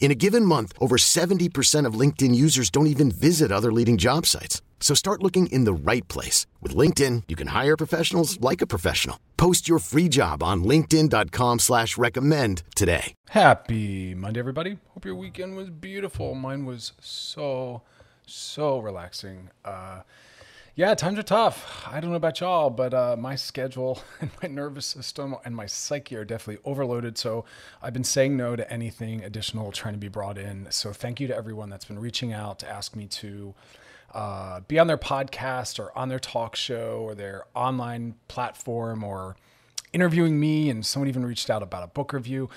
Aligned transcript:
In 0.00 0.10
a 0.10 0.14
given 0.14 0.44
month, 0.44 0.72
over 0.80 0.96
70% 0.96 1.84
of 1.84 2.00
LinkedIn 2.00 2.34
users 2.34 2.70
don't 2.70 2.86
even 2.86 3.10
visit 3.10 3.52
other 3.52 3.70
leading 3.72 3.98
job 3.98 4.24
sites. 4.24 4.62
So 4.80 4.94
start 4.94 5.22
looking 5.22 5.48
in 5.48 5.64
the 5.64 5.72
right 5.74 6.06
place. 6.08 6.46
With 6.62 6.74
LinkedIn, 6.74 7.24
you 7.28 7.36
can 7.36 7.48
hire 7.48 7.76
professionals 7.76 8.40
like 8.40 8.62
a 8.62 8.66
professional. 8.66 9.18
Post 9.36 9.68
your 9.68 9.80
free 9.80 10.08
job 10.08 10.42
on 10.42 10.64
linkedin.com 10.64 11.58
slash 11.58 11.98
recommend 11.98 12.62
today. 12.74 13.12
Happy 13.30 14.14
Monday, 14.14 14.40
everybody. 14.40 14.78
Hope 14.94 15.04
your 15.04 15.16
weekend 15.16 15.56
was 15.56 15.68
beautiful. 15.68 16.34
Mine 16.34 16.64
was 16.64 16.92
so, 17.00 17.82
so 18.26 18.78
relaxing. 18.78 19.50
Uh, 19.64 20.02
yeah, 20.78 20.94
times 20.94 21.18
are 21.18 21.24
tough. 21.24 21.88
I 21.90 21.98
don't 21.98 22.10
know 22.10 22.16
about 22.16 22.38
y'all, 22.38 22.70
but 22.70 22.94
uh, 22.94 23.16
my 23.18 23.34
schedule 23.34 24.00
and 24.20 24.30
my 24.40 24.48
nervous 24.48 24.86
system 24.86 25.34
and 25.44 25.56
my 25.56 25.66
psyche 25.66 26.14
are 26.14 26.24
definitely 26.24 26.62
overloaded. 26.64 27.18
So 27.18 27.44
I've 27.82 27.92
been 27.92 28.04
saying 28.04 28.36
no 28.36 28.54
to 28.54 28.72
anything 28.72 29.24
additional 29.24 29.72
trying 29.72 29.94
to 29.94 29.98
be 29.98 30.06
brought 30.06 30.38
in. 30.38 30.68
So 30.70 30.92
thank 30.92 31.18
you 31.18 31.26
to 31.26 31.36
everyone 31.36 31.68
that's 31.68 31.86
been 31.86 31.98
reaching 31.98 32.32
out 32.32 32.60
to 32.60 32.70
ask 32.70 32.94
me 32.94 33.06
to 33.06 33.56
uh, 34.14 34.60
be 34.68 34.78
on 34.78 34.86
their 34.86 34.96
podcast 34.96 35.80
or 35.80 35.90
on 35.98 36.10
their 36.10 36.20
talk 36.20 36.54
show 36.54 37.00
or 37.00 37.16
their 37.16 37.46
online 37.56 38.14
platform 38.28 39.02
or 39.02 39.34
interviewing 39.92 40.38
me. 40.38 40.70
And 40.70 40.84
someone 40.84 41.08
even 41.08 41.24
reached 41.24 41.50
out 41.50 41.62
about 41.62 41.82
a 41.82 41.88
book 41.88 42.12
review. 42.12 42.48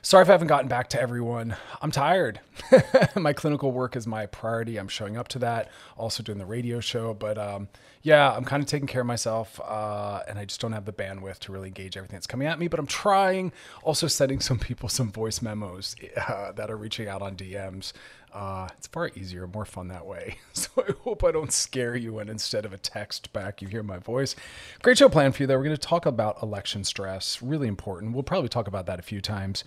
Sorry 0.00 0.22
if 0.22 0.28
I 0.28 0.32
haven't 0.32 0.46
gotten 0.46 0.68
back 0.68 0.88
to 0.90 1.00
everyone. 1.00 1.56
I'm 1.82 1.90
tired. 1.90 2.40
my 3.16 3.32
clinical 3.32 3.72
work 3.72 3.96
is 3.96 4.06
my 4.06 4.26
priority. 4.26 4.76
I'm 4.76 4.88
showing 4.88 5.16
up 5.16 5.28
to 5.28 5.40
that, 5.40 5.70
also 5.96 6.22
doing 6.22 6.38
the 6.38 6.46
radio 6.46 6.78
show. 6.78 7.14
But 7.14 7.36
um, 7.36 7.68
yeah, 8.02 8.32
I'm 8.32 8.44
kind 8.44 8.62
of 8.62 8.68
taking 8.68 8.86
care 8.86 9.00
of 9.00 9.06
myself, 9.06 9.60
uh, 9.60 10.22
and 10.28 10.38
I 10.38 10.44
just 10.44 10.60
don't 10.60 10.72
have 10.72 10.84
the 10.84 10.92
bandwidth 10.92 11.40
to 11.40 11.52
really 11.52 11.68
engage 11.68 11.96
everything 11.96 12.14
that's 12.14 12.28
coming 12.28 12.46
at 12.46 12.58
me. 12.58 12.68
But 12.68 12.78
I'm 12.78 12.86
trying. 12.86 13.52
Also, 13.82 14.06
sending 14.06 14.40
some 14.40 14.58
people 14.58 14.88
some 14.88 15.10
voice 15.10 15.42
memos 15.42 15.96
uh, 16.16 16.52
that 16.52 16.70
are 16.70 16.76
reaching 16.76 17.08
out 17.08 17.20
on 17.20 17.34
DMs. 17.34 17.92
Uh, 18.32 18.68
it's 18.76 18.86
far 18.86 19.10
easier, 19.14 19.46
more 19.46 19.64
fun 19.64 19.88
that 19.88 20.06
way. 20.06 20.38
So 20.52 20.70
I 20.88 20.92
hope 21.04 21.22
I 21.22 21.30
don't 21.30 21.52
scare 21.52 21.94
you 21.94 22.18
and 22.18 22.28
instead 22.28 22.64
of 22.64 22.72
a 22.72 22.78
text 22.78 23.32
back, 23.32 23.62
you 23.62 23.68
hear 23.68 23.84
my 23.84 23.98
voice. 23.98 24.34
Great 24.82 24.98
show 24.98 25.08
planned 25.08 25.36
for 25.36 25.44
you 25.44 25.46
there. 25.46 25.56
We're 25.56 25.64
going 25.64 25.76
to 25.76 25.80
talk 25.80 26.04
about 26.04 26.42
election 26.42 26.82
stress, 26.82 27.40
really 27.40 27.68
important. 27.68 28.12
We'll 28.12 28.24
probably 28.24 28.48
talk 28.48 28.66
about 28.66 28.86
that 28.86 28.98
a 28.98 29.02
few 29.02 29.20
times 29.20 29.62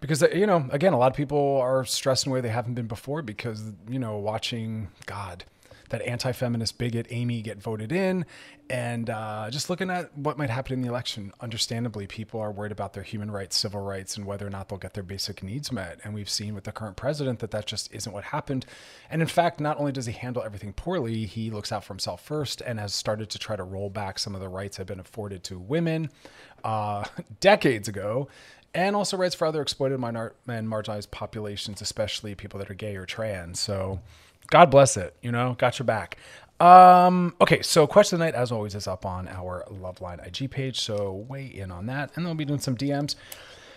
because, 0.00 0.22
you 0.34 0.46
know, 0.46 0.68
again, 0.72 0.92
a 0.92 0.98
lot 0.98 1.12
of 1.12 1.16
people 1.16 1.58
are 1.58 1.84
stressed 1.84 2.26
in 2.26 2.32
a 2.32 2.34
way 2.34 2.40
they 2.40 2.48
haven't 2.48 2.74
been 2.74 2.88
before 2.88 3.22
because, 3.22 3.62
you 3.88 4.00
know, 4.00 4.18
watching 4.18 4.88
God 5.06 5.44
that 5.92 6.00
anti-feminist 6.02 6.78
bigot 6.78 7.06
Amy 7.10 7.42
get 7.42 7.60
voted 7.62 7.92
in, 7.92 8.24
and 8.70 9.10
uh, 9.10 9.48
just 9.50 9.68
looking 9.68 9.90
at 9.90 10.16
what 10.16 10.38
might 10.38 10.48
happen 10.48 10.72
in 10.72 10.80
the 10.80 10.88
election. 10.88 11.32
Understandably, 11.42 12.06
people 12.06 12.40
are 12.40 12.50
worried 12.50 12.72
about 12.72 12.94
their 12.94 13.02
human 13.02 13.30
rights, 13.30 13.58
civil 13.58 13.82
rights, 13.82 14.16
and 14.16 14.24
whether 14.24 14.46
or 14.46 14.50
not 14.50 14.70
they'll 14.70 14.78
get 14.78 14.94
their 14.94 15.02
basic 15.02 15.42
needs 15.42 15.70
met. 15.70 16.00
And 16.02 16.14
we've 16.14 16.30
seen 16.30 16.54
with 16.54 16.64
the 16.64 16.72
current 16.72 16.96
president 16.96 17.40
that 17.40 17.50
that 17.50 17.66
just 17.66 17.92
isn't 17.92 18.10
what 18.10 18.24
happened. 18.24 18.64
And 19.10 19.20
in 19.20 19.28
fact, 19.28 19.60
not 19.60 19.78
only 19.78 19.92
does 19.92 20.06
he 20.06 20.12
handle 20.12 20.42
everything 20.42 20.72
poorly, 20.72 21.26
he 21.26 21.50
looks 21.50 21.70
out 21.70 21.84
for 21.84 21.92
himself 21.92 22.24
first 22.24 22.62
and 22.62 22.80
has 22.80 22.94
started 22.94 23.28
to 23.28 23.38
try 23.38 23.54
to 23.54 23.62
roll 23.62 23.90
back 23.90 24.18
some 24.18 24.34
of 24.34 24.40
the 24.40 24.48
rights 24.48 24.78
that 24.78 24.82
have 24.82 24.88
been 24.88 24.98
afforded 24.98 25.44
to 25.44 25.58
women 25.58 26.10
uh, 26.64 27.04
decades 27.40 27.86
ago 27.86 28.28
and 28.72 28.96
also 28.96 29.18
rights 29.18 29.34
for 29.34 29.46
other 29.46 29.60
exploited 29.60 30.00
minor- 30.00 30.32
and 30.48 30.66
marginalized 30.66 31.10
populations, 31.10 31.82
especially 31.82 32.34
people 32.34 32.58
that 32.58 32.70
are 32.70 32.74
gay 32.74 32.96
or 32.96 33.04
trans. 33.04 33.60
So 33.60 34.00
God 34.52 34.70
bless 34.70 34.98
it. 34.98 35.16
You 35.22 35.32
know, 35.32 35.56
got 35.58 35.78
your 35.78 35.86
back. 35.86 36.18
Um, 36.60 37.34
okay, 37.40 37.62
so 37.62 37.86
question 37.86 38.16
of 38.16 38.18
the 38.18 38.26
night, 38.26 38.34
as 38.34 38.52
always, 38.52 38.74
is 38.74 38.86
up 38.86 39.06
on 39.06 39.26
our 39.26 39.64
Loveline 39.72 40.24
IG 40.26 40.50
page. 40.50 40.78
So 40.78 41.24
weigh 41.26 41.46
in 41.46 41.70
on 41.70 41.86
that, 41.86 42.10
and 42.14 42.18
then 42.18 42.26
we'll 42.26 42.34
be 42.34 42.44
doing 42.44 42.60
some 42.60 42.76
DMs. 42.76 43.16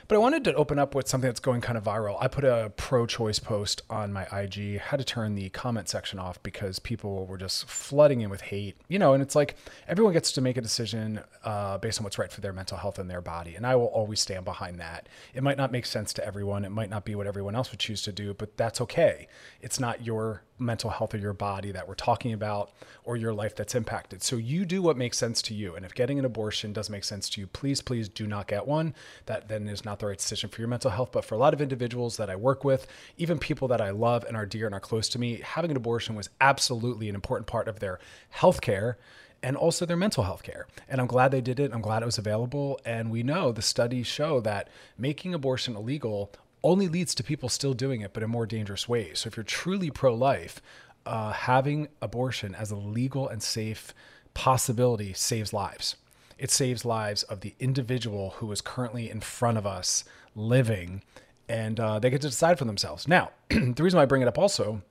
But 0.08 0.16
I 0.16 0.20
wanted 0.20 0.44
to 0.44 0.54
open 0.54 0.78
up 0.78 0.94
with 0.94 1.08
something 1.08 1.28
that's 1.28 1.40
going 1.40 1.62
kind 1.62 1.78
of 1.78 1.84
viral. 1.84 2.18
I 2.22 2.28
put 2.28 2.44
a 2.44 2.72
pro 2.78 3.08
choice 3.08 3.40
post 3.40 3.82
on 3.90 4.14
my 4.14 4.28
IG, 4.32 4.80
had 4.80 4.98
to 4.98 5.04
turn 5.04 5.34
the 5.34 5.50
comment 5.50 5.90
section 5.90 6.20
off 6.20 6.42
because 6.44 6.78
people 6.78 7.26
were 7.26 7.38
just 7.38 7.68
flooding 7.68 8.22
in 8.22 8.30
with 8.30 8.42
hate. 8.42 8.76
You 8.88 9.00
know, 9.00 9.14
and 9.14 9.24
it's 9.24 9.36
like 9.36 9.56
everyone 9.88 10.14
gets 10.14 10.32
to 10.34 10.42
make 10.42 10.58
a 10.58 10.62
decision 10.62 11.22
uh, 11.44 11.80
based 11.80 12.00
on 12.00 12.04
what's 12.04 12.20
right 12.20 12.32
for 12.32 12.42
their 12.42 12.54
mental 12.54 12.78
health 12.78 13.00
and 13.00 13.10
their 13.10 13.22
body. 13.22 13.56
And 13.56 13.66
I 13.66 13.76
will 13.76 13.86
always 13.86 14.20
stand 14.20 14.46
behind 14.46 14.80
that. 14.80 15.10
It 15.34 15.42
might 15.42 15.58
not 15.58 15.72
make 15.72 15.88
sense 15.88 16.14
to 16.14 16.26
everyone, 16.26 16.66
it 16.66 16.72
might 16.72 16.92
not 16.92 17.04
be 17.04 17.16
what 17.16 17.26
everyone 17.26 17.56
else 17.56 17.72
would 17.72 17.80
choose 17.80 18.04
to 18.04 18.12
do, 18.12 18.36
but 18.36 18.58
that's 18.58 18.82
okay. 18.82 19.28
It's 19.60 19.80
not 19.80 20.06
your 20.06 20.44
mental 20.58 20.90
health 20.90 21.14
or 21.14 21.18
your 21.18 21.34
body 21.34 21.72
that 21.72 21.88
we're 21.88 21.96
talking 21.96 22.32
about 22.32 22.72
or 23.04 23.18
your 23.18 23.34
life 23.34 23.56
that's 23.56 23.76
impacted. 23.76 24.24
So 24.24 24.38
you 24.38 24.66
do 24.66 24.82
what 24.82 24.98
makes 24.98 25.18
sense 25.18 25.42
to 25.44 25.54
you. 25.54 25.76
And 25.76 25.86
if 25.86 25.94
getting 25.94 26.18
an 26.18 26.26
abortion 26.26 26.74
does 26.74 26.90
make 26.90 27.04
sense 27.04 27.30
to 27.32 27.42
you, 27.42 27.48
please, 27.48 27.82
please 27.82 28.08
do 28.08 28.26
not 28.26 28.48
get 28.48 28.66
one. 28.66 28.94
That 29.26 29.48
then 29.48 29.68
is 29.68 29.84
not 29.84 29.95
the 30.00 30.08
right 30.08 30.18
decision 30.18 30.50
for 30.50 30.62
your 30.62 30.68
mental 30.68 30.92
health. 30.92 31.12
But 31.12 31.26
for 31.26 31.36
a 31.36 31.38
lot 31.38 31.54
of 31.54 31.62
individuals 31.62 32.18
that 32.18 32.30
I 32.30 32.36
work 32.36 32.64
with, 32.64 32.88
even 33.18 33.40
people 33.40 33.68
that 33.70 33.82
I 33.82 33.90
love 33.90 34.24
and 34.26 34.36
are 34.36 34.46
dear 34.46 34.66
and 34.66 34.76
are 34.76 34.80
close 34.80 35.10
to 35.10 35.20
me, 35.20 35.42
having 35.44 35.72
an 35.72 35.78
abortion 35.78 36.16
was 36.16 36.30
absolutely 36.42 37.10
an 37.10 37.16
important 37.16 37.48
part 37.48 37.68
of 37.68 37.80
their 37.80 38.00
health 38.30 38.62
care 38.62 38.98
and 39.44 39.56
also 39.56 39.86
their 39.86 39.98
mental 39.98 40.24
health 40.24 40.44
care. 40.44 40.66
And 40.90 41.00
I'm 41.00 41.08
glad 41.08 41.32
they 41.32 41.42
did 41.42 41.60
it. 41.60 41.72
I'm 41.74 41.82
glad 41.82 42.02
it 42.02 42.06
was 42.06 42.18
available. 42.18 42.80
And 42.84 43.12
we 43.12 43.22
know 43.22 43.52
the 43.52 43.62
studies 43.62 44.08
show 44.08 44.40
that 44.42 44.70
making 44.98 45.34
abortion 45.34 45.76
illegal 45.76 46.32
only 46.64 46.88
leads 46.88 47.14
to 47.14 47.24
people 47.24 47.48
still 47.48 47.76
doing 47.76 48.02
it, 48.02 48.12
but 48.12 48.24
in 48.24 48.30
more 48.30 48.48
dangerous 48.48 48.90
ways. 48.90 49.20
So 49.20 49.28
if 49.28 49.38
you're 49.38 49.44
truly 49.44 49.92
pro 49.92 50.16
life, 50.16 50.62
uh, 51.06 51.32
having 51.32 51.90
abortion 52.02 52.56
as 52.56 52.72
a 52.72 52.76
legal 52.76 53.30
and 53.30 53.44
safe 53.44 53.94
possibility 54.34 55.14
saves 55.14 55.54
lives. 55.54 55.96
It 56.38 56.52
saves 56.52 56.86
lives 56.86 57.24
of 57.24 57.42
the 57.42 57.56
individual 57.60 58.32
who 58.38 58.52
is 58.52 58.62
currently 58.62 59.10
in 59.10 59.22
front 59.22 59.58
of 59.58 59.66
us 59.66 60.04
living, 60.36 61.02
and 61.48 61.80
uh, 61.80 62.00
they 62.00 62.10
get 62.10 62.22
to 62.22 62.30
decide 62.30 62.60
for 62.60 62.66
themselves. 62.66 63.08
Now, 63.08 63.32
the 63.50 63.84
reason 63.84 63.98
why 63.98 64.04
I 64.04 64.08
bring 64.08 64.22
it 64.22 64.28
up 64.28 64.38
also 64.38 64.82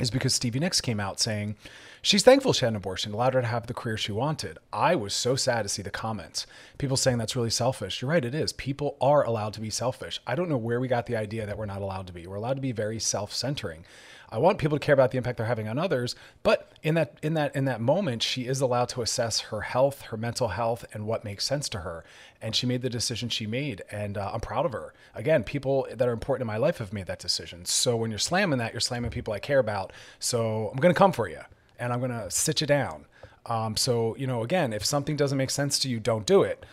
is 0.00 0.10
because 0.10 0.34
Stevie 0.34 0.58
Nicks 0.58 0.80
came 0.80 0.98
out 0.98 1.20
saying 1.20 1.56
she's 2.00 2.22
thankful 2.22 2.54
she 2.54 2.64
had 2.64 2.72
an 2.72 2.76
abortion, 2.76 3.12
allowed 3.12 3.34
her 3.34 3.42
to 3.42 3.46
have 3.46 3.66
the 3.66 3.74
career 3.74 3.98
she 3.98 4.12
wanted. 4.12 4.56
I 4.72 4.94
was 4.94 5.12
so 5.12 5.36
sad 5.36 5.64
to 5.64 5.68
see 5.68 5.82
the 5.82 5.90
comments. 5.90 6.46
People 6.78 6.96
saying 6.96 7.18
that's 7.18 7.36
really 7.36 7.50
selfish. 7.50 8.00
You're 8.00 8.10
right, 8.10 8.24
it 8.24 8.34
is. 8.34 8.54
People 8.54 8.96
are 9.02 9.22
allowed 9.22 9.52
to 9.54 9.60
be 9.60 9.68
selfish. 9.68 10.20
I 10.26 10.34
don't 10.34 10.48
know 10.48 10.56
where 10.56 10.80
we 10.80 10.88
got 10.88 11.04
the 11.04 11.16
idea 11.16 11.44
that 11.44 11.58
we're 11.58 11.66
not 11.66 11.82
allowed 11.82 12.06
to 12.06 12.12
be. 12.14 12.26
We're 12.26 12.36
allowed 12.36 12.54
to 12.54 12.62
be 12.62 12.72
very 12.72 12.98
self-centering. 12.98 13.84
I 14.32 14.38
want 14.38 14.56
people 14.56 14.78
to 14.78 14.84
care 14.84 14.94
about 14.94 15.10
the 15.10 15.18
impact 15.18 15.36
they're 15.36 15.46
having 15.46 15.68
on 15.68 15.78
others, 15.78 16.16
but 16.42 16.72
in 16.82 16.94
that 16.94 17.18
in 17.22 17.34
that 17.34 17.54
in 17.54 17.66
that 17.66 17.82
moment, 17.82 18.22
she 18.22 18.46
is 18.46 18.62
allowed 18.62 18.88
to 18.90 19.02
assess 19.02 19.40
her 19.40 19.60
health, 19.60 20.02
her 20.02 20.16
mental 20.16 20.48
health, 20.48 20.86
and 20.94 21.06
what 21.06 21.22
makes 21.22 21.44
sense 21.44 21.68
to 21.68 21.80
her. 21.80 22.02
And 22.40 22.56
she 22.56 22.64
made 22.64 22.80
the 22.80 22.88
decision 22.88 23.28
she 23.28 23.46
made, 23.46 23.82
and 23.90 24.16
uh, 24.16 24.30
I'm 24.32 24.40
proud 24.40 24.64
of 24.64 24.72
her. 24.72 24.94
Again, 25.14 25.44
people 25.44 25.86
that 25.94 26.08
are 26.08 26.12
important 26.12 26.42
in 26.42 26.46
my 26.46 26.56
life 26.56 26.78
have 26.78 26.94
made 26.94 27.06
that 27.06 27.18
decision. 27.18 27.66
So 27.66 27.94
when 27.94 28.10
you're 28.10 28.18
slamming 28.18 28.58
that, 28.58 28.72
you're 28.72 28.80
slamming 28.80 29.10
people 29.10 29.34
I 29.34 29.38
care 29.38 29.58
about. 29.58 29.92
So 30.18 30.70
I'm 30.72 30.78
gonna 30.78 30.94
come 30.94 31.12
for 31.12 31.28
you, 31.28 31.40
and 31.78 31.92
I'm 31.92 32.00
gonna 32.00 32.30
sit 32.30 32.62
you 32.62 32.66
down. 32.66 33.04
Um, 33.44 33.76
so 33.76 34.16
you 34.16 34.26
know, 34.26 34.42
again, 34.42 34.72
if 34.72 34.82
something 34.82 35.14
doesn't 35.14 35.36
make 35.36 35.50
sense 35.50 35.78
to 35.80 35.90
you, 35.90 36.00
don't 36.00 36.24
do 36.24 36.42
it 36.42 36.64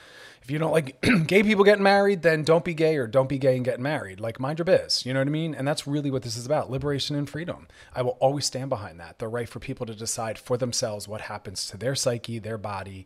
if 0.50 0.54
you 0.54 0.58
don't 0.58 0.72
like 0.72 1.00
gay 1.28 1.44
people 1.44 1.64
getting 1.64 1.84
married, 1.84 2.24
then 2.24 2.42
don't 2.42 2.66
be 2.66 2.74
gay 2.74 2.98
or 2.98 3.06
don't 3.06 3.30
be 3.30 3.38
gay 3.38 3.56
and 3.56 3.64
get 3.64 3.80
married. 3.80 4.20
Like 4.20 4.40
mind 4.40 4.58
your 4.58 4.66
biz. 4.66 5.06
You 5.06 5.14
know 5.14 5.20
what 5.20 5.28
I 5.28 5.32
mean? 5.32 5.54
And 5.54 5.68
that's 5.68 5.86
really 5.86 6.10
what 6.10 6.24
this 6.24 6.36
is 6.36 6.48
about 6.48 6.72
liberation 6.72 7.16
and 7.16 7.30
freedom. 7.30 7.68
I 7.94 8.02
will 8.02 8.18
always 8.20 8.48
stand 8.48 8.70
behind 8.70 9.00
that. 9.00 9.20
The 9.20 9.28
right 9.28 9.48
for 9.48 9.60
people 9.60 9.86
to 9.86 9.94
decide 9.94 10.40
for 10.40 10.58
themselves 10.58 11.08
what 11.08 11.22
happens 11.22 11.68
to 11.68 11.78
their 11.78 11.94
psyche, 11.94 12.40
their 12.40 12.58
body, 12.58 13.06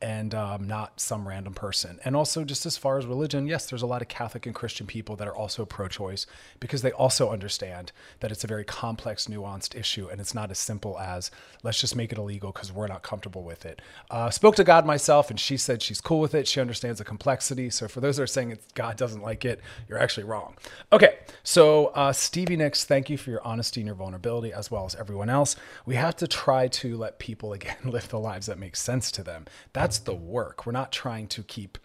and 0.00 0.34
um, 0.34 0.66
not 0.66 1.00
some 1.00 1.26
random 1.26 1.54
person. 1.54 1.98
And 2.04 2.14
also, 2.14 2.44
just 2.44 2.66
as 2.66 2.76
far 2.76 2.98
as 2.98 3.06
religion, 3.06 3.46
yes, 3.46 3.66
there's 3.66 3.82
a 3.82 3.86
lot 3.86 4.02
of 4.02 4.08
Catholic 4.08 4.44
and 4.44 4.54
Christian 4.54 4.86
people 4.86 5.16
that 5.16 5.26
are 5.26 5.34
also 5.34 5.64
pro 5.64 5.88
choice 5.88 6.26
because 6.60 6.82
they 6.82 6.92
also 6.92 7.30
understand 7.30 7.92
that 8.20 8.30
it's 8.30 8.44
a 8.44 8.46
very 8.46 8.64
complex, 8.64 9.26
nuanced 9.26 9.74
issue. 9.74 10.08
And 10.08 10.20
it's 10.20 10.34
not 10.34 10.50
as 10.50 10.58
simple 10.58 10.98
as 10.98 11.30
let's 11.62 11.80
just 11.80 11.96
make 11.96 12.12
it 12.12 12.18
illegal 12.18 12.52
because 12.52 12.70
we're 12.70 12.88
not 12.88 13.02
comfortable 13.02 13.42
with 13.42 13.64
it. 13.64 13.80
Uh, 14.10 14.28
spoke 14.28 14.56
to 14.56 14.64
God 14.64 14.84
myself, 14.84 15.30
and 15.30 15.40
she 15.40 15.56
said 15.56 15.82
she's 15.82 16.00
cool 16.00 16.20
with 16.20 16.34
it. 16.34 16.46
She 16.46 16.60
understands 16.60 16.98
the 16.98 17.04
complexity. 17.04 17.70
So, 17.70 17.88
for 17.88 18.00
those 18.00 18.18
that 18.18 18.24
are 18.24 18.26
saying 18.26 18.58
God 18.74 18.96
doesn't 18.96 19.22
like 19.22 19.44
it, 19.44 19.60
you're 19.88 19.98
actually 19.98 20.24
wrong. 20.24 20.56
Okay, 20.92 21.18
so 21.42 21.86
uh, 21.88 22.12
Stevie 22.12 22.56
Nicks, 22.56 22.84
thank 22.84 23.08
you 23.08 23.16
for 23.16 23.30
your 23.30 23.44
honesty 23.46 23.80
and 23.80 23.86
your 23.86 23.96
vulnerability, 23.96 24.52
as 24.52 24.70
well 24.70 24.84
as 24.84 24.94
everyone 24.94 25.30
else. 25.30 25.56
We 25.86 25.94
have 25.94 26.16
to 26.16 26.28
try 26.28 26.68
to 26.68 26.96
let 26.98 27.18
people, 27.18 27.54
again, 27.54 27.76
live 27.84 28.08
the 28.08 28.18
lives 28.18 28.46
that 28.46 28.58
make 28.58 28.76
sense 28.76 29.10
to 29.12 29.22
them. 29.22 29.46
That's 29.86 29.98
the 30.00 30.14
work. 30.16 30.66
We're 30.66 30.72
not 30.72 30.90
trying 30.90 31.28
to 31.28 31.44
keep 31.44 31.78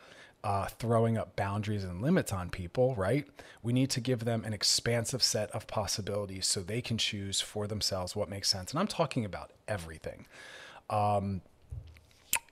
uh, 0.44 0.66
throwing 0.66 1.20
up 1.20 1.36
boundaries 1.36 1.84
and 1.84 2.02
limits 2.02 2.34
on 2.34 2.50
people, 2.50 2.96
right? 2.96 3.28
We 3.62 3.74
need 3.74 3.92
to 3.92 4.02
give 4.02 4.26
them 4.26 4.44
an 4.44 4.54
expansive 4.54 5.22
set 5.22 5.52
of 5.52 5.68
possibilities 5.68 6.48
so 6.48 6.62
they 6.62 6.82
can 6.82 6.98
choose 6.98 7.42
for 7.42 7.68
themselves 7.68 8.16
what 8.16 8.28
makes 8.28 8.50
sense. 8.50 8.72
And 8.72 8.80
I'm 8.80 8.88
talking 8.88 9.24
about 9.24 9.52
everything. 9.68 10.26
Um, 10.90 11.42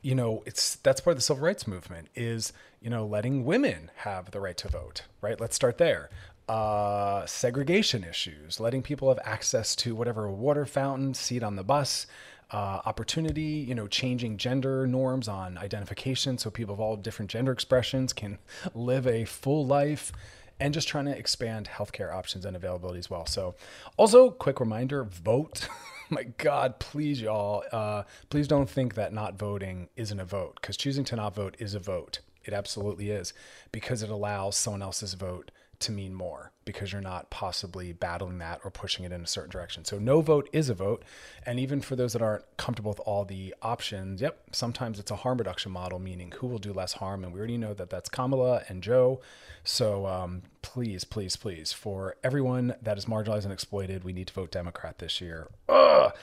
you 0.04 0.14
know, 0.14 0.44
it's 0.46 0.76
that's 0.76 1.02
part 1.02 1.14
of 1.14 1.18
the 1.18 1.24
civil 1.24 1.44
rights 1.44 1.66
movement 1.66 2.10
is 2.14 2.54
you 2.80 2.92
know 2.92 3.08
letting 3.08 3.44
women 3.44 3.90
have 3.96 4.30
the 4.30 4.40
right 4.40 4.58
to 4.58 4.68
vote, 4.68 5.02
right? 5.20 5.42
Let's 5.42 5.56
start 5.56 5.80
there. 5.80 6.12
Uh, 6.48 7.26
segregation 7.26 8.04
issues, 8.04 8.60
letting 8.60 8.84
people 8.84 9.10
have 9.10 9.20
access 9.26 9.76
to 9.78 9.96
whatever 9.96 10.30
water 10.30 10.68
fountain, 10.68 11.16
seat 11.16 11.42
on 11.42 11.56
the 11.56 11.64
bus, 11.64 12.06
uh, 12.52 12.82
opportunity, 12.86 13.66
you 13.68 13.76
know, 13.76 13.88
changing 13.88 14.38
gender 14.38 14.88
norms 14.88 15.28
on 15.28 15.58
identification 15.58 16.38
so 16.38 16.50
people 16.50 16.74
of 16.74 16.80
all 16.80 16.96
different 16.96 17.30
gender 17.30 17.52
expressions 17.52 18.14
can 18.14 18.38
live 18.74 19.06
a 19.06 19.26
full 19.26 19.66
life 19.66 20.12
and 20.60 20.74
just 20.74 20.88
trying 20.88 21.06
to 21.06 21.18
expand 21.18 21.70
healthcare 21.74 22.14
options 22.14 22.46
and 22.46 22.56
availability 22.56 23.00
as 23.00 23.10
well. 23.10 23.26
So, 23.26 23.56
also, 23.98 24.30
quick 24.30 24.60
reminder 24.60 25.04
vote. 25.04 25.68
My 26.10 26.24
God, 26.24 26.80
please, 26.80 27.22
y'all, 27.22 27.64
uh, 27.72 28.04
please 28.30 28.48
don't 28.48 28.70
think 28.70 28.96
that 28.96 29.14
not 29.14 29.38
voting 29.38 29.90
isn't 29.96 30.20
a 30.20 30.26
vote 30.26 30.58
because 30.60 30.76
choosing 30.76 31.04
to 31.06 31.16
not 31.16 31.36
vote 31.36 31.56
is 31.60 31.76
a 31.76 31.80
vote. 31.80 32.20
It 32.44 32.54
absolutely 32.54 33.12
is 33.12 33.34
because 33.72 34.02
it 34.02 34.10
allows 34.10 34.58
someone 34.58 34.82
else's 34.82 35.14
vote 35.14 35.52
to 35.80 35.92
mean 35.92 36.14
more 36.14 36.52
because 36.66 36.92
you're 36.92 37.02
not 37.02 37.30
possibly 37.30 37.94
battling 37.94 38.38
that 38.38 38.60
or 38.64 38.70
pushing 38.70 39.06
it 39.06 39.12
in 39.12 39.22
a 39.22 39.28
certain 39.28 39.50
direction. 39.50 39.86
So 39.86 39.98
no 39.98 40.22
vote 40.22 40.50
is 40.54 40.70
a 40.70 40.74
vote. 40.74 41.04
And 41.46 41.60
even 41.60 41.82
for 41.82 41.96
those 41.96 42.14
that 42.14 42.22
aren't 42.22 42.46
comfortable 42.58 42.92
with 42.92 43.00
all 43.02 43.26
the 43.26 43.56
options, 43.62 44.22
yep, 44.22 44.40
sometimes 44.52 45.00
it's 45.00 45.10
a 45.10 45.16
harm 45.16 45.38
reduction 45.38 45.72
model, 45.72 46.00
meaning 46.00 46.34
who 46.38 46.48
will 46.48 46.60
do 46.60 46.74
less 46.74 46.94
harm. 46.94 47.24
And 47.24 47.34
we 47.34 47.40
already 47.40 47.58
know 47.58 47.74
that 47.74 47.90
that's 47.90 48.10
Kamala 48.10 48.64
and 48.68 48.84
Joe. 48.84 49.22
So 49.64 50.06
um, 50.06 50.44
please, 50.62 51.06
please, 51.06 51.36
please, 51.36 51.72
for 51.72 52.16
everyone 52.24 52.76
that 52.82 52.98
is 52.98 53.06
marginalized 53.06 53.46
and 53.46 53.54
exploited, 53.54 54.04
we 54.04 54.14
need 54.14 54.28
to 54.28 54.34
vote 54.34 54.52
Democrat 54.52 55.00
this 55.00 55.22
year. 55.22 55.48
Ugh. 55.70 56.14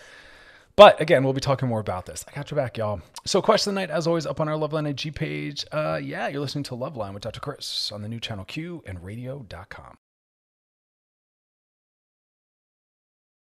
But 0.76 1.00
again, 1.00 1.25
we'll 1.25 1.32
be 1.32 1.40
talking 1.40 1.69
more 1.69 1.81
about 1.81 2.05
this. 2.05 2.25
I 2.28 2.34
got 2.34 2.50
your 2.50 2.56
back, 2.56 2.76
y'all. 2.76 3.00
So, 3.25 3.40
question 3.40 3.70
of 3.70 3.75
the 3.75 3.81
night, 3.81 3.90
as 3.90 4.06
always, 4.06 4.26
up 4.26 4.40
on 4.40 4.49
our 4.49 4.56
Loveline 4.56 4.88
IG 4.88 5.14
page. 5.14 5.64
Uh, 5.73 5.99
yeah, 6.02 6.28
you're 6.28 6.40
listening 6.40 6.64
to 6.64 6.75
Loveline 6.75 7.14
with 7.14 7.23
Dr. 7.23 7.40
Chris 7.40 7.90
on 7.90 8.02
the 8.02 8.08
new 8.08 8.20
channel 8.20 8.44
Q 8.44 8.82
and 8.87 9.02
radio.com. 9.02 9.96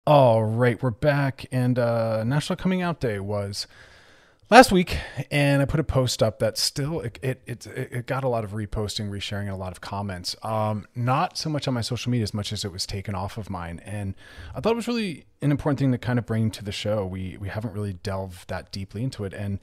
All 0.06 0.44
right, 0.44 0.81
we're 0.83 0.91
back. 0.91 1.47
And 1.51 1.80
uh, 1.80 2.24
National 2.24 2.56
Coming 2.56 2.83
Out 2.83 3.00
Day 3.00 3.19
was 3.19 3.65
last 4.50 4.72
week 4.72 4.98
and 5.31 5.62
i 5.62 5.66
put 5.66 5.80
a 5.80 5.84
post 5.84 6.22
up 6.22 6.40
that 6.40 6.57
still 6.57 7.00
it, 7.01 7.19
it, 7.22 7.42
it, 7.45 7.68
it 7.68 8.06
got 8.06 8.24
a 8.24 8.28
lot 8.28 8.44
of 8.44 8.51
reposting 8.51 9.10
resharing 9.10 9.44
and 9.44 9.51
a 9.51 9.56
lot 9.56 9.72
of 9.72 9.81
comments. 9.81 10.36
Um, 10.44 10.86
not 10.95 11.38
so 11.38 11.50
much 11.50 11.68
on 11.68 11.74
my 11.74 11.81
social 11.81 12.12
media 12.12 12.24
as 12.24 12.34
much 12.34 12.51
as 12.51 12.66
it 12.66 12.72
was 12.72 12.86
taken 12.86 13.16
off 13.16 13.38
of 13.38 13.50
mine. 13.50 13.81
And 13.86 14.16
i 14.56 14.60
thought 14.60 14.74
it 14.74 14.75
was 14.75 14.88
really 14.88 15.25
an 15.42 15.51
important 15.51 15.80
thing 15.80 15.92
to 15.92 15.98
kind 15.98 16.19
of 16.19 16.25
bring 16.25 16.51
to 16.51 16.63
the 16.63 16.72
show. 16.72 17.06
We 17.06 17.38
we 17.40 17.50
haven't 17.50 17.74
really 17.74 17.94
delved 17.94 18.50
that 18.50 18.72
deeply 18.72 19.04
into 19.04 19.24
it. 19.24 19.34
And 19.34 19.60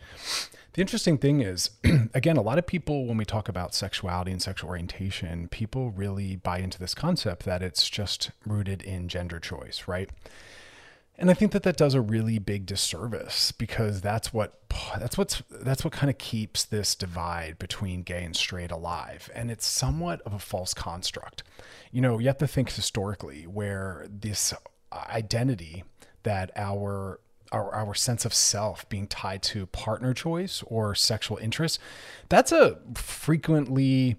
the 0.73 0.81
interesting 0.81 1.19
thing 1.19 1.41
is 1.41 1.71
again 2.15 2.37
a 2.37 2.43
lot 2.43 2.59
of 2.59 2.67
people 2.67 3.07
when 3.07 3.17
we 3.17 3.25
talk 3.25 3.49
about 3.49 3.75
sexuality 3.75 4.31
and 4.31 4.41
sexual 4.41 4.71
orientation 4.71 5.49
people 5.49 5.91
really 5.91 6.37
buy 6.37 6.59
into 6.59 6.79
this 6.79 6.95
concept 6.95 7.45
that 7.45 7.63
it's 7.63 7.89
just 7.91 8.31
rooted 8.47 8.83
in 8.83 9.09
gender 9.09 9.41
choice 9.41 9.85
right 9.89 10.11
and 11.21 11.31
I 11.31 11.35
think 11.35 11.53
that 11.53 11.63
that 11.65 11.77
does 11.77 11.93
a 11.93 12.01
really 12.01 12.39
big 12.39 12.65
disservice 12.65 13.53
because 13.53 14.01
that's 14.01 14.33
what 14.33 14.59
that's 14.99 15.19
what's 15.19 15.43
that's 15.51 15.85
what 15.85 15.93
kind 15.93 16.09
of 16.09 16.17
keeps 16.17 16.65
this 16.65 16.95
divide 16.95 17.59
between 17.59 18.03
gay 18.03 18.25
and 18.25 18.35
straight 18.35 18.71
alive 18.71 19.29
and 19.35 19.51
it's 19.51 19.67
somewhat 19.67 20.23
of 20.23 20.33
a 20.33 20.39
false 20.39 20.73
construct. 20.73 21.43
You 21.93 22.01
know, 22.01 22.19
you 22.19 22.27
have 22.29 22.39
to 22.39 22.47
think 22.47 22.73
historically 22.73 23.47
where 23.47 24.07
this 24.09 24.55
identity 24.93 25.85
that 26.23 26.51
our 26.57 27.21
our, 27.53 27.75
our 27.75 27.95
sense 27.95 28.25
of 28.25 28.33
self 28.33 28.89
being 28.89 29.07
tied 29.07 29.43
to 29.43 29.67
partner 29.67 30.15
choice 30.15 30.63
or 30.69 30.95
sexual 30.95 31.37
interest 31.37 31.81
that's 32.29 32.53
a 32.53 32.79
frequently 32.95 34.17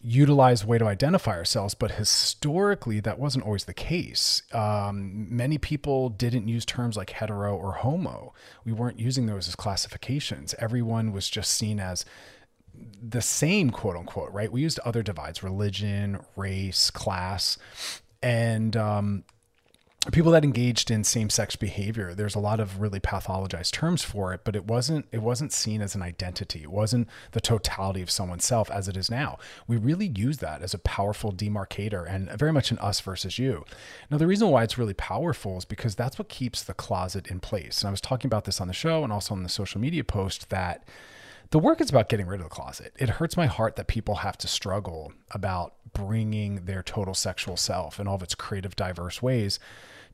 utilized 0.00 0.64
way 0.64 0.78
to 0.78 0.86
identify 0.86 1.32
ourselves, 1.32 1.74
but 1.74 1.92
historically 1.92 3.00
that 3.00 3.18
wasn't 3.18 3.44
always 3.44 3.64
the 3.64 3.74
case. 3.74 4.42
Um, 4.52 5.26
many 5.28 5.58
people 5.58 6.08
didn't 6.08 6.46
use 6.46 6.64
terms 6.64 6.96
like 6.96 7.10
hetero 7.10 7.56
or 7.56 7.72
homo. 7.72 8.32
We 8.64 8.72
weren't 8.72 9.00
using 9.00 9.26
those 9.26 9.48
as 9.48 9.56
classifications. 9.56 10.54
Everyone 10.58 11.12
was 11.12 11.28
just 11.28 11.52
seen 11.52 11.80
as 11.80 12.04
the 13.02 13.22
same, 13.22 13.70
quote 13.70 13.96
unquote, 13.96 14.32
right? 14.32 14.52
We 14.52 14.62
used 14.62 14.78
other 14.80 15.02
divides 15.02 15.42
religion, 15.42 16.20
race, 16.36 16.90
class. 16.90 17.58
And 18.22 18.76
um, 18.76 19.24
people 20.12 20.32
that 20.32 20.44
engaged 20.44 20.90
in 20.90 21.02
same-sex 21.02 21.56
behavior 21.56 22.14
there's 22.14 22.36
a 22.36 22.38
lot 22.40 22.60
of 22.60 22.80
really 22.80 23.00
pathologized 23.00 23.72
terms 23.72 24.02
for 24.04 24.32
it 24.32 24.44
but 24.44 24.54
it 24.54 24.64
wasn't 24.64 25.04
it 25.12 25.22
wasn't 25.22 25.52
seen 25.52 25.82
as 25.82 25.94
an 25.94 26.02
identity. 26.02 26.62
It 26.62 26.70
wasn't 26.70 27.08
the 27.32 27.40
totality 27.40 28.02
of 28.02 28.10
someone's 28.10 28.44
self 28.44 28.70
as 28.70 28.88
it 28.88 28.96
is 28.96 29.10
now. 29.10 29.38
We 29.66 29.76
really 29.76 30.06
use 30.06 30.38
that 30.38 30.62
as 30.62 30.74
a 30.74 30.78
powerful 30.78 31.32
demarcator 31.32 32.08
and 32.08 32.30
very 32.30 32.52
much 32.52 32.70
an 32.70 32.78
us 32.78 33.00
versus 33.00 33.38
you. 33.38 33.64
Now 34.10 34.18
the 34.18 34.26
reason 34.26 34.48
why 34.48 34.62
it's 34.62 34.78
really 34.78 34.94
powerful 34.94 35.58
is 35.58 35.64
because 35.64 35.94
that's 35.94 36.18
what 36.18 36.28
keeps 36.28 36.62
the 36.62 36.74
closet 36.74 37.26
in 37.28 37.40
place. 37.40 37.80
And 37.80 37.88
i 37.88 37.90
was 37.90 38.00
talking 38.00 38.28
about 38.28 38.44
this 38.44 38.60
on 38.60 38.68
the 38.68 38.74
show 38.74 39.04
and 39.04 39.12
also 39.12 39.34
on 39.34 39.42
the 39.42 39.48
social 39.48 39.80
media 39.80 40.04
post 40.04 40.50
that 40.50 40.86
the 41.50 41.58
work 41.58 41.80
is 41.80 41.88
about 41.88 42.08
getting 42.08 42.26
rid 42.26 42.40
of 42.40 42.44
the 42.44 42.50
closet. 42.50 42.92
It 42.98 43.08
hurts 43.08 43.36
my 43.36 43.46
heart 43.46 43.76
that 43.76 43.86
people 43.86 44.16
have 44.16 44.36
to 44.38 44.48
struggle 44.48 45.12
about 45.30 45.74
bringing 45.92 46.66
their 46.66 46.82
total 46.82 47.14
sexual 47.14 47.56
self 47.56 47.98
in 47.98 48.06
all 48.06 48.16
of 48.16 48.22
its 48.22 48.34
creative, 48.34 48.76
diverse 48.76 49.22
ways 49.22 49.58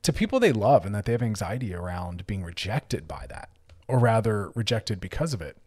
to 0.01 0.13
people 0.13 0.39
they 0.39 0.53
love 0.53 0.85
and 0.85 0.93
that 0.95 1.05
they 1.05 1.11
have 1.11 1.23
anxiety 1.23 1.73
around 1.73 2.25
being 2.27 2.43
rejected 2.43 3.07
by 3.07 3.25
that, 3.29 3.49
or 3.87 3.99
rather, 3.99 4.51
rejected 4.55 4.99
because 5.01 5.33
of 5.33 5.41
it. 5.41 5.57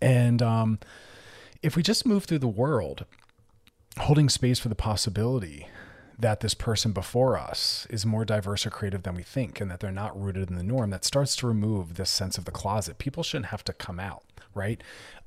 And 0.00 0.42
um, 0.42 0.78
if 1.62 1.76
we 1.76 1.82
just 1.82 2.06
move 2.06 2.24
through 2.24 2.40
the 2.40 2.48
world 2.48 3.04
holding 3.98 4.28
space 4.28 4.58
for 4.58 4.68
the 4.68 4.74
possibility 4.74 5.68
that 6.18 6.40
this 6.40 6.54
person 6.54 6.92
before 6.92 7.36
us 7.36 7.86
is 7.90 8.06
more 8.06 8.24
diverse 8.24 8.66
or 8.66 8.70
creative 8.70 9.02
than 9.02 9.14
we 9.14 9.22
think 9.22 9.60
and 9.60 9.70
that 9.70 9.80
they're 9.80 9.92
not 9.92 10.20
rooted 10.20 10.48
in 10.48 10.56
the 10.56 10.62
norm 10.62 10.90
that 10.90 11.04
starts 11.04 11.36
to 11.36 11.46
remove 11.46 11.94
this 11.94 12.10
sense 12.10 12.38
of 12.38 12.44
the 12.44 12.50
closet 12.50 12.98
people 12.98 13.22
shouldn't 13.22 13.46
have 13.46 13.64
to 13.64 13.72
come 13.72 14.00
out 14.00 14.24
right 14.54 14.82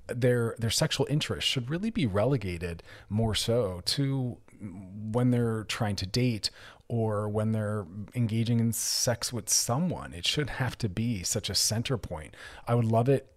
their 0.08 0.56
their 0.58 0.70
sexual 0.70 1.06
interest 1.10 1.48
should 1.48 1.70
really 1.70 1.90
be 1.90 2.06
relegated 2.06 2.82
more 3.10 3.36
so 3.36 3.82
to 3.86 4.38
when 4.60 5.32
they're 5.32 5.64
trying 5.66 5.96
to 5.96 6.06
date 6.06 6.50
or 6.88 7.28
when 7.28 7.52
they're 7.52 7.86
engaging 8.16 8.60
in 8.60 8.72
sex 8.72 9.34
with 9.34 9.50
someone. 9.50 10.14
It 10.14 10.26
should 10.26 10.52
have 10.52 10.78
to 10.80 10.90
be 10.90 11.22
such 11.24 11.50
a 11.50 11.56
center 11.56 11.98
point. 11.98 12.36
I 12.68 12.76
would 12.76 12.86
love 12.86 13.10
it 13.10 13.32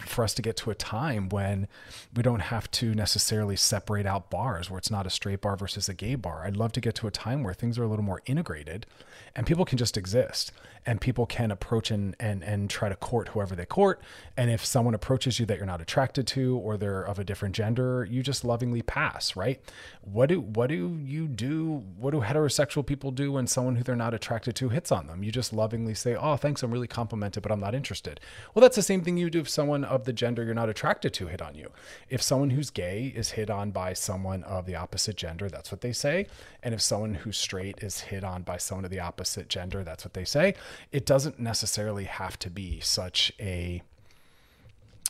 for 0.00 0.24
us 0.24 0.34
to 0.34 0.42
get 0.42 0.56
to 0.56 0.70
a 0.70 0.74
time 0.74 1.28
when 1.28 1.68
we 2.14 2.22
don't 2.22 2.40
have 2.40 2.70
to 2.72 2.94
necessarily 2.94 3.56
separate 3.56 4.06
out 4.06 4.30
bars 4.30 4.68
where 4.70 4.78
it's 4.78 4.90
not 4.90 5.06
a 5.06 5.10
straight 5.10 5.40
bar 5.40 5.56
versus 5.56 5.88
a 5.88 5.94
gay 5.94 6.14
bar. 6.14 6.44
I'd 6.44 6.56
love 6.56 6.72
to 6.72 6.80
get 6.80 6.94
to 6.96 7.06
a 7.06 7.10
time 7.10 7.42
where 7.42 7.54
things 7.54 7.78
are 7.78 7.84
a 7.84 7.88
little 7.88 8.04
more 8.04 8.22
integrated 8.26 8.86
and 9.34 9.46
people 9.46 9.64
can 9.64 9.78
just 9.78 9.96
exist 9.96 10.50
and 10.84 11.00
people 11.00 11.26
can 11.26 11.50
approach 11.50 11.90
and, 11.90 12.16
and 12.18 12.42
and 12.42 12.70
try 12.70 12.88
to 12.88 12.96
court 12.96 13.28
whoever 13.28 13.54
they 13.54 13.66
court. 13.66 14.00
And 14.36 14.50
if 14.50 14.64
someone 14.64 14.94
approaches 14.94 15.38
you 15.38 15.46
that 15.46 15.58
you're 15.58 15.66
not 15.66 15.80
attracted 15.80 16.26
to 16.28 16.58
or 16.58 16.76
they're 16.76 17.02
of 17.02 17.18
a 17.18 17.24
different 17.24 17.54
gender 17.54 18.06
you 18.10 18.22
just 18.22 18.44
lovingly 18.44 18.82
pass 18.82 19.36
right? 19.36 19.60
What 20.02 20.28
do 20.28 20.40
what 20.40 20.68
do 20.68 20.98
you 21.04 21.28
do? 21.28 21.84
What 21.96 22.12
do 22.12 22.20
heterosexual 22.20 22.84
people 22.84 23.10
do 23.10 23.32
when 23.32 23.46
someone 23.46 23.76
who 23.76 23.84
they're 23.84 23.96
not 23.96 24.14
attracted 24.14 24.56
to 24.56 24.68
hits 24.68 24.90
on 24.90 25.06
them? 25.06 25.22
You 25.22 25.30
just 25.30 25.52
lovingly 25.52 25.94
say 25.94 26.16
oh 26.16 26.36
thanks 26.36 26.62
i'm 26.62 26.72
really 26.72 26.88
complimented 26.88 27.42
but 27.42 27.52
i'm 27.52 27.60
not 27.60 27.74
interested. 27.74 28.20
Well 28.54 28.62
that's 28.62 28.76
the 28.76 28.82
same 28.82 29.02
thing 29.02 29.16
you 29.16 29.30
do 29.30 29.40
if 29.40 29.48
someone 29.48 29.75
of 29.84 30.04
the 30.04 30.12
gender 30.12 30.44
you're 30.44 30.54
not 30.54 30.68
attracted 30.68 31.12
to 31.14 31.26
hit 31.26 31.42
on 31.42 31.54
you. 31.54 31.70
If 32.08 32.22
someone 32.22 32.50
who's 32.50 32.70
gay 32.70 33.12
is 33.14 33.30
hit 33.30 33.50
on 33.50 33.70
by 33.70 33.92
someone 33.92 34.42
of 34.44 34.66
the 34.66 34.76
opposite 34.76 35.16
gender 35.16 35.48
that's 35.48 35.70
what 35.70 35.80
they 35.80 35.92
say. 35.92 36.26
And 36.62 36.74
if 36.74 36.80
someone 36.80 37.14
who's 37.14 37.36
straight 37.36 37.82
is 37.82 38.00
hit 38.00 38.24
on 38.24 38.42
by 38.42 38.58
someone 38.58 38.84
of 38.84 38.90
the 38.90 39.00
opposite 39.00 39.48
gender 39.48 39.84
that's 39.84 40.04
what 40.04 40.14
they 40.14 40.24
say. 40.24 40.54
It 40.92 41.06
doesn't 41.06 41.38
necessarily 41.38 42.04
have 42.04 42.38
to 42.40 42.50
be 42.50 42.80
such 42.80 43.32
a 43.40 43.82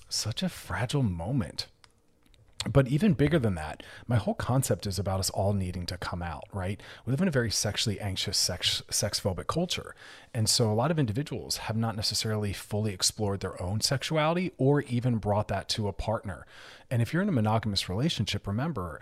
such 0.09 0.43
a 0.43 0.49
fragile 0.49 1.03
moment 1.03 1.67
but 2.73 2.89
even 2.89 3.13
bigger 3.13 3.39
than 3.39 3.55
that, 3.55 3.83
my 4.07 4.17
whole 4.17 4.35
concept 4.35 4.87
is 4.87 4.99
about 4.99 5.21
us 5.21 5.31
all 5.31 5.53
needing 5.53 5.87
to 5.87 5.99
come 5.99 6.23
out, 6.23 6.45
right? 6.53 6.81
We 7.05 7.13
live 7.13 7.21
in 7.21 7.29
a 7.29 7.33
very 7.33 7.51
sexually 7.51 8.01
anxious, 8.01 8.39
sex, 8.39 8.83
sex 8.91 9.21
phobic 9.21 9.47
culture. 9.47 9.95
And 10.35 10.49
so 10.49 10.71
a 10.71 10.75
lot 10.75 10.91
of 10.91 10.99
individuals 10.99 11.59
have 11.59 11.77
not 11.77 11.97
necessarily 11.97 12.53
fully 12.53 12.93
explored 12.93 13.41
their 13.41 13.61
own 13.63 13.81
sexuality 13.81 14.53
or 14.59 14.83
even 14.83 15.19
brought 15.19 15.49
that 15.49 15.69
to 15.71 15.89
a 15.89 15.93
partner. 15.93 16.47
And 16.91 17.03
if 17.03 17.13
you're 17.13 17.23
in 17.23 17.29
a 17.29 17.33
monogamous 17.33 17.89
relationship, 17.89 18.47
remember, 18.47 19.01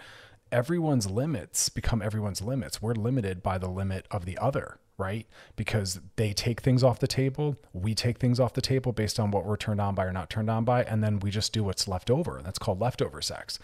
everyone's 0.53 1.11
limits 1.11 1.69
become 1.69 2.03
everyone's 2.03 2.43
limits. 2.43 2.83
We're 2.83 2.95
limited 2.95 3.43
by 3.43 3.59
the 3.59 3.69
limit 3.69 4.07
of 4.11 4.25
the 4.25 4.37
other 4.39 4.79
right? 4.97 5.27
Because 5.57 6.01
they 6.17 6.33
take 6.33 6.61
things 6.61 6.83
off 6.83 7.01
the 7.01 7.07
table, 7.07 7.57
we 7.73 7.95
take 7.95 8.19
things 8.19 8.39
off 8.39 8.55
the 8.55 8.61
table 8.61 8.93
based 8.93 9.19
on 9.19 9.31
what 9.31 9.45
we're 9.45 9.57
turned 9.57 9.81
on 9.81 9.95
by 9.95 10.05
or 10.05 10.13
not 10.13 10.31
turned 10.31 10.51
on 10.51 10.65
by, 10.65 10.85
and 10.85 11.03
then 11.03 11.21
we 11.21 11.31
just 11.31 11.53
do 11.53 11.65
what's 11.65 11.89
left 11.89 12.11
over. 12.11 12.41
That's 12.45 12.59
called 12.59 12.81
leftover 12.81 13.21
sex. 13.21 13.59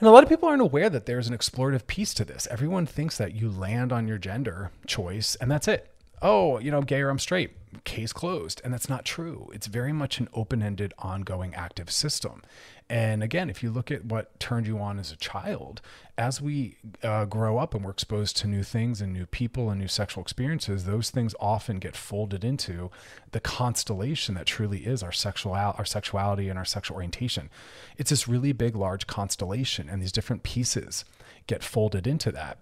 And 0.00 0.08
a 0.08 0.12
lot 0.12 0.24
of 0.24 0.28
people 0.28 0.48
aren't 0.48 0.62
aware 0.62 0.90
that 0.90 1.06
there's 1.06 1.28
an 1.28 1.36
explorative 1.36 1.86
piece 1.86 2.14
to 2.14 2.24
this. 2.24 2.48
Everyone 2.50 2.84
thinks 2.84 3.16
that 3.18 3.34
you 3.34 3.48
land 3.48 3.92
on 3.92 4.08
your 4.08 4.18
gender 4.18 4.70
choice 4.86 5.36
and 5.36 5.50
that's 5.50 5.68
it. 5.68 5.90
Oh, 6.20 6.58
you 6.58 6.70
know, 6.70 6.82
gay 6.82 7.00
or 7.00 7.10
I'm 7.10 7.18
straight, 7.18 7.52
case 7.84 8.12
closed. 8.12 8.60
And 8.64 8.72
that's 8.72 8.88
not 8.88 9.04
true. 9.04 9.50
It's 9.52 9.66
very 9.66 9.92
much 9.92 10.18
an 10.18 10.28
open 10.32 10.62
ended, 10.62 10.94
ongoing, 10.98 11.54
active 11.54 11.90
system. 11.90 12.42
And 12.90 13.22
again, 13.22 13.48
if 13.48 13.62
you 13.62 13.70
look 13.70 13.90
at 13.90 14.04
what 14.04 14.38
turned 14.38 14.66
you 14.66 14.78
on 14.78 14.98
as 14.98 15.10
a 15.10 15.16
child, 15.16 15.80
as 16.18 16.42
we 16.42 16.76
uh, 17.02 17.24
grow 17.24 17.56
up 17.56 17.74
and 17.74 17.82
we're 17.82 17.90
exposed 17.90 18.36
to 18.38 18.46
new 18.46 18.62
things 18.62 19.00
and 19.00 19.12
new 19.12 19.24
people 19.24 19.70
and 19.70 19.80
new 19.80 19.88
sexual 19.88 20.22
experiences, 20.22 20.84
those 20.84 21.08
things 21.08 21.34
often 21.40 21.78
get 21.78 21.96
folded 21.96 22.44
into 22.44 22.90
the 23.32 23.40
constellation 23.40 24.34
that 24.34 24.46
truly 24.46 24.80
is 24.80 25.02
our 25.02 25.12
sexual 25.12 25.54
our 25.54 25.84
sexuality 25.84 26.50
and 26.50 26.58
our 26.58 26.64
sexual 26.64 26.96
orientation. 26.96 27.48
It's 27.96 28.10
this 28.10 28.28
really 28.28 28.52
big, 28.52 28.76
large 28.76 29.06
constellation, 29.06 29.88
and 29.88 30.02
these 30.02 30.12
different 30.12 30.42
pieces 30.42 31.06
get 31.46 31.64
folded 31.64 32.06
into 32.06 32.30
that. 32.32 32.58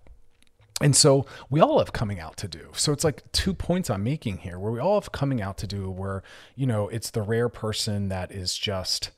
And 0.81 0.97
so 0.97 1.26
we 1.50 1.61
all 1.61 1.79
have 1.79 1.93
coming 1.93 2.21
out 2.21 2.37
to 2.38 2.49
do. 2.49 2.71
So 2.75 2.93
it's 2.93 3.05
like 3.05 3.31
two 3.33 3.55
points 3.55 3.91
I'm 3.91 4.02
making 4.02 4.38
here 4.38 4.59
where 4.59 4.73
we 4.73 4.81
all 4.81 5.00
have 5.00 5.12
coming 5.12 5.41
out 5.41 5.57
to 5.59 5.67
do 5.67 5.91
where, 5.91 6.23
you 6.57 6.67
know, 6.67 6.88
it's 6.88 7.11
the 7.11 7.23
rare 7.23 7.49
person 7.49 8.09
that 8.09 8.33
is 8.33 8.57
just 8.57 9.11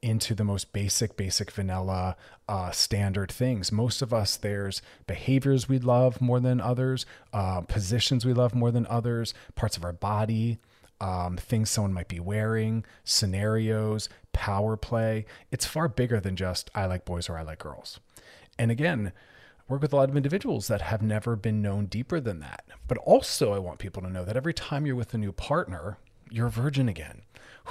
into 0.00 0.34
the 0.34 0.44
most 0.44 0.72
basic, 0.72 1.16
basic 1.16 1.50
vanilla 1.50 2.16
uh, 2.48 2.70
standard 2.70 3.32
things. 3.32 3.72
Most 3.72 4.00
of 4.00 4.14
us, 4.14 4.36
there's 4.36 4.80
behaviors 5.06 5.68
we 5.68 5.78
love 5.78 6.20
more 6.20 6.40
than 6.40 6.60
others, 6.60 7.04
uh, 7.32 7.62
positions 7.62 8.24
we 8.24 8.32
love 8.32 8.54
more 8.54 8.70
than 8.70 8.86
others, 8.86 9.34
parts 9.54 9.76
of 9.76 9.84
our 9.84 9.92
body, 9.92 10.58
um, 11.00 11.36
things 11.36 11.70
someone 11.70 11.92
might 11.92 12.08
be 12.08 12.20
wearing, 12.20 12.84
scenarios, 13.04 14.08
power 14.32 14.76
play. 14.76 15.26
It's 15.50 15.66
far 15.66 15.88
bigger 15.88 16.20
than 16.20 16.36
just 16.36 16.70
I 16.74 16.86
like 16.86 17.04
boys 17.04 17.28
or 17.28 17.38
I 17.38 17.42
like 17.42 17.58
girls. 17.58 18.00
And 18.58 18.70
again, 18.70 19.12
work 19.68 19.82
with 19.82 19.92
a 19.92 19.96
lot 19.96 20.08
of 20.08 20.16
individuals 20.16 20.68
that 20.68 20.80
have 20.80 21.02
never 21.02 21.36
been 21.36 21.62
known 21.62 21.86
deeper 21.86 22.20
than 22.20 22.40
that. 22.40 22.64
But 22.86 22.98
also, 22.98 23.52
I 23.52 23.58
want 23.58 23.78
people 23.78 24.02
to 24.02 24.10
know 24.10 24.24
that 24.24 24.36
every 24.36 24.54
time 24.54 24.86
you're 24.86 24.96
with 24.96 25.14
a 25.14 25.18
new 25.18 25.32
partner, 25.32 25.98
you're 26.30 26.48
a 26.48 26.50
virgin 26.50 26.88
again. 26.88 27.22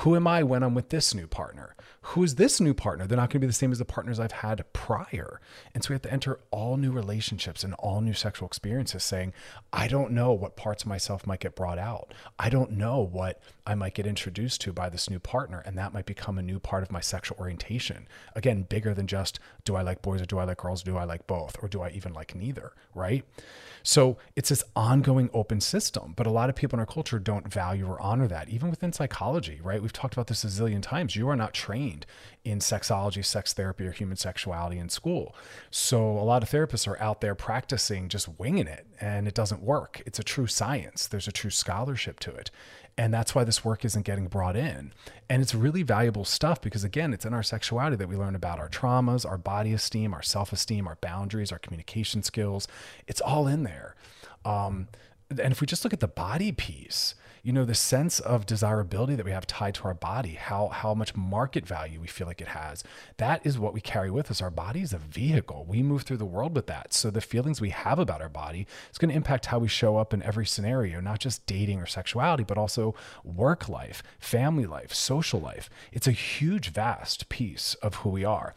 Who 0.01 0.15
am 0.15 0.27
I 0.27 0.43
when 0.43 0.63
I'm 0.63 0.75
with 0.75 0.89
this 0.89 1.15
new 1.15 1.27
partner? 1.27 1.75
Who 2.11 2.23
is 2.23 2.35
this 2.35 2.61
new 2.61 2.73
partner? 2.73 3.05
They're 3.05 3.17
not 3.17 3.29
going 3.29 3.41
to 3.41 3.45
be 3.45 3.47
the 3.47 3.53
same 3.53 3.73
as 3.73 3.79
the 3.79 3.85
partners 3.85 4.17
I've 4.17 4.31
had 4.31 4.63
prior. 4.71 5.41
And 5.73 5.83
so 5.83 5.89
we 5.89 5.95
have 5.95 6.03
to 6.03 6.11
enter 6.11 6.39
all 6.51 6.77
new 6.77 6.89
relationships 6.89 7.65
and 7.65 7.73
all 7.73 7.99
new 7.99 8.13
sexual 8.13 8.47
experiences 8.47 9.03
saying, 9.03 9.33
I 9.73 9.89
don't 9.89 10.13
know 10.13 10.31
what 10.31 10.55
parts 10.55 10.83
of 10.83 10.87
myself 10.87 11.27
might 11.27 11.41
get 11.41 11.53
brought 11.53 11.77
out. 11.77 12.13
I 12.39 12.49
don't 12.49 12.71
know 12.71 13.01
what 13.01 13.41
I 13.65 13.75
might 13.75 13.93
get 13.93 14.07
introduced 14.07 14.61
to 14.61 14.71
by 14.71 14.87
this 14.87 15.09
new 15.09 15.19
partner. 15.19 15.61
And 15.65 15.77
that 15.77 15.93
might 15.93 16.05
become 16.05 16.37
a 16.37 16.41
new 16.41 16.59
part 16.59 16.81
of 16.81 16.93
my 16.93 17.01
sexual 17.01 17.37
orientation. 17.39 18.07
Again, 18.35 18.61
bigger 18.63 18.93
than 18.93 19.07
just 19.07 19.41
do 19.65 19.75
I 19.75 19.81
like 19.81 20.01
boys 20.01 20.21
or 20.21 20.25
do 20.25 20.37
I 20.37 20.45
like 20.45 20.59
girls? 20.59 20.83
Or 20.83 20.85
Do 20.85 20.97
I 20.97 21.03
like 21.03 21.27
both? 21.27 21.57
Or 21.61 21.67
do 21.67 21.81
I 21.81 21.89
even 21.89 22.13
like 22.13 22.35
neither? 22.35 22.71
Right? 22.95 23.25
So 23.83 24.17
it's 24.35 24.49
this 24.49 24.63
ongoing 24.77 25.29
open 25.33 25.59
system. 25.59 26.13
But 26.15 26.25
a 26.25 26.31
lot 26.31 26.49
of 26.49 26.55
people 26.55 26.77
in 26.77 26.79
our 26.79 26.85
culture 26.85 27.19
don't 27.19 27.51
value 27.51 27.85
or 27.85 28.01
honor 28.01 28.27
that, 28.29 28.47
even 28.47 28.69
within 28.69 28.93
psychology, 28.93 29.59
right? 29.61 29.81
We've 29.81 29.91
talked 29.91 30.13
about 30.13 30.27
this 30.27 30.45
a 30.45 30.47
zillion 30.47 30.81
times. 30.81 31.15
You 31.15 31.27
are 31.29 31.35
not 31.35 31.53
trained 31.53 31.96
in 32.43 32.59
sexology, 32.59 33.23
sex 33.23 33.53
therapy, 33.53 33.85
or 33.85 33.91
human 33.91 34.17
sexuality 34.17 34.77
in 34.77 34.89
school. 34.89 35.35
So 35.71 36.11
a 36.11 36.23
lot 36.23 36.43
of 36.43 36.49
therapists 36.49 36.87
are 36.87 37.01
out 37.01 37.21
there 37.21 37.35
practicing 37.35 38.09
just 38.09 38.39
winging 38.39 38.67
it, 38.67 38.85
and 39.01 39.27
it 39.27 39.33
doesn't 39.33 39.61
work. 39.61 40.01
It's 40.05 40.19
a 40.19 40.23
true 40.23 40.47
science, 40.47 41.07
there's 41.07 41.27
a 41.27 41.31
true 41.31 41.49
scholarship 41.49 42.19
to 42.21 42.31
it. 42.31 42.51
And 42.99 43.13
that's 43.13 43.35
why 43.35 43.43
this 43.43 43.63
work 43.63 43.85
isn't 43.85 44.05
getting 44.05 44.27
brought 44.27 44.55
in. 44.55 44.91
And 45.29 45.41
it's 45.43 45.53
really 45.53 45.83
valuable 45.83 46.25
stuff 46.25 46.61
because, 46.61 46.83
again, 46.83 47.13
it's 47.13 47.25
in 47.25 47.33
our 47.33 47.43
sexuality 47.43 47.95
that 47.95 48.09
we 48.09 48.15
learn 48.15 48.33
about 48.33 48.57
our 48.57 48.69
traumas, 48.69 49.23
our 49.23 49.37
body 49.37 49.71
esteem, 49.73 50.15
our 50.15 50.23
self 50.23 50.51
esteem, 50.51 50.87
our 50.87 50.97
boundaries, 50.99 51.51
our 51.51 51.59
communication 51.59 52.23
skills. 52.23 52.67
It's 53.05 53.21
all 53.21 53.47
in 53.47 53.63
there. 53.63 53.95
Um, 54.45 54.87
and 55.29 55.51
if 55.51 55.61
we 55.61 55.67
just 55.67 55.83
look 55.83 55.93
at 55.93 55.99
the 55.99 56.07
body 56.07 56.51
piece, 56.51 57.13
you 57.47 57.53
know, 57.53 57.63
the 57.63 57.73
sense 57.73 58.19
of 58.19 58.45
desirability 58.45 59.15
that 59.15 59.23
we 59.25 59.31
have 59.31 59.47
tied 59.47 59.73
to 59.73 59.85
our 59.85 59.93
body, 59.93 60.33
how 60.33 60.67
how 60.67 60.93
much 60.93 61.15
market 61.15 61.65
value 61.65 61.97
we 61.97 62.05
feel 62.05 62.27
like 62.27 62.41
it 62.41 62.49
has, 62.49 62.83
that 63.15 63.39
is 63.45 63.57
what 63.57 63.73
we 63.73 63.79
carry 63.79 64.11
with 64.11 64.29
us. 64.29 64.41
Our 64.41 64.51
body 64.51 64.81
is 64.81 64.91
a 64.91 64.97
vehicle. 64.97 65.65
We 65.65 65.81
move 65.81 66.01
through 66.01 66.17
the 66.17 66.25
world 66.25 66.53
with 66.53 66.67
that. 66.67 66.93
So 66.93 67.09
the 67.09 67.21
feelings 67.21 67.61
we 67.61 67.69
have 67.69 67.99
about 67.99 68.21
our 68.21 68.27
body 68.27 68.67
is 68.91 68.97
going 68.97 69.11
to 69.11 69.15
impact 69.15 69.45
how 69.45 69.59
we 69.59 69.69
show 69.69 69.95
up 69.95 70.13
in 70.13 70.21
every 70.23 70.45
scenario, 70.45 70.99
not 70.99 71.19
just 71.19 71.45
dating 71.45 71.79
or 71.79 71.85
sexuality, 71.85 72.43
but 72.43 72.57
also 72.57 72.95
work 73.23 73.69
life, 73.69 74.03
family 74.19 74.65
life, 74.65 74.93
social 74.93 75.39
life. 75.39 75.69
It's 75.93 76.05
a 76.05 76.11
huge, 76.11 76.71
vast 76.71 77.29
piece 77.29 77.75
of 77.75 77.95
who 77.95 78.09
we 78.09 78.25
are. 78.25 78.55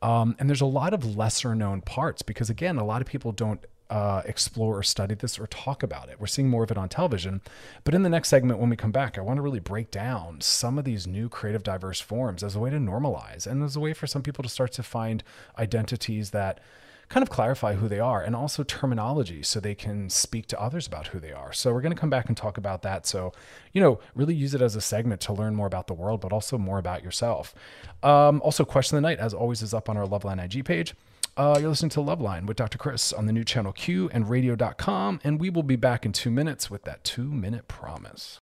Um, 0.00 0.36
and 0.38 0.48
there's 0.48 0.60
a 0.60 0.66
lot 0.66 0.94
of 0.94 1.16
lesser 1.16 1.56
known 1.56 1.80
parts 1.80 2.22
because, 2.22 2.48
again, 2.48 2.76
a 2.76 2.84
lot 2.84 3.02
of 3.02 3.08
people 3.08 3.32
don't 3.32 3.64
uh, 3.90 4.22
explore 4.26 4.78
or 4.78 4.82
study 4.82 5.14
this 5.14 5.38
or 5.38 5.46
talk 5.46 5.82
about 5.82 6.08
it. 6.08 6.20
We're 6.20 6.26
seeing 6.26 6.48
more 6.48 6.62
of 6.62 6.70
it 6.70 6.78
on 6.78 6.88
television. 6.88 7.40
But 7.84 7.94
in 7.94 8.02
the 8.02 8.08
next 8.08 8.28
segment, 8.28 8.58
when 8.58 8.70
we 8.70 8.76
come 8.76 8.92
back, 8.92 9.16
I 9.16 9.22
want 9.22 9.38
to 9.38 9.42
really 9.42 9.60
break 9.60 9.90
down 9.90 10.40
some 10.40 10.78
of 10.78 10.84
these 10.84 11.06
new 11.06 11.28
creative, 11.28 11.62
diverse 11.62 12.00
forms 12.00 12.42
as 12.42 12.54
a 12.54 12.58
way 12.58 12.70
to 12.70 12.76
normalize 12.76 13.46
and 13.46 13.62
as 13.62 13.76
a 13.76 13.80
way 13.80 13.94
for 13.94 14.06
some 14.06 14.22
people 14.22 14.42
to 14.42 14.48
start 14.48 14.72
to 14.72 14.82
find 14.82 15.22
identities 15.58 16.30
that 16.30 16.60
kind 17.08 17.22
of 17.22 17.30
clarify 17.30 17.74
who 17.74 17.88
they 17.88 18.00
are 18.00 18.22
and 18.22 18.36
also 18.36 18.62
terminology 18.62 19.42
so 19.42 19.58
they 19.58 19.74
can 19.74 20.10
speak 20.10 20.46
to 20.46 20.60
others 20.60 20.86
about 20.86 21.08
who 21.08 21.18
they 21.18 21.32
are. 21.32 21.52
So 21.52 21.72
we're 21.72 21.80
going 21.80 21.94
to 21.94 22.00
come 22.00 22.10
back 22.10 22.28
and 22.28 22.36
talk 22.36 22.58
about 22.58 22.82
that. 22.82 23.06
So, 23.06 23.32
you 23.72 23.80
know, 23.80 23.98
really 24.14 24.34
use 24.34 24.54
it 24.54 24.60
as 24.60 24.76
a 24.76 24.80
segment 24.80 25.20
to 25.22 25.32
learn 25.32 25.54
more 25.54 25.66
about 25.66 25.86
the 25.86 25.94
world, 25.94 26.20
but 26.20 26.32
also 26.32 26.58
more 26.58 26.78
about 26.78 27.02
yourself. 27.02 27.54
Um, 28.02 28.42
also, 28.42 28.64
question 28.64 28.96
of 28.98 29.02
the 29.02 29.08
night, 29.08 29.18
as 29.18 29.32
always, 29.32 29.62
is 29.62 29.72
up 29.72 29.88
on 29.88 29.96
our 29.96 30.06
Loveline 30.06 30.44
IG 30.44 30.64
page. 30.64 30.94
Uh, 31.38 31.56
you're 31.60 31.68
listening 31.68 31.88
to 31.88 32.00
Loveline 32.00 32.46
with 32.46 32.56
Dr. 32.56 32.78
Chris 32.78 33.12
on 33.12 33.26
the 33.26 33.32
new 33.32 33.44
channel 33.44 33.70
Q 33.70 34.10
and 34.12 34.28
radio.com, 34.28 35.20
and 35.22 35.38
we 35.38 35.50
will 35.50 35.62
be 35.62 35.76
back 35.76 36.04
in 36.04 36.12
two 36.12 36.32
minutes 36.32 36.68
with 36.68 36.82
that 36.82 37.04
two 37.04 37.30
minute 37.30 37.68
promise. 37.68 38.40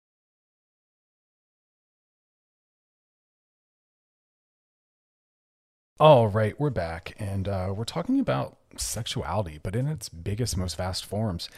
All 5.99 6.27
right, 6.27 6.59
we're 6.59 6.71
back, 6.71 7.15
and 7.19 7.47
uh, 7.47 7.71
we're 7.75 7.83
talking 7.83 8.19
about 8.19 8.57
sexuality, 8.77 9.59
but 9.61 9.75
in 9.75 9.85
its 9.85 10.09
biggest, 10.09 10.57
most 10.57 10.75
vast 10.75 11.05
forms. 11.05 11.49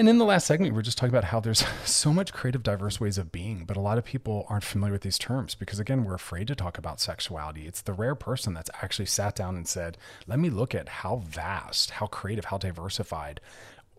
And 0.00 0.08
in 0.08 0.16
the 0.16 0.24
last 0.24 0.46
segment, 0.46 0.72
we 0.72 0.76
were 0.76 0.82
just 0.82 0.96
talking 0.96 1.12
about 1.12 1.24
how 1.24 1.40
there's 1.40 1.62
so 1.84 2.10
much 2.10 2.32
creative, 2.32 2.62
diverse 2.62 2.98
ways 2.98 3.18
of 3.18 3.30
being, 3.30 3.66
but 3.66 3.76
a 3.76 3.82
lot 3.82 3.98
of 3.98 4.04
people 4.06 4.46
aren't 4.48 4.64
familiar 4.64 4.94
with 4.94 5.02
these 5.02 5.18
terms 5.18 5.54
because, 5.54 5.78
again, 5.78 6.04
we're 6.04 6.14
afraid 6.14 6.46
to 6.46 6.54
talk 6.54 6.78
about 6.78 7.00
sexuality. 7.00 7.66
It's 7.66 7.82
the 7.82 7.92
rare 7.92 8.14
person 8.14 8.54
that's 8.54 8.70
actually 8.80 9.04
sat 9.04 9.34
down 9.34 9.56
and 9.56 9.68
said, 9.68 9.98
let 10.26 10.38
me 10.38 10.48
look 10.48 10.74
at 10.74 10.88
how 10.88 11.16
vast, 11.16 11.90
how 11.90 12.06
creative, 12.06 12.46
how 12.46 12.56
diversified 12.56 13.42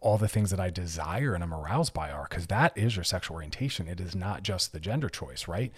all 0.02 0.18
the 0.18 0.28
things 0.28 0.50
that 0.50 0.60
I 0.60 0.72
desire 0.72 1.36
and 1.36 1.44
I'm 1.44 1.54
aroused 1.54 1.94
by 1.94 2.10
are, 2.10 2.26
because 2.28 2.48
that 2.48 2.76
is 2.76 2.96
your 2.96 3.04
sexual 3.04 3.36
orientation. 3.36 3.88
It 3.88 4.02
is 4.02 4.16
not 4.16 4.42
just 4.42 4.74
the 4.74 4.80
gender 4.80 5.08
choice, 5.08 5.48
right? 5.48 5.72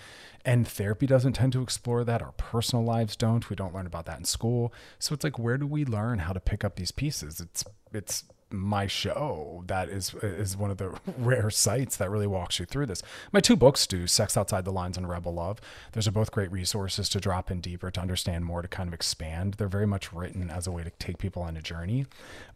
And 0.46 0.66
therapy 0.66 1.06
doesn't 1.06 1.34
tend 1.34 1.52
to 1.52 1.62
explore 1.62 2.06
that. 2.06 2.22
Our 2.22 2.32
personal 2.38 2.86
lives 2.86 3.18
don't. 3.18 3.50
We 3.50 3.58
don't 3.58 3.76
learn 3.76 3.88
about 3.88 4.06
that 4.06 4.20
in 4.20 4.24
school. 4.24 4.74
So 5.00 5.14
it's 5.14 5.26
like, 5.26 5.38
where 5.38 5.58
do 5.58 5.68
we 5.68 5.84
learn 5.84 6.20
how 6.20 6.32
to 6.32 6.40
pick 6.40 6.64
up 6.64 6.78
these 6.78 6.92
pieces? 6.92 7.42
It's 7.42 7.66
it's 7.92 8.24
my 8.54 8.86
show 8.86 9.64
that 9.66 9.90
is 9.90 10.14
is 10.22 10.56
one 10.56 10.70
of 10.70 10.78
the 10.78 10.94
rare 11.18 11.50
sites 11.50 11.98
that 11.98 12.10
really 12.10 12.28
walks 12.28 12.60
you 12.60 12.66
through 12.66 12.86
this. 12.86 13.02
My 13.32 13.40
two 13.40 13.56
books 13.56 13.88
do 13.88 14.06
Sex 14.06 14.38
Outside 14.38 14.64
the 14.64 14.72
Lines 14.72 14.96
and 14.96 15.10
Rebel 15.10 15.34
Love. 15.34 15.60
Those 15.94 16.08
are 16.08 16.12
both 16.12 16.32
great 16.32 16.52
resources 16.52 17.10
to 17.10 17.20
drop 17.20 17.50
in 17.50 17.62
deeper 17.62 17.90
to 17.90 18.00
understand 18.00 18.46
more 18.46 18.62
to 18.62 18.68
kind 18.68 18.88
of 18.88 18.94
expand. 18.94 19.56
They're 19.56 19.68
very 19.68 19.88
much 19.88 20.14
written 20.14 20.52
as 20.52 20.68
a 20.68 20.72
way 20.72 20.84
to 20.84 20.92
take 20.92 21.18
people 21.18 21.42
on 21.42 21.58
a 21.58 21.62
journey. 21.62 22.06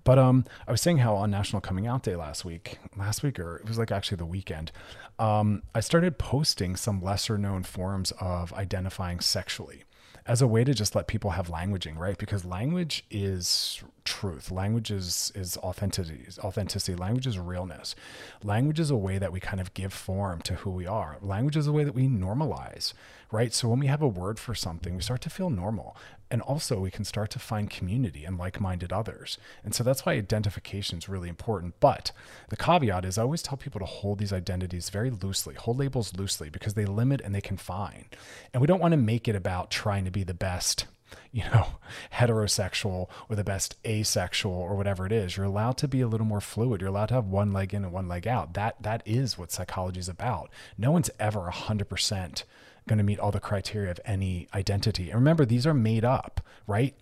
But 0.03 0.19
um, 0.19 0.45
I 0.67 0.71
was 0.71 0.81
saying 0.81 0.99
how 0.99 1.15
on 1.15 1.31
National 1.31 1.61
Coming 1.61 1.87
Out 1.87 2.03
Day 2.03 2.15
last 2.15 2.45
week, 2.45 2.77
last 2.95 3.23
week 3.23 3.39
or 3.39 3.57
it 3.57 3.67
was 3.67 3.79
like 3.79 3.91
actually 3.91 4.17
the 4.17 4.25
weekend, 4.25 4.71
um, 5.17 5.63
I 5.73 5.79
started 5.79 6.19
posting 6.19 6.75
some 6.75 7.01
lesser 7.01 7.37
known 7.37 7.63
forms 7.63 8.11
of 8.19 8.53
identifying 8.53 9.19
sexually 9.19 9.83
as 10.27 10.41
a 10.41 10.47
way 10.47 10.63
to 10.63 10.73
just 10.73 10.93
let 10.93 11.07
people 11.07 11.31
have 11.31 11.47
languaging, 11.47 11.97
right? 11.97 12.17
Because 12.17 12.43
language 12.43 13.05
is 13.09 13.81
truth. 14.03 14.51
Language 14.51 14.91
is 14.91 15.31
is 15.35 15.57
authenticity. 15.57 16.25
Authenticity. 16.39 16.95
Language 16.95 17.25
is 17.27 17.39
realness. 17.39 17.95
Language 18.43 18.79
is 18.79 18.91
a 18.91 18.95
way 18.95 19.17
that 19.17 19.31
we 19.31 19.39
kind 19.39 19.61
of 19.61 19.73
give 19.73 19.93
form 19.93 20.41
to 20.41 20.55
who 20.55 20.71
we 20.71 20.85
are. 20.85 21.17
Language 21.21 21.55
is 21.55 21.67
a 21.67 21.71
way 21.71 21.83
that 21.85 21.95
we 21.95 22.07
normalize, 22.07 22.93
right? 23.31 23.53
So 23.53 23.69
when 23.69 23.79
we 23.79 23.87
have 23.87 24.01
a 24.01 24.07
word 24.07 24.37
for 24.37 24.53
something, 24.53 24.95
we 24.95 25.01
start 25.01 25.21
to 25.21 25.29
feel 25.29 25.49
normal. 25.49 25.95
And 26.29 26.41
also 26.41 26.79
we 26.79 26.91
can 26.91 27.05
start 27.05 27.29
to 27.31 27.39
find 27.39 27.69
community 27.69 28.25
and 28.25 28.37
like-minded 28.37 28.91
others. 28.91 29.37
And 29.63 29.73
so 29.73 29.83
that's 29.83 30.05
why 30.05 30.13
identification 30.13 30.97
is 30.97 31.09
really 31.09 31.29
important. 31.29 31.79
But 31.79 32.11
the 32.49 32.57
caveat 32.57 33.05
is 33.05 33.17
I 33.17 33.23
always 33.23 33.41
tell 33.41 33.57
people 33.57 33.79
to 33.79 33.85
hold 33.85 34.19
these 34.19 34.33
identities 34.33 34.89
very 34.89 35.09
loosely, 35.09 35.55
hold 35.55 35.79
labels 35.79 36.13
loosely 36.15 36.49
because 36.49 36.73
they 36.73 36.85
limit 36.85 37.21
and 37.21 37.33
they 37.33 37.41
confine. 37.41 38.05
And 38.53 38.61
we 38.61 38.67
don't 38.67 38.81
want 38.81 38.91
to 38.91 38.97
make 38.97 39.27
it 39.27 39.35
about 39.35 39.71
trying 39.71 40.05
to 40.05 40.11
be 40.11 40.23
the 40.23 40.33
best 40.33 40.85
you 41.31 41.43
know, 41.43 41.67
heterosexual 42.13 43.07
or 43.29 43.35
the 43.35 43.43
best 43.43 43.75
asexual 43.85 44.53
or 44.53 44.75
whatever 44.75 45.05
it 45.05 45.11
is. 45.11 45.37
You're 45.37 45.45
allowed 45.45 45.77
to 45.77 45.87
be 45.87 46.01
a 46.01 46.07
little 46.07 46.25
more 46.25 46.41
fluid. 46.41 46.81
You're 46.81 46.89
allowed 46.89 47.07
to 47.07 47.15
have 47.15 47.27
one 47.27 47.53
leg 47.53 47.73
in 47.73 47.83
and 47.83 47.93
one 47.93 48.07
leg 48.07 48.27
out. 48.27 48.53
That 48.53 48.81
that 48.81 49.03
is 49.05 49.37
what 49.37 49.51
psychology 49.51 49.99
is 49.99 50.09
about. 50.09 50.49
No 50.77 50.91
one's 50.91 51.09
ever 51.19 51.49
100% 51.51 52.43
going 52.87 52.97
to 52.97 53.03
meet 53.03 53.19
all 53.19 53.31
the 53.31 53.39
criteria 53.39 53.91
of 53.91 53.99
any 54.05 54.47
identity. 54.53 55.09
And 55.09 55.15
remember, 55.15 55.45
these 55.45 55.67
are 55.67 55.73
made 55.73 56.05
up, 56.05 56.41
right? 56.65 56.95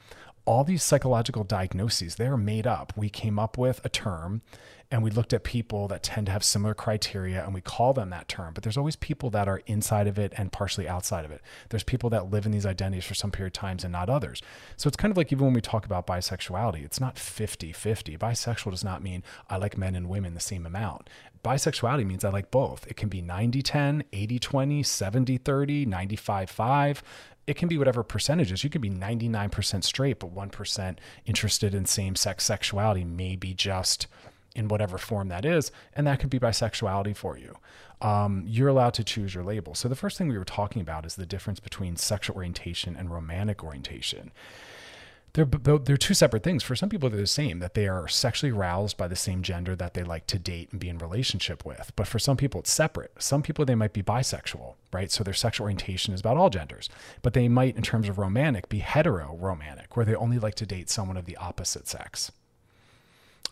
All 0.45 0.63
these 0.63 0.83
psychological 0.83 1.43
diagnoses, 1.43 2.15
they 2.15 2.27
are 2.27 2.37
made 2.37 2.67
up. 2.67 2.93
We 2.95 3.09
came 3.09 3.39
up 3.39 3.57
with 3.57 3.83
a 3.83 3.89
term 3.89 4.43
and 4.91 5.03
we 5.03 5.09
looked 5.09 5.33
at 5.33 5.43
people 5.43 5.87
that 5.87 6.03
tend 6.03 6.27
to 6.27 6.31
have 6.31 6.43
similar 6.43 6.73
criteria 6.73 7.43
and 7.43 7.53
we 7.53 7.61
call 7.61 7.93
them 7.93 8.11
that 8.11 8.27
term. 8.27 8.53
But 8.53 8.63
there's 8.63 8.77
always 8.77 8.95
people 8.95 9.29
that 9.31 9.47
are 9.47 9.61
inside 9.65 10.07
of 10.07 10.19
it 10.19 10.33
and 10.37 10.51
partially 10.51 10.87
outside 10.87 11.25
of 11.25 11.31
it. 11.31 11.41
There's 11.69 11.83
people 11.83 12.09
that 12.11 12.29
live 12.29 12.45
in 12.45 12.51
these 12.51 12.65
identities 12.65 13.05
for 13.05 13.15
some 13.15 13.31
period 13.31 13.55
of 13.55 13.59
times 13.59 13.83
and 13.83 13.91
not 13.91 14.09
others. 14.09 14.41
So 14.77 14.87
it's 14.87 14.97
kind 14.97 15.11
of 15.11 15.17
like 15.17 15.31
even 15.31 15.45
when 15.45 15.53
we 15.53 15.61
talk 15.61 15.85
about 15.85 16.05
bisexuality 16.07 16.85
it's 16.85 16.99
not 16.99 17.15
50-50 17.15 18.17
bisexual 18.17 18.71
does 18.71 18.83
not 18.83 19.01
mean 19.01 19.23
i 19.49 19.57
like 19.57 19.77
men 19.77 19.95
and 19.95 20.07
women 20.07 20.33
the 20.33 20.39
same 20.39 20.65
amount. 20.65 21.09
Bisexuality 21.43 22.05
means 22.05 22.23
i 22.23 22.29
like 22.29 22.51
both. 22.51 22.85
It 22.87 22.95
can 22.95 23.09
be 23.09 23.21
90-10 23.21 24.03
80-20 24.13 24.81
70-30 24.81 25.87
95-5 25.87 27.01
it 27.47 27.55
can 27.55 27.67
be 27.67 27.77
whatever 27.77 28.03
percentages. 28.03 28.63
You 28.63 28.69
can 28.69 28.81
be 28.81 28.89
99% 28.89 29.83
straight, 29.83 30.19
but 30.19 30.33
1% 30.33 30.97
interested 31.25 31.75
in 31.75 31.85
same 31.85 32.15
sex 32.15 32.43
sexuality, 32.43 33.03
maybe 33.03 33.53
just 33.53 34.07
in 34.55 34.67
whatever 34.67 34.97
form 34.97 35.27
that 35.27 35.45
is, 35.45 35.71
and 35.93 36.07
that 36.07 36.19
could 36.19 36.29
be 36.29 36.39
bisexuality 36.39 37.15
for 37.15 37.37
you. 37.37 37.57
Um, 38.01 38.43
you're 38.47 38.69
allowed 38.69 38.93
to 38.95 39.03
choose 39.03 39.35
your 39.35 39.43
label. 39.43 39.75
So 39.75 39.87
the 39.87 39.95
first 39.95 40.17
thing 40.17 40.27
we 40.27 40.37
were 40.37 40.45
talking 40.45 40.81
about 40.81 41.05
is 41.05 41.15
the 41.15 41.25
difference 41.25 41.59
between 41.59 41.97
sexual 41.97 42.37
orientation 42.37 42.95
and 42.95 43.11
romantic 43.11 43.63
orientation. 43.63 44.31
They're, 45.35 45.79
they're 45.79 45.97
two 45.97 46.13
separate 46.13 46.43
things. 46.43 46.63
For 46.63 46.77
some 46.77 46.87
people, 46.87 47.09
they're 47.09 47.19
the 47.19 47.27
same, 47.27 47.59
that 47.59 47.73
they 47.73 47.89
are 47.89 48.07
sexually 48.07 48.53
aroused 48.53 48.95
by 48.95 49.09
the 49.09 49.17
same 49.17 49.43
gender 49.43 49.75
that 49.75 49.93
they 49.93 50.01
like 50.01 50.27
to 50.27 50.39
date 50.39 50.69
and 50.71 50.79
be 50.79 50.87
in 50.87 50.97
relationship 50.97 51.65
with. 51.65 51.91
But 51.97 52.07
for 52.07 52.19
some 52.19 52.37
people, 52.37 52.61
it's 52.61 52.71
separate. 52.71 53.11
Some 53.19 53.43
people, 53.43 53.65
they 53.65 53.75
might 53.75 53.91
be 53.91 54.01
bisexual, 54.01 54.75
right? 54.93 55.11
So 55.11 55.25
their 55.25 55.33
sexual 55.33 55.65
orientation 55.65 56.13
is 56.13 56.21
about 56.21 56.37
all 56.37 56.49
genders. 56.49 56.89
But 57.21 57.33
they 57.33 57.49
might, 57.49 57.75
in 57.75 57.81
terms 57.81 58.07
of 58.07 58.17
romantic, 58.17 58.69
be 58.69 58.79
hetero 58.79 59.37
romantic, 59.37 59.97
where 59.97 60.05
they 60.05 60.15
only 60.15 60.39
like 60.39 60.55
to 60.55 60.65
date 60.65 60.89
someone 60.89 61.17
of 61.17 61.25
the 61.25 61.37
opposite 61.37 61.87
sex 61.87 62.31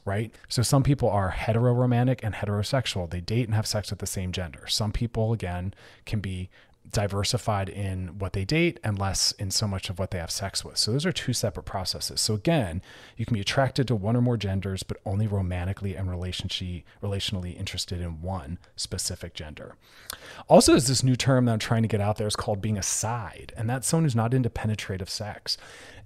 right? 0.05 0.35
So 0.49 0.63
some 0.63 0.83
people 0.83 1.09
are 1.09 1.31
heteroromantic 1.31 2.19
and 2.23 2.35
heterosexual. 2.35 3.09
They 3.09 3.21
date 3.21 3.45
and 3.45 3.55
have 3.55 3.65
sex 3.65 3.89
with 3.89 3.99
the 3.99 4.05
same 4.05 4.33
gender. 4.33 4.67
Some 4.67 4.91
people, 4.91 5.31
again, 5.31 5.73
can 6.05 6.19
be 6.19 6.49
diversified 6.93 7.67
in 7.67 8.19
what 8.19 8.33
they 8.33 8.45
date 8.45 8.79
and 8.83 8.97
less 8.97 9.33
in 9.33 9.51
so 9.51 9.67
much 9.67 9.89
of 9.89 10.00
what 10.00 10.12
they 10.12 10.17
have 10.17 10.31
sex 10.31 10.63
with. 10.63 10.77
So 10.77 10.91
those 10.91 11.05
are 11.05 11.12
two 11.12 11.33
separate 11.33 11.63
processes. 11.63 12.21
So 12.21 12.33
again, 12.33 12.81
you 13.17 13.25
can 13.25 13.33
be 13.33 13.41
attracted 13.41 13.88
to 13.88 13.95
one 13.95 14.15
or 14.15 14.21
more 14.21 14.38
genders, 14.38 14.83
but 14.83 14.97
only 15.05 15.27
romantically 15.27 15.95
and 15.95 16.07
relationally 16.07 16.83
relationally 17.01 17.57
interested 17.57 18.00
in 18.00 18.21
one 18.21 18.59
specific 18.75 19.33
gender. 19.33 19.75
Also, 20.47 20.71
there's 20.73 20.88
this 20.88 21.03
new 21.03 21.15
term 21.15 21.45
that 21.45 21.53
I'm 21.53 21.59
trying 21.59 21.81
to 21.81 21.88
get 21.88 22.01
out 22.01 22.17
there 22.17 22.27
is 22.27 22.35
called 22.35 22.62
being 22.62 22.77
a 22.77 22.83
side, 22.83 23.53
and 23.57 23.69
that's 23.69 23.88
someone 23.88 24.05
who's 24.05 24.15
not 24.15 24.33
into 24.33 24.50
penetrative 24.50 25.09
sex. 25.09 25.57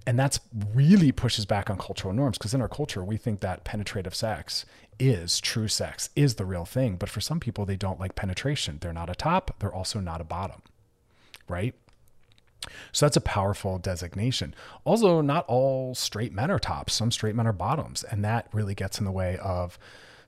And 0.06 0.18
that's 0.18 0.40
really 0.74 1.12
pushes 1.12 1.44
back 1.44 1.68
on 1.68 1.76
cultural 1.76 2.14
norms 2.14 2.38
because 2.38 2.54
in 2.54 2.62
our 2.62 2.68
culture, 2.68 3.04
we 3.04 3.18
think 3.18 3.40
that 3.40 3.64
penetrative 3.64 4.14
sex 4.14 4.64
is 4.98 5.40
true 5.40 5.68
sex, 5.68 6.10
is 6.16 6.36
the 6.36 6.46
real 6.46 6.64
thing. 6.64 6.96
But 6.96 7.08
for 7.10 7.20
some 7.20 7.40
people, 7.40 7.64
they 7.66 7.76
don't 7.76 8.00
like 8.00 8.14
penetration. 8.14 8.78
They're 8.80 8.92
not 8.92 9.10
a 9.10 9.14
top, 9.14 9.56
they're 9.58 9.74
also 9.74 10.00
not 10.00 10.20
a 10.20 10.24
bottom, 10.24 10.62
right? 11.48 11.74
So 12.92 13.06
that's 13.06 13.16
a 13.16 13.22
powerful 13.22 13.78
designation. 13.78 14.54
Also, 14.84 15.20
not 15.20 15.44
all 15.46 15.94
straight 15.94 16.32
men 16.32 16.50
are 16.50 16.58
tops. 16.58 16.94
Some 16.94 17.10
straight 17.10 17.34
men 17.34 17.46
are 17.46 17.52
bottoms. 17.52 18.02
And 18.04 18.24
that 18.24 18.48
really 18.52 18.74
gets 18.74 18.98
in 18.98 19.04
the 19.04 19.12
way 19.12 19.38
of 19.38 19.78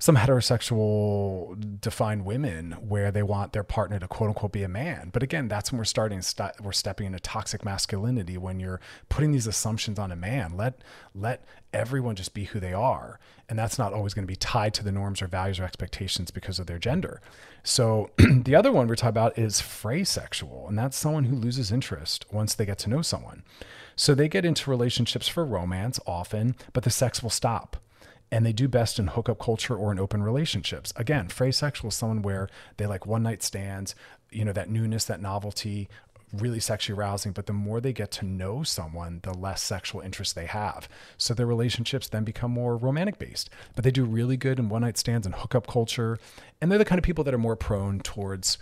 some 0.01 0.17
heterosexual 0.17 1.79
defined 1.83 2.25
women 2.25 2.73
where 2.73 3.13
they 3.13 3.23
want 3.23 3.53
their 3.53 3.63
partner 3.63 3.99
to 3.99 4.09
quote 4.09 4.29
unquote 4.29 4.51
be 4.51 4.63
a 4.63 4.69
man. 4.69 5.11
But 5.13 5.23
again, 5.23 5.47
that's 5.47 5.71
when 5.71 5.79
we're 5.79 5.85
starting, 5.85 6.23
st- 6.23 6.59
we're 6.63 6.73
stepping 6.73 7.07
into 7.07 7.21
toxic 7.21 7.67
masculinity 7.67 8.39
when 8.39 8.59
you're 8.59 8.81
putting 9.11 9.31
these 9.31 9.47
assumptions 9.47 9.99
on 9.99 10.11
a 10.11 10.17
man. 10.17 10.57
Let, 10.57 10.81
let 11.15 11.45
everyone 11.75 12.17
just 12.17 12.33
be 12.33 12.45
who 12.45 12.59
they 12.59 12.73
are. 12.73 13.21
And 13.47 13.59
that's 13.59 13.79
not 13.79 13.93
always 13.93 14.15
going 14.15 14.23
to 14.25 14.31
be 14.31 14.37
tied 14.37 14.73
to 14.75 14.85
the 14.85 14.91
norms 14.91 15.21
or 15.21 15.27
values 15.27 15.61
or 15.61 15.65
expectations 15.65 16.31
because 16.31 16.59
of 16.59 16.67
their 16.67 16.79
gender. 16.79 17.21
So 17.63 18.11
the 18.17 18.55
other 18.55 18.73
one 18.73 18.89
we're 18.89 18.95
talking 18.95 19.11
about 19.11 19.39
is 19.39 19.61
fraysexual, 19.61 20.67
and 20.67 20.79
that's 20.79 20.97
someone 20.97 21.25
who 21.25 21.37
loses 21.37 21.71
interest 21.71 22.25
once 22.33 22.55
they 22.55 22.65
get 22.65 22.79
to 22.79 22.91
know 22.91 23.03
someone. 23.03 23.43
So 23.97 24.15
they 24.15 24.29
get 24.29 24.47
into 24.47 24.71
relationships 24.71 25.29
for 25.29 25.45
romance 25.45 26.01
often, 26.07 26.57
but 26.73 26.85
the 26.85 26.91
sex 26.91 27.23
will 27.23 27.29
stop 27.29 27.77
and 28.33 28.47
they 28.47 28.53
do 28.53 28.69
best 28.69 28.99
in 28.99 29.09
hookup 29.09 29.38
culture 29.38 29.77
or 29.77 29.90
in 29.93 29.99
open 29.99 30.23
relationships. 30.23 30.93
Again, 30.97 31.29
fraysexual 31.29 31.88
is 31.88 31.95
someone 31.95 32.23
where 32.23 32.49
they 32.77 32.87
like 32.87 33.07
one 33.07 33.23
night 33.23 33.43
stands, 33.43 33.95
you 34.31 34.45
know, 34.45 34.53
that 34.53 34.71
newness, 34.71 35.05
that 35.07 35.21
novelty, 35.21 35.88
really 36.33 36.61
sexually 36.61 36.97
arousing, 36.97 37.33
but 37.33 37.47
the 37.47 37.53
more 37.53 37.81
they 37.81 37.93
get 37.93 38.11
to 38.12 38.25
know 38.25 38.62
someone, 38.62 39.21
the 39.23 39.35
less 39.35 39.62
sexual 39.62 40.01
interest 40.01 40.35
they 40.35 40.47
have. 40.47 40.88
So 41.19 41.35
their 41.35 41.47
relationships 41.47 42.09
then 42.09 42.25
become 42.25 42.53
more 42.53 42.77
romantic 42.77 43.19
based, 43.19 43.51
but 43.75 43.85
they 43.85 43.90
do 43.90 44.05
really 44.05 44.37
good 44.37 44.59
in 44.59 44.69
one 44.69 44.83
night 44.83 44.99
stands 44.99 45.27
and 45.27 45.35
hookup 45.35 45.66
culture. 45.66 46.19
And 46.61 46.71
they're 46.71 46.79
the 46.79 46.85
kind 46.85 46.99
of 46.99 47.05
people 47.05 47.25
that 47.25 47.35
are 47.35 47.38
more 47.38 47.57
prone 47.57 48.01
towards 48.01 48.59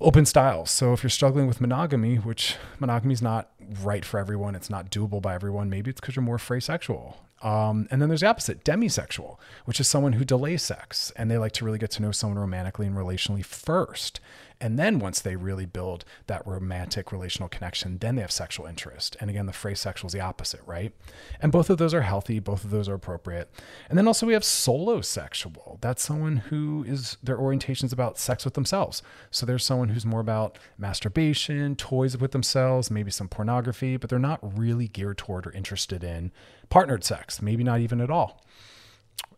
open 0.00 0.24
styles. 0.24 0.70
So 0.70 0.92
if 0.92 1.02
you're 1.02 1.10
struggling 1.10 1.46
with 1.46 1.60
monogamy, 1.60 2.16
which 2.16 2.56
monogamy 2.78 3.14
is 3.14 3.22
not 3.22 3.50
right 3.82 4.04
for 4.04 4.18
everyone, 4.18 4.54
it's 4.54 4.70
not 4.70 4.90
doable 4.90 5.20
by 5.20 5.34
everyone, 5.34 5.68
maybe 5.68 5.90
it's 5.90 6.00
because 6.00 6.16
you're 6.16 6.22
more 6.22 6.38
sexual 6.38 7.16
um, 7.42 7.86
and 7.90 8.02
then 8.02 8.08
there's 8.08 8.22
the 8.22 8.26
opposite, 8.26 8.64
demisexual, 8.64 9.36
which 9.64 9.78
is 9.78 9.86
someone 9.86 10.14
who 10.14 10.24
delays 10.24 10.62
sex 10.62 11.12
and 11.16 11.30
they 11.30 11.38
like 11.38 11.52
to 11.52 11.64
really 11.64 11.78
get 11.78 11.90
to 11.92 12.02
know 12.02 12.10
someone 12.10 12.38
romantically 12.38 12.86
and 12.86 12.96
relationally 12.96 13.44
first. 13.44 14.20
And 14.60 14.78
then 14.78 14.98
once 14.98 15.20
they 15.20 15.36
really 15.36 15.66
build 15.66 16.04
that 16.26 16.46
romantic 16.46 17.12
relational 17.12 17.48
connection, 17.48 17.98
then 17.98 18.16
they 18.16 18.22
have 18.22 18.32
sexual 18.32 18.66
interest. 18.66 19.16
And 19.20 19.30
again, 19.30 19.46
the 19.46 19.52
fraysexual 19.52 20.06
is 20.06 20.12
the 20.12 20.20
opposite, 20.20 20.60
right? 20.66 20.92
And 21.40 21.52
both 21.52 21.70
of 21.70 21.78
those 21.78 21.94
are 21.94 22.02
healthy, 22.02 22.40
both 22.40 22.64
of 22.64 22.70
those 22.70 22.88
are 22.88 22.94
appropriate. 22.94 23.50
And 23.88 23.96
then 23.96 24.08
also 24.08 24.26
we 24.26 24.32
have 24.32 24.44
solo 24.44 25.00
sexual. 25.00 25.78
That's 25.80 26.02
someone 26.02 26.38
who 26.38 26.84
is 26.88 27.16
their 27.22 27.38
orientation 27.38 27.86
is 27.86 27.92
about 27.92 28.18
sex 28.18 28.44
with 28.44 28.54
themselves. 28.54 29.02
So 29.30 29.46
there's 29.46 29.64
someone 29.64 29.90
who's 29.90 30.06
more 30.06 30.20
about 30.20 30.58
masturbation, 30.76 31.76
toys 31.76 32.16
with 32.16 32.32
themselves, 32.32 32.90
maybe 32.90 33.10
some 33.10 33.28
pornography, 33.28 33.96
but 33.96 34.10
they're 34.10 34.18
not 34.18 34.40
really 34.58 34.88
geared 34.88 35.18
toward 35.18 35.46
or 35.46 35.52
interested 35.52 36.02
in 36.02 36.32
partnered 36.68 37.04
sex, 37.04 37.40
maybe 37.40 37.62
not 37.62 37.80
even 37.80 38.00
at 38.00 38.10
all 38.10 38.42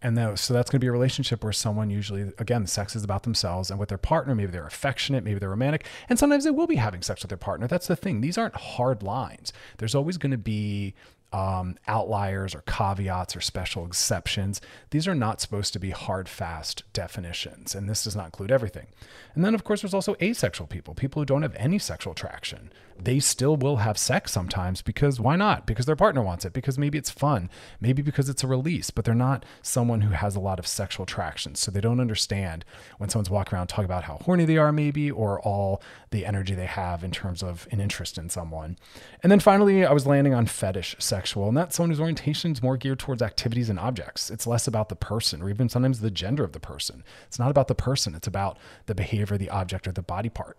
and 0.02 0.16
so 0.38 0.54
that's 0.54 0.70
going 0.70 0.78
to 0.78 0.84
be 0.84 0.88
a 0.88 0.92
relationship 0.92 1.44
where 1.44 1.52
someone 1.52 1.90
usually 1.90 2.32
again 2.38 2.66
sex 2.66 2.96
is 2.96 3.04
about 3.04 3.24
themselves 3.24 3.70
and 3.70 3.78
with 3.78 3.90
their 3.90 3.98
partner. 3.98 4.34
Maybe 4.34 4.50
they're 4.50 4.66
affectionate 4.66 5.24
maybe 5.24 5.38
they're 5.38 5.50
romantic 5.50 5.86
and 6.08 6.18
sometimes 6.18 6.44
they 6.44 6.50
will 6.50 6.66
be 6.66 6.76
having 6.76 7.02
sex 7.02 7.22
with 7.22 7.28
their 7.28 7.38
partner. 7.38 7.66
That's 7.66 7.86
the 7.86 7.96
thing. 7.96 8.20
These 8.20 8.38
aren't 8.38 8.56
hard 8.56 9.02
lines. 9.02 9.52
There's 9.78 9.94
always 9.94 10.16
going 10.16 10.32
to 10.32 10.38
be 10.38 10.94
um, 11.32 11.76
outliers 11.86 12.54
or 12.54 12.62
caveats 12.62 13.36
or 13.36 13.40
special 13.40 13.86
exceptions. 13.86 14.60
These 14.90 15.06
are 15.06 15.14
not 15.14 15.40
supposed 15.40 15.72
to 15.74 15.78
be 15.78 15.90
hard, 15.90 16.28
fast 16.28 16.82
definitions, 16.92 17.74
and 17.74 17.88
this 17.88 18.04
does 18.04 18.16
not 18.16 18.26
include 18.26 18.50
everything. 18.50 18.88
And 19.34 19.44
then, 19.44 19.54
of 19.54 19.64
course, 19.64 19.82
there's 19.82 19.94
also 19.94 20.16
asexual 20.20 20.66
people, 20.66 20.94
people 20.94 21.22
who 21.22 21.26
don't 21.26 21.42
have 21.42 21.54
any 21.56 21.78
sexual 21.78 22.12
attraction. 22.12 22.72
They 23.02 23.18
still 23.18 23.56
will 23.56 23.76
have 23.76 23.96
sex 23.96 24.30
sometimes 24.30 24.82
because 24.82 25.18
why 25.18 25.36
not? 25.36 25.66
Because 25.66 25.86
their 25.86 25.96
partner 25.96 26.20
wants 26.20 26.44
it, 26.44 26.52
because 26.52 26.78
maybe 26.78 26.98
it's 26.98 27.08
fun, 27.08 27.48
maybe 27.80 28.02
because 28.02 28.28
it's 28.28 28.44
a 28.44 28.46
release, 28.46 28.90
but 28.90 29.06
they're 29.06 29.14
not 29.14 29.44
someone 29.62 30.02
who 30.02 30.10
has 30.10 30.36
a 30.36 30.40
lot 30.40 30.58
of 30.58 30.66
sexual 30.66 31.04
attraction. 31.04 31.54
So 31.54 31.70
they 31.70 31.80
don't 31.80 32.00
understand 32.00 32.64
when 32.98 33.08
someone's 33.08 33.30
walking 33.30 33.56
around 33.56 33.68
talking 33.68 33.86
about 33.86 34.04
how 34.04 34.18
horny 34.24 34.44
they 34.44 34.58
are, 34.58 34.72
maybe, 34.72 35.10
or 35.10 35.40
all 35.40 35.80
the 36.10 36.26
energy 36.26 36.54
they 36.54 36.66
have 36.66 37.02
in 37.02 37.10
terms 37.10 37.42
of 37.42 37.66
an 37.70 37.80
interest 37.80 38.18
in 38.18 38.28
someone. 38.28 38.76
And 39.22 39.32
then 39.32 39.40
finally, 39.40 39.86
I 39.86 39.92
was 39.92 40.06
landing 40.06 40.34
on 40.34 40.44
fetish 40.44 40.96
sexual, 41.20 41.48
and 41.48 41.56
that's 41.56 41.76
someone 41.76 41.90
whose 41.90 42.00
orientation 42.00 42.52
is 42.52 42.62
more 42.62 42.78
geared 42.78 42.98
towards 42.98 43.20
activities 43.20 43.68
and 43.68 43.78
objects. 43.78 44.30
It's 44.30 44.46
less 44.46 44.66
about 44.66 44.88
the 44.88 44.96
person 44.96 45.42
or 45.42 45.50
even 45.50 45.68
sometimes 45.68 46.00
the 46.00 46.10
gender 46.10 46.44
of 46.44 46.52
the 46.52 46.60
person. 46.60 47.04
It's 47.26 47.38
not 47.38 47.50
about 47.50 47.68
the 47.68 47.74
person, 47.74 48.14
it's 48.14 48.26
about 48.26 48.56
the 48.86 48.94
behavior, 48.94 49.36
the 49.36 49.50
object, 49.50 49.86
or 49.86 49.92
the 49.92 50.00
body 50.00 50.30
part. 50.30 50.56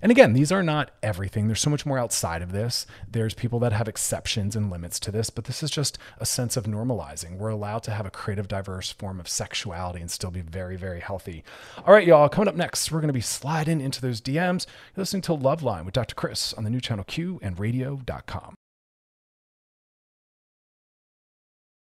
And 0.00 0.10
again, 0.10 0.32
these 0.32 0.50
are 0.50 0.62
not 0.62 0.92
everything. 1.02 1.48
There's 1.48 1.60
so 1.60 1.68
much 1.68 1.84
more 1.84 1.98
outside 1.98 2.40
of 2.40 2.50
this. 2.50 2.86
There's 3.10 3.34
people 3.34 3.58
that 3.58 3.74
have 3.74 3.88
exceptions 3.88 4.56
and 4.56 4.70
limits 4.70 4.98
to 5.00 5.10
this, 5.10 5.28
but 5.28 5.44
this 5.44 5.62
is 5.62 5.70
just 5.70 5.98
a 6.18 6.24
sense 6.24 6.56
of 6.56 6.64
normalizing. 6.64 7.36
We're 7.36 7.50
allowed 7.50 7.82
to 7.82 7.90
have 7.90 8.06
a 8.06 8.10
creative, 8.10 8.48
diverse 8.48 8.90
form 8.90 9.20
of 9.20 9.28
sexuality 9.28 10.00
and 10.00 10.10
still 10.10 10.30
be 10.30 10.40
very, 10.40 10.76
very 10.76 11.00
healthy. 11.00 11.44
All 11.86 11.92
right, 11.92 12.06
y'all, 12.06 12.30
coming 12.30 12.48
up 12.48 12.56
next, 12.56 12.90
we're 12.90 13.00
going 13.00 13.08
to 13.08 13.12
be 13.12 13.20
sliding 13.20 13.82
into 13.82 14.00
those 14.00 14.22
DMs. 14.22 14.64
You're 14.96 15.02
listening 15.02 15.22
to 15.22 15.32
Loveline 15.32 15.84
with 15.84 15.92
Dr. 15.92 16.14
Chris 16.14 16.54
on 16.54 16.64
the 16.64 16.70
new 16.70 16.80
channel 16.80 17.04
Q 17.04 17.38
and 17.42 17.58
radio.com. 17.58 18.54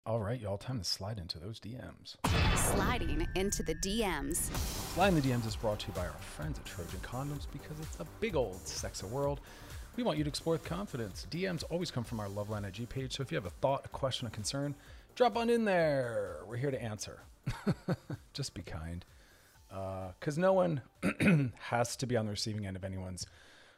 All 0.05 0.19
right, 0.19 0.37
y'all, 0.37 0.57
time 0.57 0.79
to 0.79 0.83
slide 0.83 1.17
into 1.17 1.39
those 1.39 1.61
DMs. 1.61 2.17
Sliding 2.57 3.25
into 3.35 3.63
the 3.63 3.73
DMs. 3.75 4.35
Sliding 4.93 5.21
the 5.21 5.29
DMs 5.29 5.47
is 5.47 5.55
brought 5.55 5.79
to 5.79 5.87
you 5.87 5.93
by 5.93 6.01
our 6.01 6.11
friends 6.11 6.59
at 6.59 6.65
Trojan 6.65 6.99
Condoms 6.99 7.47
because 7.53 7.79
it's 7.79 7.97
a 8.01 8.05
big 8.19 8.35
old 8.35 8.67
sex 8.67 9.01
of 9.01 9.13
world. 9.13 9.39
We 9.95 10.03
want 10.03 10.17
you 10.17 10.25
to 10.25 10.27
explore 10.27 10.55
with 10.55 10.65
confidence. 10.65 11.25
DMs 11.31 11.63
always 11.69 11.89
come 11.89 12.03
from 12.03 12.19
our 12.19 12.27
Loveline 12.27 12.67
IG 12.67 12.89
page, 12.89 13.15
so 13.15 13.23
if 13.23 13.31
you 13.31 13.37
have 13.37 13.45
a 13.45 13.49
thought, 13.61 13.85
a 13.85 13.87
question, 13.87 14.27
a 14.27 14.29
concern, 14.29 14.75
drop 15.15 15.37
on 15.37 15.49
in 15.49 15.63
there. 15.63 16.39
We're 16.49 16.57
here 16.57 16.71
to 16.71 16.83
answer. 16.83 17.21
Just 18.33 18.53
be 18.53 18.61
kind. 18.61 19.05
Because 19.69 20.37
uh, 20.37 20.41
no 20.41 20.51
one 20.51 20.81
has 21.69 21.95
to 21.95 22.05
be 22.05 22.17
on 22.17 22.25
the 22.25 22.31
receiving 22.31 22.67
end 22.67 22.75
of 22.75 22.83
anyone's 22.83 23.25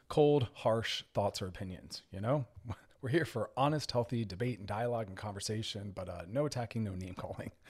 cold, 0.08 0.48
harsh 0.54 1.04
thoughts 1.14 1.40
or 1.40 1.46
opinions, 1.46 2.02
you 2.10 2.20
know? 2.20 2.46
We're 3.02 3.10
here 3.10 3.24
for 3.24 3.50
honest, 3.56 3.92
healthy 3.92 4.24
debate 4.24 4.58
and 4.58 4.66
dialogue 4.66 5.08
and 5.08 5.16
conversation, 5.16 5.92
but 5.94 6.08
uh, 6.08 6.22
no 6.28 6.46
attacking, 6.46 6.84
no 6.84 6.94
name 6.94 7.14
calling. 7.14 7.52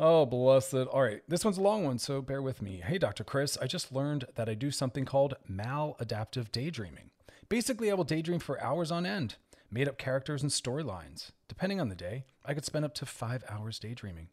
Oh, 0.00 0.26
blessed. 0.26 0.74
All 0.74 1.02
right. 1.02 1.22
This 1.26 1.44
one's 1.44 1.58
a 1.58 1.60
long 1.60 1.82
one, 1.82 1.98
so 1.98 2.22
bear 2.22 2.40
with 2.40 2.62
me. 2.62 2.80
Hey, 2.86 2.98
Dr. 2.98 3.24
Chris, 3.24 3.58
I 3.60 3.66
just 3.66 3.92
learned 3.92 4.26
that 4.36 4.48
I 4.48 4.54
do 4.54 4.70
something 4.70 5.04
called 5.04 5.34
maladaptive 5.50 6.52
daydreaming. 6.52 7.10
Basically, 7.48 7.90
I 7.90 7.94
will 7.94 8.04
daydream 8.04 8.38
for 8.38 8.62
hours 8.62 8.92
on 8.92 9.04
end, 9.04 9.34
made 9.72 9.88
up 9.88 9.98
characters 9.98 10.40
and 10.40 10.52
storylines. 10.52 11.32
Depending 11.48 11.80
on 11.80 11.88
the 11.88 11.96
day, 11.96 12.26
I 12.44 12.54
could 12.54 12.64
spend 12.64 12.84
up 12.84 12.94
to 12.94 13.06
five 13.06 13.42
hours 13.48 13.80
daydreaming. 13.80 14.28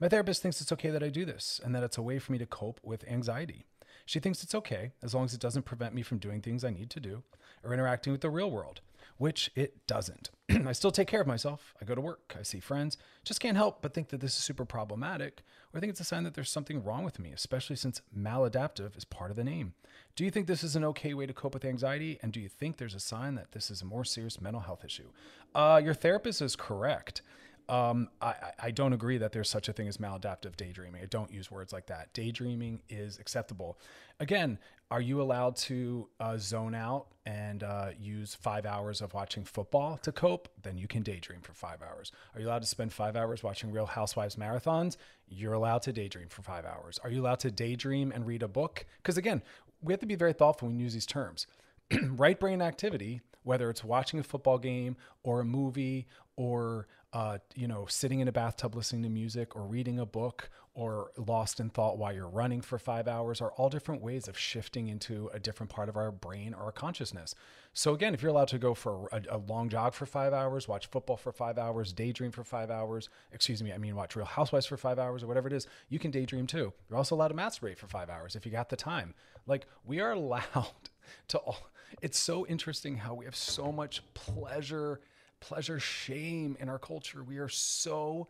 My 0.00 0.08
therapist 0.08 0.40
thinks 0.40 0.62
it's 0.62 0.72
okay 0.72 0.88
that 0.88 1.02
I 1.02 1.10
do 1.10 1.26
this 1.26 1.60
and 1.62 1.74
that 1.74 1.82
it's 1.82 1.98
a 1.98 2.02
way 2.02 2.18
for 2.18 2.32
me 2.32 2.38
to 2.38 2.46
cope 2.46 2.80
with 2.82 3.06
anxiety. 3.06 3.66
She 4.06 4.18
thinks 4.18 4.42
it's 4.42 4.54
okay 4.54 4.92
as 5.02 5.14
long 5.14 5.26
as 5.26 5.34
it 5.34 5.40
doesn't 5.40 5.64
prevent 5.66 5.94
me 5.94 6.00
from 6.02 6.18
doing 6.18 6.40
things 6.40 6.64
I 6.64 6.70
need 6.70 6.88
to 6.88 7.00
do 7.00 7.22
or 7.62 7.74
interacting 7.74 8.12
with 8.12 8.22
the 8.22 8.30
real 8.30 8.50
world, 8.50 8.80
which 9.22 9.52
it 9.54 9.86
doesn't. 9.86 10.30
I 10.66 10.72
still 10.72 10.90
take 10.90 11.06
care 11.06 11.20
of 11.20 11.28
myself. 11.28 11.74
I 11.80 11.84
go 11.84 11.94
to 11.94 12.00
work, 12.00 12.34
I 12.36 12.42
see 12.42 12.58
friends, 12.58 12.96
just 13.22 13.38
can't 13.38 13.56
help 13.56 13.80
but 13.80 13.94
think 13.94 14.08
that 14.08 14.20
this 14.20 14.36
is 14.36 14.42
super 14.42 14.64
problematic, 14.64 15.44
or 15.72 15.78
I 15.78 15.80
think 15.80 15.90
it's 15.90 16.00
a 16.00 16.04
sign 16.04 16.24
that 16.24 16.34
there's 16.34 16.50
something 16.50 16.82
wrong 16.82 17.04
with 17.04 17.20
me, 17.20 17.30
especially 17.30 17.76
since 17.76 18.02
maladaptive 18.12 18.96
is 18.96 19.04
part 19.04 19.30
of 19.30 19.36
the 19.36 19.44
name. 19.44 19.74
Do 20.16 20.24
you 20.24 20.32
think 20.32 20.48
this 20.48 20.64
is 20.64 20.74
an 20.74 20.82
okay 20.86 21.14
way 21.14 21.26
to 21.26 21.32
cope 21.32 21.54
with 21.54 21.64
anxiety? 21.64 22.18
And 22.20 22.32
do 22.32 22.40
you 22.40 22.48
think 22.48 22.78
there's 22.78 22.96
a 22.96 23.00
sign 23.00 23.36
that 23.36 23.52
this 23.52 23.70
is 23.70 23.80
a 23.80 23.84
more 23.84 24.04
serious 24.04 24.40
mental 24.40 24.62
health 24.62 24.84
issue? 24.84 25.10
Uh, 25.54 25.80
your 25.82 25.94
therapist 25.94 26.42
is 26.42 26.56
correct. 26.56 27.22
Um, 27.68 28.08
I, 28.20 28.34
I 28.58 28.70
don't 28.70 28.92
agree 28.92 29.18
that 29.18 29.32
there's 29.32 29.48
such 29.48 29.68
a 29.68 29.72
thing 29.72 29.88
as 29.88 29.96
maladaptive 29.96 30.56
daydreaming. 30.56 31.02
I 31.02 31.06
don't 31.06 31.32
use 31.32 31.50
words 31.50 31.72
like 31.72 31.86
that. 31.86 32.12
Daydreaming 32.12 32.82
is 32.88 33.18
acceptable. 33.18 33.78
Again, 34.20 34.58
are 34.90 35.00
you 35.00 35.22
allowed 35.22 35.56
to 35.56 36.08
uh, 36.20 36.36
zone 36.36 36.74
out 36.74 37.06
and 37.24 37.62
uh, 37.62 37.90
use 37.98 38.34
five 38.34 38.66
hours 38.66 39.00
of 39.00 39.14
watching 39.14 39.42
football 39.42 39.96
to 40.02 40.12
cope? 40.12 40.48
Then 40.62 40.76
you 40.76 40.86
can 40.86 41.02
daydream 41.02 41.40
for 41.40 41.54
five 41.54 41.78
hours. 41.82 42.12
Are 42.34 42.40
you 42.40 42.48
allowed 42.48 42.62
to 42.62 42.68
spend 42.68 42.92
five 42.92 43.16
hours 43.16 43.42
watching 43.42 43.72
Real 43.72 43.86
Housewives 43.86 44.36
marathons? 44.36 44.98
You're 45.28 45.54
allowed 45.54 45.82
to 45.82 45.92
daydream 45.92 46.28
for 46.28 46.42
five 46.42 46.66
hours. 46.66 46.98
Are 47.02 47.10
you 47.10 47.22
allowed 47.22 47.40
to 47.40 47.50
daydream 47.50 48.12
and 48.12 48.26
read 48.26 48.42
a 48.42 48.48
book? 48.48 48.84
Because 48.98 49.16
again, 49.16 49.42
we 49.80 49.92
have 49.94 50.00
to 50.00 50.06
be 50.06 50.14
very 50.14 50.34
thoughtful 50.34 50.68
when 50.68 50.76
we 50.76 50.82
use 50.82 50.92
these 50.94 51.06
terms. 51.06 51.46
right 52.10 52.38
brain 52.38 52.60
activity, 52.60 53.22
whether 53.44 53.70
it's 53.70 53.82
watching 53.82 54.20
a 54.20 54.22
football 54.22 54.58
game 54.58 54.96
or 55.22 55.40
a 55.40 55.44
movie 55.44 56.06
or 56.36 56.86
uh, 57.12 57.38
you 57.54 57.68
know, 57.68 57.84
sitting 57.86 58.20
in 58.20 58.28
a 58.28 58.32
bathtub 58.32 58.74
listening 58.74 59.02
to 59.02 59.08
music 59.08 59.54
or 59.54 59.66
reading 59.66 59.98
a 59.98 60.06
book 60.06 60.48
or 60.74 61.10
lost 61.18 61.60
in 61.60 61.68
thought 61.68 61.98
while 61.98 62.12
you're 62.12 62.28
running 62.28 62.62
for 62.62 62.78
five 62.78 63.06
hours 63.06 63.42
are 63.42 63.52
all 63.52 63.68
different 63.68 64.00
ways 64.00 64.26
of 64.26 64.38
shifting 64.38 64.88
into 64.88 65.28
a 65.34 65.38
different 65.38 65.70
part 65.70 65.90
of 65.90 65.96
our 65.98 66.10
brain 66.10 66.54
or 66.54 66.62
our 66.64 66.72
consciousness. 66.72 67.34
So, 67.74 67.92
again, 67.92 68.14
if 68.14 68.22
you're 68.22 68.30
allowed 68.30 68.48
to 68.48 68.58
go 68.58 68.72
for 68.72 69.08
a, 69.12 69.22
a 69.30 69.36
long 69.36 69.68
jog 69.68 69.92
for 69.92 70.06
five 70.06 70.32
hours, 70.32 70.68
watch 70.68 70.86
football 70.86 71.18
for 71.18 71.32
five 71.32 71.58
hours, 71.58 71.92
daydream 71.92 72.30
for 72.30 72.44
five 72.44 72.70
hours, 72.70 73.10
excuse 73.32 73.62
me, 73.62 73.72
I 73.72 73.78
mean, 73.78 73.94
watch 73.94 74.16
Real 74.16 74.24
Housewives 74.24 74.64
for 74.64 74.78
five 74.78 74.98
hours 74.98 75.22
or 75.22 75.26
whatever 75.26 75.48
it 75.48 75.52
is, 75.52 75.66
you 75.90 75.98
can 75.98 76.10
daydream 76.10 76.46
too. 76.46 76.72
You're 76.88 76.96
also 76.96 77.14
allowed 77.14 77.28
to 77.28 77.34
masturbate 77.34 77.76
for 77.76 77.88
five 77.88 78.08
hours 78.08 78.34
if 78.34 78.46
you 78.46 78.52
got 78.52 78.70
the 78.70 78.76
time. 78.76 79.14
Like, 79.46 79.66
we 79.84 80.00
are 80.00 80.12
allowed 80.12 80.88
to 81.28 81.38
all. 81.38 81.68
It's 82.00 82.18
so 82.18 82.46
interesting 82.46 82.96
how 82.96 83.12
we 83.12 83.26
have 83.26 83.36
so 83.36 83.70
much 83.70 84.02
pleasure 84.14 85.00
pleasure, 85.42 85.80
shame 85.80 86.56
in 86.60 86.68
our 86.68 86.78
culture. 86.78 87.22
We 87.24 87.38
are 87.38 87.48
so 87.48 88.28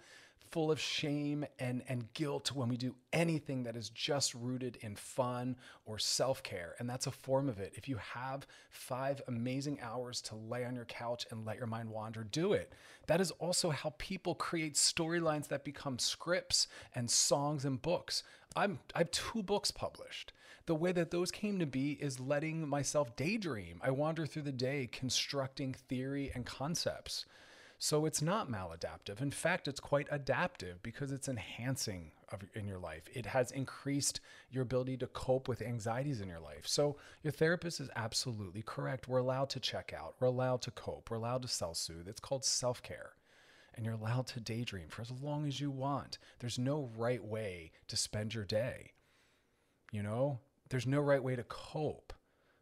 full 0.50 0.70
of 0.70 0.80
shame 0.80 1.44
and, 1.58 1.82
and 1.88 2.12
guilt 2.14 2.52
when 2.52 2.68
we 2.68 2.76
do 2.76 2.94
anything 3.12 3.62
that 3.64 3.76
is 3.76 3.90
just 3.90 4.34
rooted 4.34 4.76
in 4.80 4.96
fun 4.96 5.56
or 5.84 5.98
self 5.98 6.42
care. 6.42 6.74
And 6.78 6.88
that's 6.88 7.06
a 7.06 7.10
form 7.10 7.48
of 7.48 7.58
it. 7.60 7.74
If 7.76 7.88
you 7.88 7.96
have 7.96 8.46
five 8.70 9.20
amazing 9.28 9.78
hours 9.82 10.20
to 10.22 10.34
lay 10.34 10.64
on 10.64 10.74
your 10.74 10.86
couch 10.86 11.26
and 11.30 11.46
let 11.46 11.58
your 11.58 11.66
mind 11.66 11.90
wander, 11.90 12.24
do 12.24 12.54
it. 12.54 12.72
That 13.06 13.20
is 13.20 13.30
also 13.32 13.70
how 13.70 13.94
people 13.98 14.34
create 14.34 14.74
storylines 14.74 15.48
that 15.48 15.64
become 15.64 15.98
scripts 15.98 16.66
and 16.94 17.10
songs 17.10 17.64
and 17.64 17.80
books. 17.80 18.22
I'm, 18.56 18.78
I 18.94 18.98
have 18.98 19.10
two 19.10 19.42
books 19.42 19.70
published 19.70 20.32
the 20.66 20.74
way 20.74 20.92
that 20.92 21.10
those 21.10 21.30
came 21.30 21.58
to 21.58 21.66
be 21.66 21.92
is 21.92 22.20
letting 22.20 22.68
myself 22.68 23.16
daydream. 23.16 23.80
I 23.82 23.90
wander 23.90 24.26
through 24.26 24.42
the 24.42 24.52
day 24.52 24.88
constructing 24.90 25.74
theory 25.74 26.30
and 26.34 26.46
concepts. 26.46 27.24
So 27.78 28.06
it's 28.06 28.22
not 28.22 28.48
maladaptive. 28.48 29.20
In 29.20 29.32
fact, 29.32 29.66
it's 29.66 29.80
quite 29.80 30.06
adaptive 30.08 30.80
because 30.84 31.10
it's 31.10 31.28
enhancing 31.28 32.12
of, 32.30 32.44
in 32.54 32.68
your 32.68 32.78
life. 32.78 33.08
It 33.12 33.26
has 33.26 33.50
increased 33.50 34.20
your 34.50 34.62
ability 34.62 34.98
to 34.98 35.08
cope 35.08 35.48
with 35.48 35.60
anxieties 35.60 36.20
in 36.20 36.28
your 36.28 36.38
life. 36.38 36.64
So 36.64 36.96
your 37.24 37.32
therapist 37.32 37.80
is 37.80 37.90
absolutely 37.96 38.62
correct. 38.62 39.08
We're 39.08 39.18
allowed 39.18 39.50
to 39.50 39.60
check 39.60 39.92
out. 39.92 40.14
We're 40.20 40.28
allowed 40.28 40.62
to 40.62 40.70
cope. 40.70 41.10
We're 41.10 41.16
allowed 41.16 41.42
to 41.42 41.48
self-soothe. 41.48 42.06
It's 42.06 42.20
called 42.20 42.44
self-care. 42.44 43.14
And 43.74 43.84
you're 43.84 43.94
allowed 43.94 44.28
to 44.28 44.38
daydream 44.38 44.86
for 44.88 45.02
as 45.02 45.10
long 45.10 45.48
as 45.48 45.60
you 45.60 45.72
want. 45.72 46.18
There's 46.38 46.60
no 46.60 46.88
right 46.96 47.24
way 47.24 47.72
to 47.88 47.96
spend 47.96 48.32
your 48.32 48.44
day. 48.44 48.92
You 49.90 50.04
know, 50.04 50.38
there's 50.72 50.86
no 50.86 51.00
right 51.00 51.22
way 51.22 51.36
to 51.36 51.44
cope. 51.44 52.14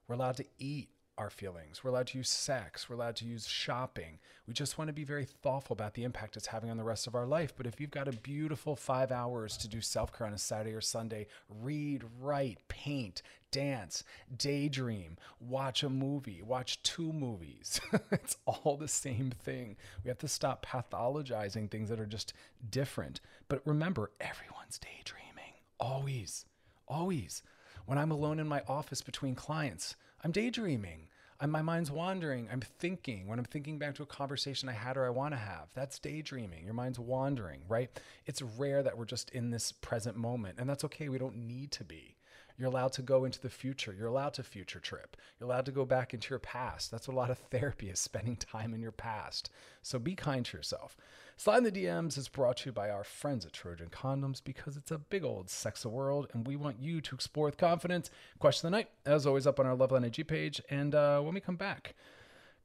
We're 0.08 0.16
allowed 0.16 0.36
to 0.38 0.44
eat 0.58 0.88
our 1.16 1.30
feelings. 1.30 1.84
We're 1.84 1.90
allowed 1.90 2.08
to 2.08 2.18
use 2.18 2.28
sex. 2.28 2.88
We're 2.88 2.96
allowed 2.96 3.14
to 3.16 3.24
use 3.24 3.46
shopping. 3.46 4.18
We 4.48 4.52
just 4.52 4.78
want 4.78 4.88
to 4.88 4.92
be 4.92 5.04
very 5.04 5.26
thoughtful 5.26 5.74
about 5.74 5.94
the 5.94 6.02
impact 6.02 6.36
it's 6.36 6.48
having 6.48 6.70
on 6.70 6.76
the 6.76 6.82
rest 6.82 7.06
of 7.06 7.14
our 7.14 7.24
life. 7.24 7.52
But 7.56 7.68
if 7.68 7.80
you've 7.80 7.92
got 7.92 8.08
a 8.08 8.12
beautiful 8.12 8.74
five 8.74 9.12
hours 9.12 9.56
to 9.58 9.68
do 9.68 9.80
self 9.80 10.12
care 10.12 10.26
on 10.26 10.32
a 10.32 10.38
Saturday 10.38 10.74
or 10.74 10.80
Sunday, 10.80 11.28
read, 11.48 12.02
write, 12.20 12.58
paint, 12.66 13.22
dance, 13.52 14.02
daydream, 14.36 15.16
watch 15.38 15.84
a 15.84 15.88
movie, 15.88 16.42
watch 16.42 16.82
two 16.82 17.12
movies. 17.12 17.80
it's 18.10 18.38
all 18.44 18.76
the 18.76 18.88
same 18.88 19.30
thing. 19.44 19.76
We 20.02 20.08
have 20.08 20.18
to 20.18 20.28
stop 20.28 20.66
pathologizing 20.66 21.70
things 21.70 21.90
that 21.90 22.00
are 22.00 22.06
just 22.06 22.32
different. 22.70 23.20
But 23.48 23.62
remember, 23.64 24.10
everyone's 24.20 24.80
daydreaming. 24.80 25.54
Always, 25.78 26.44
always. 26.88 27.44
When 27.90 27.98
I'm 27.98 28.12
alone 28.12 28.38
in 28.38 28.46
my 28.46 28.62
office 28.68 29.02
between 29.02 29.34
clients, 29.34 29.96
I'm 30.22 30.30
daydreaming. 30.30 31.08
I'm, 31.40 31.50
my 31.50 31.60
mind's 31.60 31.90
wandering. 31.90 32.48
I'm 32.48 32.60
thinking. 32.60 33.26
When 33.26 33.40
I'm 33.40 33.44
thinking 33.44 33.80
back 33.80 33.96
to 33.96 34.04
a 34.04 34.06
conversation 34.06 34.68
I 34.68 34.74
had 34.74 34.96
or 34.96 35.06
I 35.06 35.10
want 35.10 35.34
to 35.34 35.38
have, 35.38 35.70
that's 35.74 35.98
daydreaming. 35.98 36.64
Your 36.64 36.72
mind's 36.72 37.00
wandering, 37.00 37.62
right? 37.68 37.90
It's 38.26 38.42
rare 38.42 38.84
that 38.84 38.96
we're 38.96 39.06
just 39.06 39.30
in 39.30 39.50
this 39.50 39.72
present 39.72 40.16
moment, 40.16 40.60
and 40.60 40.70
that's 40.70 40.84
okay. 40.84 41.08
We 41.08 41.18
don't 41.18 41.48
need 41.48 41.72
to 41.72 41.82
be. 41.82 42.14
You're 42.60 42.68
allowed 42.68 42.92
to 42.92 43.02
go 43.02 43.24
into 43.24 43.40
the 43.40 43.48
future. 43.48 43.94
You're 43.96 44.08
allowed 44.08 44.34
to 44.34 44.42
future 44.42 44.80
trip. 44.80 45.16
You're 45.38 45.48
allowed 45.48 45.64
to 45.64 45.72
go 45.72 45.86
back 45.86 46.12
into 46.12 46.28
your 46.28 46.38
past. 46.38 46.90
That's 46.90 47.08
what 47.08 47.14
a 47.14 47.16
lot 47.16 47.30
of 47.30 47.38
therapy 47.50 47.88
is 47.88 47.98
spending 47.98 48.36
time 48.36 48.74
in 48.74 48.82
your 48.82 48.92
past. 48.92 49.50
So 49.82 49.98
be 49.98 50.14
kind 50.14 50.44
to 50.44 50.58
yourself. 50.58 50.94
Slide 51.38 51.56
in 51.56 51.64
the 51.64 51.72
DMs 51.72 52.18
is 52.18 52.28
brought 52.28 52.58
to 52.58 52.66
you 52.66 52.72
by 52.72 52.90
our 52.90 53.02
friends 53.02 53.46
at 53.46 53.54
Trojan 53.54 53.88
Condoms 53.88 54.44
because 54.44 54.76
it's 54.76 54.90
a 54.90 54.98
big 54.98 55.24
old 55.24 55.48
sex 55.48 55.86
world 55.86 56.28
and 56.34 56.46
we 56.46 56.54
want 56.54 56.82
you 56.82 57.00
to 57.00 57.14
explore 57.14 57.46
with 57.46 57.56
confidence. 57.56 58.10
Question 58.38 58.66
of 58.66 58.72
the 58.72 58.76
night, 58.76 58.90
as 59.06 59.26
always, 59.26 59.46
up 59.46 59.58
on 59.58 59.64
our 59.64 59.74
Loveline 59.74 60.04
IG 60.04 60.28
page. 60.28 60.60
And 60.68 60.94
uh, 60.94 61.22
when 61.22 61.32
we 61.32 61.40
come 61.40 61.56
back, 61.56 61.94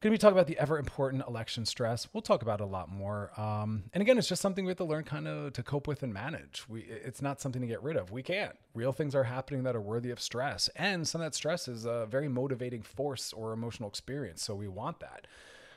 Going 0.02 0.12
to 0.12 0.14
be 0.14 0.18
talking 0.18 0.36
about 0.36 0.46
the 0.46 0.58
ever 0.58 0.78
important 0.78 1.24
election 1.26 1.64
stress. 1.64 2.06
We'll 2.12 2.20
talk 2.20 2.42
about 2.42 2.60
a 2.60 2.66
lot 2.66 2.90
more. 2.90 3.30
Um, 3.40 3.84
and 3.94 4.02
again, 4.02 4.18
it's 4.18 4.28
just 4.28 4.42
something 4.42 4.66
we 4.66 4.70
have 4.70 4.76
to 4.76 4.84
learn 4.84 5.04
kind 5.04 5.26
of 5.26 5.54
to 5.54 5.62
cope 5.62 5.88
with 5.88 6.02
and 6.02 6.12
manage. 6.12 6.64
We, 6.68 6.82
it's 6.82 7.22
not 7.22 7.40
something 7.40 7.62
to 7.62 7.66
get 7.66 7.82
rid 7.82 7.96
of. 7.96 8.10
We 8.10 8.22
can't. 8.22 8.54
Real 8.74 8.92
things 8.92 9.14
are 9.14 9.24
happening 9.24 9.62
that 9.62 9.74
are 9.74 9.80
worthy 9.80 10.10
of 10.10 10.20
stress. 10.20 10.68
And 10.76 11.08
some 11.08 11.22
of 11.22 11.24
that 11.24 11.34
stress 11.34 11.66
is 11.66 11.86
a 11.86 12.06
very 12.10 12.28
motivating 12.28 12.82
force 12.82 13.32
or 13.32 13.54
emotional 13.54 13.88
experience. 13.88 14.42
So 14.42 14.54
we 14.54 14.68
want 14.68 15.00
that. 15.00 15.26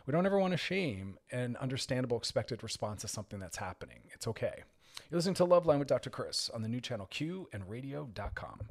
We 0.05 0.11
don't 0.11 0.25
ever 0.25 0.37
want 0.37 0.51
to 0.51 0.57
shame 0.57 1.17
an 1.31 1.55
understandable 1.61 2.17
expected 2.17 2.61
response 2.61 3.01
to 3.01 3.07
something 3.07 3.39
that's 3.39 3.57
happening. 3.57 3.99
It's 4.13 4.27
okay. 4.27 4.63
You're 5.09 5.17
listening 5.17 5.35
to 5.35 5.45
Loveline 5.45 5.79
with 5.79 5.87
Dr. 5.87 6.09
Chris 6.09 6.49
on 6.53 6.61
the 6.61 6.67
new 6.67 6.81
channel 6.81 7.07
Q 7.09 7.47
and 7.53 7.69
radio.com. 7.69 8.67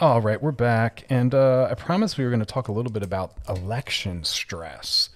All 0.00 0.20
right, 0.20 0.42
we're 0.42 0.50
back. 0.50 1.04
And 1.08 1.32
uh, 1.32 1.68
I 1.70 1.74
promised 1.74 2.18
we 2.18 2.24
were 2.24 2.30
going 2.30 2.40
to 2.40 2.46
talk 2.46 2.66
a 2.66 2.72
little 2.72 2.90
bit 2.90 3.04
about 3.04 3.34
election 3.48 4.24
stress. 4.24 5.08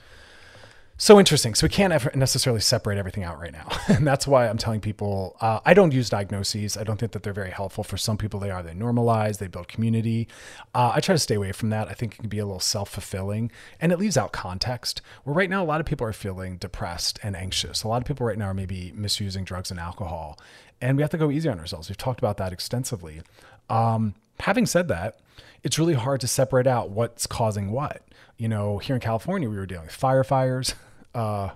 So 0.96 1.18
interesting. 1.18 1.56
So 1.56 1.64
we 1.64 1.68
can't 1.68 2.14
necessarily 2.14 2.60
separate 2.60 2.96
everything 2.96 3.24
out 3.24 3.40
right 3.40 3.50
now. 3.50 3.66
and 3.88 4.06
that's 4.06 4.24
why 4.24 4.48
I'm 4.48 4.56
telling 4.56 4.80
people 4.80 5.36
uh, 5.40 5.58
I 5.64 5.74
don't 5.74 5.92
use 5.92 6.08
diagnoses. 6.10 6.76
I 6.76 6.84
don't 6.84 6.96
think 6.96 7.10
that 7.10 7.24
they're 7.24 7.32
very 7.32 7.50
helpful. 7.50 7.82
For 7.82 7.96
some 7.96 8.16
people, 8.16 8.38
they 8.38 8.52
are. 8.52 8.62
They 8.62 8.70
normalize, 8.70 9.38
they 9.38 9.48
build 9.48 9.66
community. 9.66 10.28
Uh, 10.76 10.92
I 10.94 11.00
try 11.00 11.12
to 11.12 11.18
stay 11.18 11.34
away 11.34 11.50
from 11.50 11.70
that. 11.70 11.88
I 11.88 11.92
think 11.92 12.14
it 12.14 12.18
can 12.18 12.28
be 12.28 12.38
a 12.38 12.46
little 12.46 12.60
self 12.60 12.88
fulfilling 12.88 13.50
and 13.80 13.90
it 13.90 13.98
leaves 13.98 14.16
out 14.16 14.30
context. 14.30 15.02
Where 15.24 15.34
right 15.34 15.50
now, 15.50 15.64
a 15.64 15.66
lot 15.66 15.80
of 15.80 15.86
people 15.86 16.06
are 16.06 16.12
feeling 16.12 16.56
depressed 16.56 17.18
and 17.24 17.34
anxious. 17.34 17.82
A 17.82 17.88
lot 17.88 18.00
of 18.00 18.06
people 18.06 18.24
right 18.24 18.38
now 18.38 18.46
are 18.46 18.54
maybe 18.54 18.92
misusing 18.94 19.42
drugs 19.42 19.72
and 19.72 19.80
alcohol. 19.80 20.38
And 20.80 20.96
we 20.96 21.02
have 21.02 21.10
to 21.10 21.18
go 21.18 21.32
easy 21.32 21.48
on 21.48 21.58
ourselves. 21.58 21.88
We've 21.88 21.96
talked 21.96 22.20
about 22.20 22.36
that 22.36 22.52
extensively. 22.52 23.22
Um, 23.68 24.14
having 24.40 24.66
said 24.66 24.88
that, 24.88 25.18
it's 25.62 25.79
really 25.79 25.94
hard 25.94 26.20
to 26.20 26.29
separate 26.29 26.66
out 26.66 26.90
what's 26.90 27.27
causing 27.27 27.70
what. 27.70 28.03
You 28.37 28.48
know, 28.48 28.79
here 28.79 28.94
in 28.94 29.01
California, 29.01 29.48
we 29.48 29.57
were 29.57 29.66
dealing 29.66 29.87
with 29.87 29.94
fire 29.94 30.24
fires, 30.24 30.74
uh, 31.14 31.51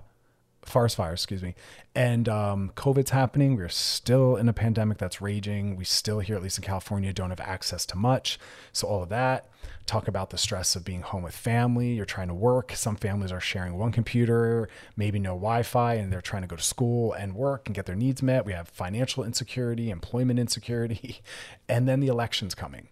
forest 0.65 0.95
fires, 0.95 1.21
excuse 1.21 1.41
me, 1.41 1.55
and 1.95 2.27
um, 2.27 2.71
COVID's 2.75 3.11
happening. 3.11 3.55
We're 3.55 3.69
still 3.69 4.35
in 4.35 4.49
a 4.49 4.53
pandemic 4.53 4.97
that's 4.97 5.21
raging. 5.21 5.75
We 5.75 5.83
still 5.83 6.19
here, 6.19 6.35
at 6.35 6.43
least 6.43 6.57
in 6.57 6.63
California, 6.63 7.13
don't 7.13 7.29
have 7.29 7.39
access 7.39 7.85
to 7.87 7.97
much. 7.97 8.39
So 8.71 8.87
all 8.87 9.03
of 9.03 9.09
that. 9.09 9.49
Talk 9.85 10.07
about 10.07 10.29
the 10.29 10.37
stress 10.37 10.75
of 10.75 10.85
being 10.85 11.01
home 11.01 11.23
with 11.23 11.35
family. 11.35 11.93
You're 11.93 12.05
trying 12.05 12.29
to 12.29 12.33
work. 12.33 12.71
Some 12.73 12.95
families 12.95 13.31
are 13.31 13.41
sharing 13.41 13.77
one 13.77 13.91
computer, 13.91 14.69
maybe 14.95 15.19
no 15.19 15.31
Wi-Fi, 15.31 15.95
and 15.95 16.11
they're 16.11 16.21
trying 16.21 16.43
to 16.43 16.47
go 16.47 16.55
to 16.55 16.63
school 16.63 17.11
and 17.13 17.35
work 17.35 17.67
and 17.67 17.75
get 17.75 17.85
their 17.85 17.95
needs 17.95 18.23
met. 18.23 18.45
We 18.45 18.53
have 18.53 18.69
financial 18.69 19.23
insecurity, 19.23 19.89
employment 19.89 20.39
insecurity, 20.39 21.21
and 21.69 21.87
then 21.87 21.99
the 21.99 22.07
election's 22.07 22.55
coming. 22.55 22.87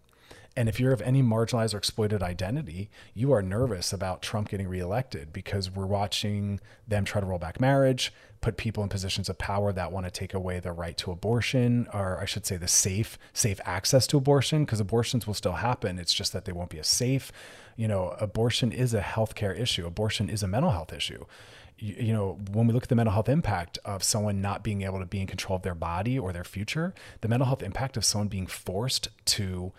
And 0.56 0.68
if 0.68 0.80
you're 0.80 0.92
of 0.92 1.02
any 1.02 1.24
marginalized 1.24 1.74
or 1.74 1.78
exploited 1.78 2.22
identity, 2.22 2.90
you 3.14 3.32
are 3.32 3.42
nervous 3.42 3.94
about 3.94 4.22
Trump 4.22 4.50
getting 4.50 4.68
reelected 4.68 5.32
because 5.32 5.72
we're 5.72 5.86
watching 5.86 6.60
them 6.86 7.06
try 7.06 7.22
to 7.22 7.28
roll 7.28 7.40
back 7.40 7.62
marriage, 7.62 8.12
put 8.42 8.58
people 8.58 8.84
in 8.84 8.90
positions 8.90 9.30
of 9.30 9.38
power 9.38 9.72
that 9.72 9.94
want 9.94 10.06
to 10.06 10.12
take 10.12 10.34
away 10.34 10.60
the 10.60 10.74
right 10.74 10.98
to 10.98 11.12
abortion, 11.12 11.88
or 11.94 12.20
I 12.20 12.26
should 12.26 12.46
say 12.46 12.58
the 12.58 12.68
safe, 12.68 13.18
safe 13.32 13.62
access 13.64 14.06
to 14.08 14.18
abortion, 14.18 14.66
because 14.66 14.82
abortions 14.82 15.26
will 15.26 15.34
still 15.34 15.54
happen. 15.54 15.98
It's 15.98 16.14
just 16.14 16.34
that 16.34 16.44
they 16.44 16.52
won't 16.52 16.70
be 16.70 16.80
as 16.80 16.88
safe. 16.88 17.32
You 17.78 17.88
know, 17.88 18.10
abortion 18.20 18.74
is 18.74 18.94
a 18.94 19.02
healthcare 19.02 19.58
issue. 19.58 19.88
Abortion 19.88 20.30
is 20.30 20.44
a 20.44 20.48
mental 20.48 20.72
health 20.72 20.92
issue 20.92 21.26
you, 21.82 22.14
know, 22.14 22.38
when 22.52 22.68
we 22.68 22.74
look 22.74 22.84
at 22.84 22.90
the 22.90 22.96
mental 22.96 23.14
health 23.14 23.28
impact 23.28 23.80
of 23.84 24.04
someone 24.04 24.40
not 24.40 24.64
being 24.64 24.84
able 24.84 25.00
to 25.00 25.06
be 25.06 25.20
in 25.20 25.26
control 25.26 25.56
of 25.58 25.64
their 25.64 25.74
body 25.74 26.18
or 26.18 26.32
their 26.32 26.44
future, 26.44 26.94
the 27.22 27.28
mental 27.28 27.48
health 27.48 27.64
impact 27.64 27.98
of 27.98 28.06
someone 28.06 28.28
being 28.28 28.46
forced 28.46 29.08
to 29.26 29.74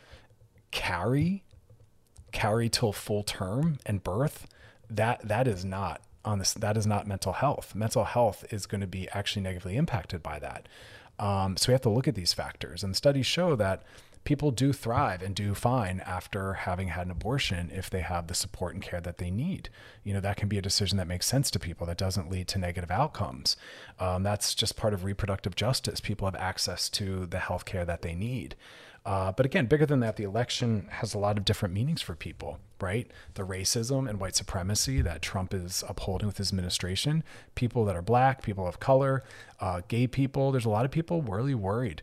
carry 0.73 1.45
carry 2.33 2.69
till 2.69 2.93
full 2.93 3.23
term 3.23 3.79
and 3.87 4.03
birth 4.03 4.49
that 4.91 5.21
that 5.27 5.47
is 5.47 5.65
not 5.65 6.01
on 6.25 6.39
this 6.39 6.55
that 6.55 6.77
is 6.77 6.87
not 6.87 7.07
mental 7.07 7.35
health 7.35 7.75
mental 7.75 8.05
health 8.05 8.45
is 8.51 8.67
going 8.67 8.81
to 8.81 8.87
be 8.87 9.09
actually 9.13 9.43
negatively 9.43 9.77
impacted 9.77 10.23
by 10.23 10.39
that 10.39 10.67
um, 11.19 11.57
so 11.57 11.71
we 11.71 11.73
have 11.73 11.83
to 11.83 11.91
look 11.91 12.09
at 12.09 12.15
these 12.15 12.33
factors 12.33 12.83
and 12.83 12.97
studies 12.97 13.27
show 13.27 13.55
that 13.55 13.83
people 14.25 14.51
do 14.51 14.73
thrive 14.73 15.23
and 15.23 15.35
do 15.35 15.55
fine 15.55 16.01
after 16.07 16.55
having 16.55 16.89
had 16.89 17.07
an 17.07 17.13
abortion 17.13 17.71
if 17.73 17.91
they 17.91 18.01
have 18.01 18.27
the 18.27 18.35
support 18.35 18.75
and 18.75 18.83
care 18.83 19.01
that 19.01 19.19
they 19.19 19.31
need. 19.31 19.69
You 20.05 20.15
know, 20.15 20.21
that 20.21 20.37
can 20.37 20.49
be 20.49 20.59
a 20.59 20.63
decision 20.63 20.99
that 20.99 21.09
makes 21.09 21.27
sense 21.27 21.51
to 21.53 21.59
people 21.59 21.87
that 21.89 21.99
doesn't 21.99 22.31
lead 22.31 22.49
to 22.49 22.59
negative 22.59 22.91
outcomes. 22.91 23.57
Um, 23.99 24.23
that's 24.23 24.55
just 24.55 24.77
part 24.77 24.95
of 24.95 25.05
reproductive 25.05 25.57
justice. 25.57 26.01
People 26.01 26.27
have 26.27 26.37
access 26.37 26.89
to 26.91 27.27
the 27.27 27.41
health 27.41 27.65
care 27.65 27.85
that 27.85 28.03
they 28.03 28.15
need. 28.15 28.55
Uh, 29.05 29.33
but 29.33 29.45
again, 29.45 29.67
bigger 29.67 29.87
than 29.87 30.01
that, 30.01 30.17
the 30.17 30.23
election 30.23 30.87
has 30.91 31.13
a 31.13 31.19
lot 31.19 31.37
of 31.37 31.45
different 31.45 31.75
meanings 31.75 32.01
for 32.01 32.15
people, 32.15 32.59
right? 32.81 33.11
The 33.35 33.43
racism 33.43 34.09
and 34.09 34.21
white 34.21 34.37
supremacy 34.37 35.03
that 35.03 35.23
Trump 35.23 35.53
is 35.53 35.83
upholding 35.89 36.29
with 36.29 36.39
his 36.39 36.51
administration, 36.51 37.25
people 37.55 37.85
that 37.87 37.97
are 37.97 38.03
black, 38.03 38.43
people 38.43 38.67
of 38.67 38.79
color, 38.79 39.25
uh, 39.61 39.83
gay 39.89 40.07
people, 40.07 40.53
there's 40.53 40.65
a 40.65 40.71
lot 40.71 40.85
of 40.85 40.93
people 40.93 41.21
really 41.23 41.55
worried. 41.55 42.03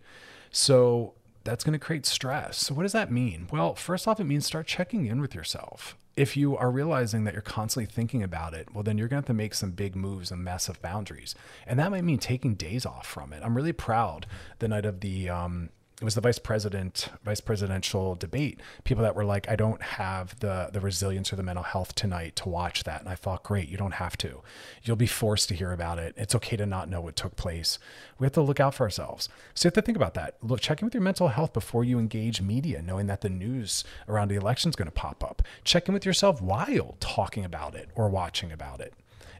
So 0.52 1.14
that's 1.44 1.64
going 1.64 1.74
to 1.74 1.80
create 1.80 2.06
stress. 2.06 2.58
So, 2.58 2.74
what 2.74 2.84
does 2.84 2.92
that 2.92 3.12
mean? 3.12 3.48
Well, 3.52 3.76
first 3.76 4.08
off, 4.08 4.20
it 4.20 4.26
means 4.26 4.46
start 4.46 4.68
checking 4.68 5.06
in 5.06 5.22
with 5.22 5.34
yourself. 5.34 5.96
If 6.16 6.36
you 6.36 6.58
are 6.58 6.70
realizing 6.70 7.24
that 7.24 7.34
you're 7.34 7.42
constantly 7.42 7.86
thinking 7.86 8.22
about 8.22 8.54
it, 8.54 8.74
well, 8.74 8.84
then 8.84 8.98
you're 8.98 9.08
going 9.08 9.24
to 9.24 9.28
have 9.28 9.28
to 9.28 9.34
make 9.34 9.54
some 9.54 9.72
big 9.72 9.96
moves 9.96 10.32
and 10.32 10.44
massive 10.44 10.82
boundaries. 10.82 11.34
And 11.66 11.80
that 11.80 11.92
might 11.92 12.04
mean 12.04 12.20
taking 12.20 12.56
days 12.56 12.86
off 12.86 13.08
from 13.08 13.32
it. 13.32 13.42
I'm 13.42 13.56
really 13.56 13.72
proud 13.72 14.26
the 14.60 14.68
night 14.68 14.86
of 14.86 15.00
the 15.00 15.30
um, 15.30 15.70
it 16.02 16.06
was 16.06 16.16
the 16.16 16.22
vice 16.22 16.40
president 16.40 17.10
vice 17.24 17.42
presidential 17.42 18.16
debate. 18.16 18.62
People 18.86 19.04
that 19.04 19.16
were 19.16 19.26
like 19.26 19.50
i 19.50 19.56
don't 19.56 19.82
have 19.82 20.40
the 20.40 20.70
the 20.72 20.80
resilience 20.80 21.34
or 21.34 21.36
the 21.36 21.44
mental 21.44 21.64
health 21.64 21.94
tonight 21.94 22.36
to 22.38 22.50
watch 22.50 22.84
that. 22.86 23.02
And 23.02 23.10
i 23.10 23.16
thought 23.16 23.44
great 23.44 23.68
you 23.68 23.78
don't 23.78 23.96
have 23.96 24.18
to. 24.18 24.42
You'll 24.84 24.96
be 24.96 25.08
forced 25.08 25.50
to 25.50 25.56
hear 25.56 25.72
about 25.72 26.00
it. 26.00 26.14
It's 26.18 26.36
okay 26.36 26.56
to 26.56 26.66
not 26.66 26.90
know 26.90 27.02
what 27.02 27.16
took 27.16 27.36
place. 27.36 27.80
We 28.18 28.26
have 28.26 28.34
to 28.34 28.42
look 28.42 28.60
out 28.60 28.76
for 28.76 28.84
ourselves. 28.84 29.28
So 29.54 29.68
you 29.68 29.70
have 29.70 29.74
to 29.76 29.82
think 29.82 29.98
about 29.98 30.14
that. 30.14 30.38
Look 30.42 30.62
check 30.62 30.82
in 30.82 30.86
with 30.86 30.94
your 30.94 31.04
mental 31.04 31.28
health 31.30 31.52
before 31.52 31.84
you 31.84 32.00
engage 32.00 32.42
media 32.42 32.82
knowing 32.82 33.08
that 33.08 33.22
the 33.22 33.30
news 33.30 33.84
around 34.08 34.30
the 34.30 34.36
election 34.36 34.70
is 34.70 34.76
going 34.76 34.88
to 34.88 34.92
pop 34.92 35.24
up. 35.24 35.42
Check 35.64 35.88
in 35.88 35.94
with 35.94 36.06
yourself 36.06 36.42
while 36.42 36.96
talking 37.00 37.44
about 37.44 37.76
it 37.76 37.90
or 37.96 38.08
watching 38.10 38.52
about 38.52 38.80
it. 38.80 38.94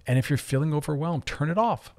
And 0.06 0.20
if 0.20 0.30
you're 0.30 0.38
feeling 0.38 0.74
overwhelmed 0.74 1.26
turn 1.26 1.50
it 1.50 1.58
off 1.58 1.94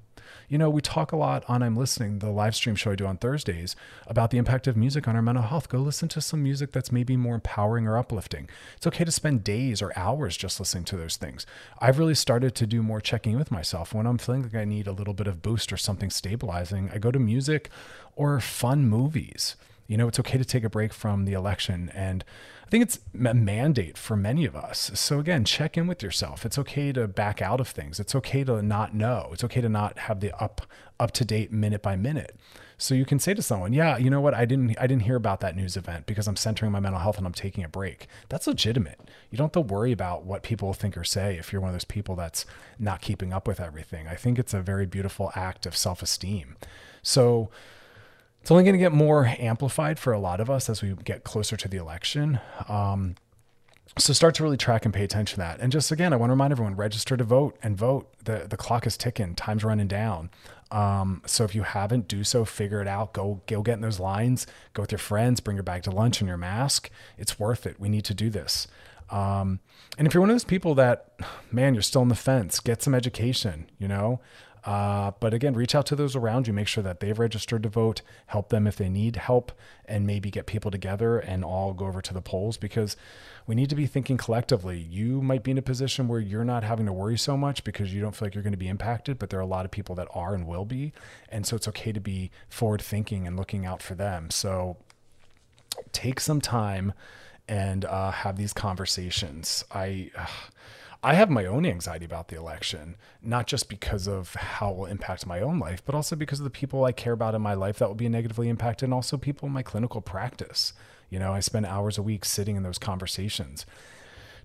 you 0.50 0.58
know, 0.58 0.68
we 0.68 0.80
talk 0.80 1.12
a 1.12 1.16
lot 1.16 1.44
on 1.48 1.62
I'm 1.62 1.76
Listening, 1.76 2.18
the 2.18 2.30
live 2.30 2.56
stream 2.56 2.74
show 2.74 2.90
I 2.90 2.96
do 2.96 3.06
on 3.06 3.18
Thursdays, 3.18 3.76
about 4.08 4.30
the 4.30 4.38
impact 4.38 4.66
of 4.66 4.76
music 4.76 5.06
on 5.06 5.14
our 5.14 5.22
mental 5.22 5.44
health. 5.44 5.68
Go 5.68 5.78
listen 5.78 6.08
to 6.08 6.20
some 6.20 6.42
music 6.42 6.72
that's 6.72 6.90
maybe 6.90 7.16
more 7.16 7.36
empowering 7.36 7.86
or 7.86 7.96
uplifting. 7.96 8.48
It's 8.76 8.86
okay 8.88 9.04
to 9.04 9.12
spend 9.12 9.44
days 9.44 9.80
or 9.80 9.96
hours 9.96 10.36
just 10.36 10.58
listening 10.58 10.84
to 10.84 10.96
those 10.96 11.16
things. 11.16 11.46
I've 11.78 12.00
really 12.00 12.16
started 12.16 12.56
to 12.56 12.66
do 12.66 12.82
more 12.82 13.00
checking 13.00 13.38
with 13.38 13.52
myself. 13.52 13.94
When 13.94 14.06
I'm 14.06 14.18
feeling 14.18 14.42
like 14.42 14.56
I 14.56 14.64
need 14.64 14.88
a 14.88 14.92
little 14.92 15.14
bit 15.14 15.28
of 15.28 15.40
boost 15.40 15.72
or 15.72 15.76
something 15.76 16.10
stabilizing, 16.10 16.90
I 16.92 16.98
go 16.98 17.12
to 17.12 17.20
music 17.20 17.70
or 18.16 18.40
fun 18.40 18.88
movies. 18.88 19.54
You 19.90 19.96
know, 19.96 20.06
it's 20.06 20.20
okay 20.20 20.38
to 20.38 20.44
take 20.44 20.62
a 20.62 20.70
break 20.70 20.92
from 20.92 21.24
the 21.24 21.32
election 21.32 21.90
and 21.96 22.24
I 22.64 22.70
think 22.70 22.84
it's 22.84 23.00
a 23.12 23.34
mandate 23.34 23.98
for 23.98 24.14
many 24.14 24.44
of 24.44 24.54
us. 24.54 24.92
So 24.94 25.18
again, 25.18 25.44
check 25.44 25.76
in 25.76 25.88
with 25.88 26.04
yourself. 26.04 26.46
It's 26.46 26.56
okay 26.58 26.92
to 26.92 27.08
back 27.08 27.42
out 27.42 27.60
of 27.60 27.66
things. 27.66 27.98
It's 27.98 28.14
okay 28.14 28.44
to 28.44 28.62
not 28.62 28.94
know. 28.94 29.30
It's 29.32 29.42
okay 29.42 29.60
to 29.60 29.68
not 29.68 29.98
have 29.98 30.20
the 30.20 30.32
up 30.40 30.62
up 31.00 31.10
to 31.12 31.24
date 31.24 31.50
minute 31.50 31.82
by 31.82 31.96
minute. 31.96 32.36
So 32.78 32.94
you 32.94 33.04
can 33.04 33.18
say 33.18 33.34
to 33.34 33.42
someone, 33.42 33.72
"Yeah, 33.72 33.96
you 33.96 34.10
know 34.10 34.20
what? 34.20 34.34
I 34.34 34.44
didn't 34.44 34.78
I 34.78 34.86
didn't 34.86 35.02
hear 35.02 35.16
about 35.16 35.40
that 35.40 35.56
news 35.56 35.76
event 35.76 36.06
because 36.06 36.28
I'm 36.28 36.36
centering 36.36 36.70
my 36.70 36.78
mental 36.78 37.00
health 37.00 37.18
and 37.18 37.26
I'm 37.26 37.32
taking 37.32 37.64
a 37.64 37.68
break." 37.68 38.06
That's 38.28 38.46
legitimate. 38.46 39.00
You 39.32 39.38
don't 39.38 39.46
have 39.46 39.66
to 39.66 39.74
worry 39.74 39.90
about 39.90 40.24
what 40.24 40.44
people 40.44 40.72
think 40.72 40.96
or 40.96 41.02
say 41.02 41.38
if 41.38 41.52
you're 41.52 41.60
one 41.60 41.70
of 41.70 41.74
those 41.74 41.84
people 41.84 42.14
that's 42.14 42.46
not 42.78 43.00
keeping 43.00 43.32
up 43.32 43.48
with 43.48 43.58
everything. 43.58 44.06
I 44.06 44.14
think 44.14 44.38
it's 44.38 44.54
a 44.54 44.62
very 44.62 44.86
beautiful 44.86 45.32
act 45.34 45.66
of 45.66 45.76
self-esteem. 45.76 46.56
So 47.02 47.50
it's 48.40 48.50
only 48.50 48.64
going 48.64 48.74
to 48.74 48.78
get 48.78 48.92
more 48.92 49.26
amplified 49.38 49.98
for 49.98 50.12
a 50.12 50.18
lot 50.18 50.40
of 50.40 50.50
us 50.50 50.68
as 50.68 50.82
we 50.82 50.94
get 51.04 51.24
closer 51.24 51.56
to 51.56 51.68
the 51.68 51.76
election. 51.76 52.40
Um, 52.68 53.16
so 53.98 54.12
start 54.12 54.34
to 54.36 54.42
really 54.42 54.56
track 54.56 54.84
and 54.84 54.94
pay 54.94 55.04
attention 55.04 55.34
to 55.34 55.40
that. 55.40 55.60
And 55.60 55.72
just 55.72 55.90
again, 55.90 56.12
I 56.12 56.16
want 56.16 56.30
to 56.30 56.34
remind 56.34 56.52
everyone: 56.52 56.76
register 56.76 57.16
to 57.16 57.24
vote 57.24 57.58
and 57.62 57.76
vote. 57.76 58.12
the 58.24 58.46
The 58.48 58.56
clock 58.56 58.86
is 58.86 58.96
ticking. 58.96 59.34
Time's 59.34 59.64
running 59.64 59.88
down. 59.88 60.30
Um, 60.70 61.22
so 61.26 61.42
if 61.42 61.54
you 61.54 61.62
haven't, 61.62 62.06
do 62.06 62.22
so. 62.22 62.44
Figure 62.44 62.80
it 62.80 62.86
out. 62.86 63.12
Go 63.12 63.40
go 63.46 63.62
get 63.62 63.74
in 63.74 63.80
those 63.80 63.98
lines. 63.98 64.46
Go 64.72 64.82
with 64.82 64.92
your 64.92 65.00
friends. 65.00 65.40
Bring 65.40 65.56
your 65.56 65.64
bag 65.64 65.82
to 65.84 65.90
lunch 65.90 66.20
and 66.20 66.28
your 66.28 66.36
mask. 66.36 66.90
It's 67.18 67.38
worth 67.38 67.66
it. 67.66 67.80
We 67.80 67.88
need 67.88 68.04
to 68.04 68.14
do 68.14 68.30
this. 68.30 68.68
Um, 69.10 69.60
and 69.98 70.06
if 70.06 70.14
you're 70.14 70.20
one 70.20 70.30
of 70.30 70.34
those 70.34 70.44
people 70.44 70.74
that, 70.76 71.12
man, 71.50 71.74
you're 71.74 71.82
still 71.82 72.02
on 72.02 72.08
the 72.08 72.14
fence, 72.14 72.60
get 72.60 72.82
some 72.82 72.94
education. 72.94 73.70
You 73.78 73.88
know, 73.88 74.20
uh, 74.64 75.12
but 75.20 75.32
again, 75.32 75.54
reach 75.54 75.74
out 75.74 75.86
to 75.86 75.96
those 75.96 76.14
around 76.14 76.46
you, 76.46 76.52
make 76.52 76.68
sure 76.68 76.82
that 76.82 77.00
they've 77.00 77.18
registered 77.18 77.62
to 77.62 77.68
vote, 77.68 78.02
help 78.26 78.50
them 78.50 78.66
if 78.66 78.76
they 78.76 78.88
need 78.88 79.16
help, 79.16 79.52
and 79.86 80.06
maybe 80.06 80.30
get 80.30 80.46
people 80.46 80.70
together 80.70 81.18
and 81.18 81.44
all 81.44 81.72
go 81.72 81.86
over 81.86 82.02
to 82.02 82.12
the 82.12 82.20
polls 82.20 82.56
because 82.56 82.96
we 83.46 83.54
need 83.54 83.70
to 83.70 83.74
be 83.74 83.86
thinking 83.86 84.18
collectively. 84.18 84.78
You 84.78 85.22
might 85.22 85.42
be 85.42 85.50
in 85.50 85.58
a 85.58 85.62
position 85.62 86.08
where 86.08 86.20
you're 86.20 86.44
not 86.44 86.62
having 86.62 86.86
to 86.86 86.92
worry 86.92 87.16
so 87.16 87.36
much 87.36 87.64
because 87.64 87.94
you 87.94 88.00
don't 88.00 88.14
feel 88.14 88.26
like 88.26 88.34
you're 88.34 88.42
going 88.44 88.52
to 88.52 88.58
be 88.58 88.68
impacted, 88.68 89.18
but 89.18 89.30
there 89.30 89.38
are 89.38 89.42
a 89.42 89.46
lot 89.46 89.64
of 89.64 89.70
people 89.70 89.94
that 89.94 90.08
are 90.14 90.34
and 90.34 90.46
will 90.46 90.66
be. 90.66 90.92
And 91.30 91.46
so 91.46 91.56
it's 91.56 91.68
okay 91.68 91.92
to 91.92 92.00
be 92.00 92.30
forward 92.48 92.82
thinking 92.82 93.26
and 93.26 93.36
looking 93.36 93.64
out 93.64 93.82
for 93.82 93.94
them. 93.94 94.30
So 94.30 94.76
take 95.92 96.20
some 96.20 96.40
time 96.40 96.92
and 97.50 97.84
uh, 97.84 98.12
have 98.12 98.36
these 98.38 98.54
conversations. 98.54 99.64
I. 99.70 100.10
Uh, 100.16 100.26
I 101.02 101.14
have 101.14 101.30
my 101.30 101.46
own 101.46 101.64
anxiety 101.64 102.04
about 102.04 102.28
the 102.28 102.36
election, 102.36 102.94
not 103.22 103.46
just 103.46 103.70
because 103.70 104.06
of 104.06 104.34
how 104.34 104.70
it 104.70 104.76
will 104.76 104.84
impact 104.84 105.26
my 105.26 105.40
own 105.40 105.58
life, 105.58 105.82
but 105.86 105.94
also 105.94 106.14
because 106.14 106.40
of 106.40 106.44
the 106.44 106.50
people 106.50 106.84
I 106.84 106.92
care 106.92 107.14
about 107.14 107.34
in 107.34 107.40
my 107.40 107.54
life 107.54 107.78
that 107.78 107.88
will 107.88 107.94
be 107.94 108.10
negatively 108.10 108.50
impacted, 108.50 108.84
and 108.84 108.92
also 108.92 109.16
people 109.16 109.46
in 109.46 109.54
my 109.54 109.62
clinical 109.62 110.02
practice. 110.02 110.74
You 111.08 111.18
know, 111.18 111.32
I 111.32 111.40
spend 111.40 111.64
hours 111.64 111.96
a 111.96 112.02
week 112.02 112.26
sitting 112.26 112.54
in 112.54 112.64
those 112.64 112.76
conversations 112.76 113.64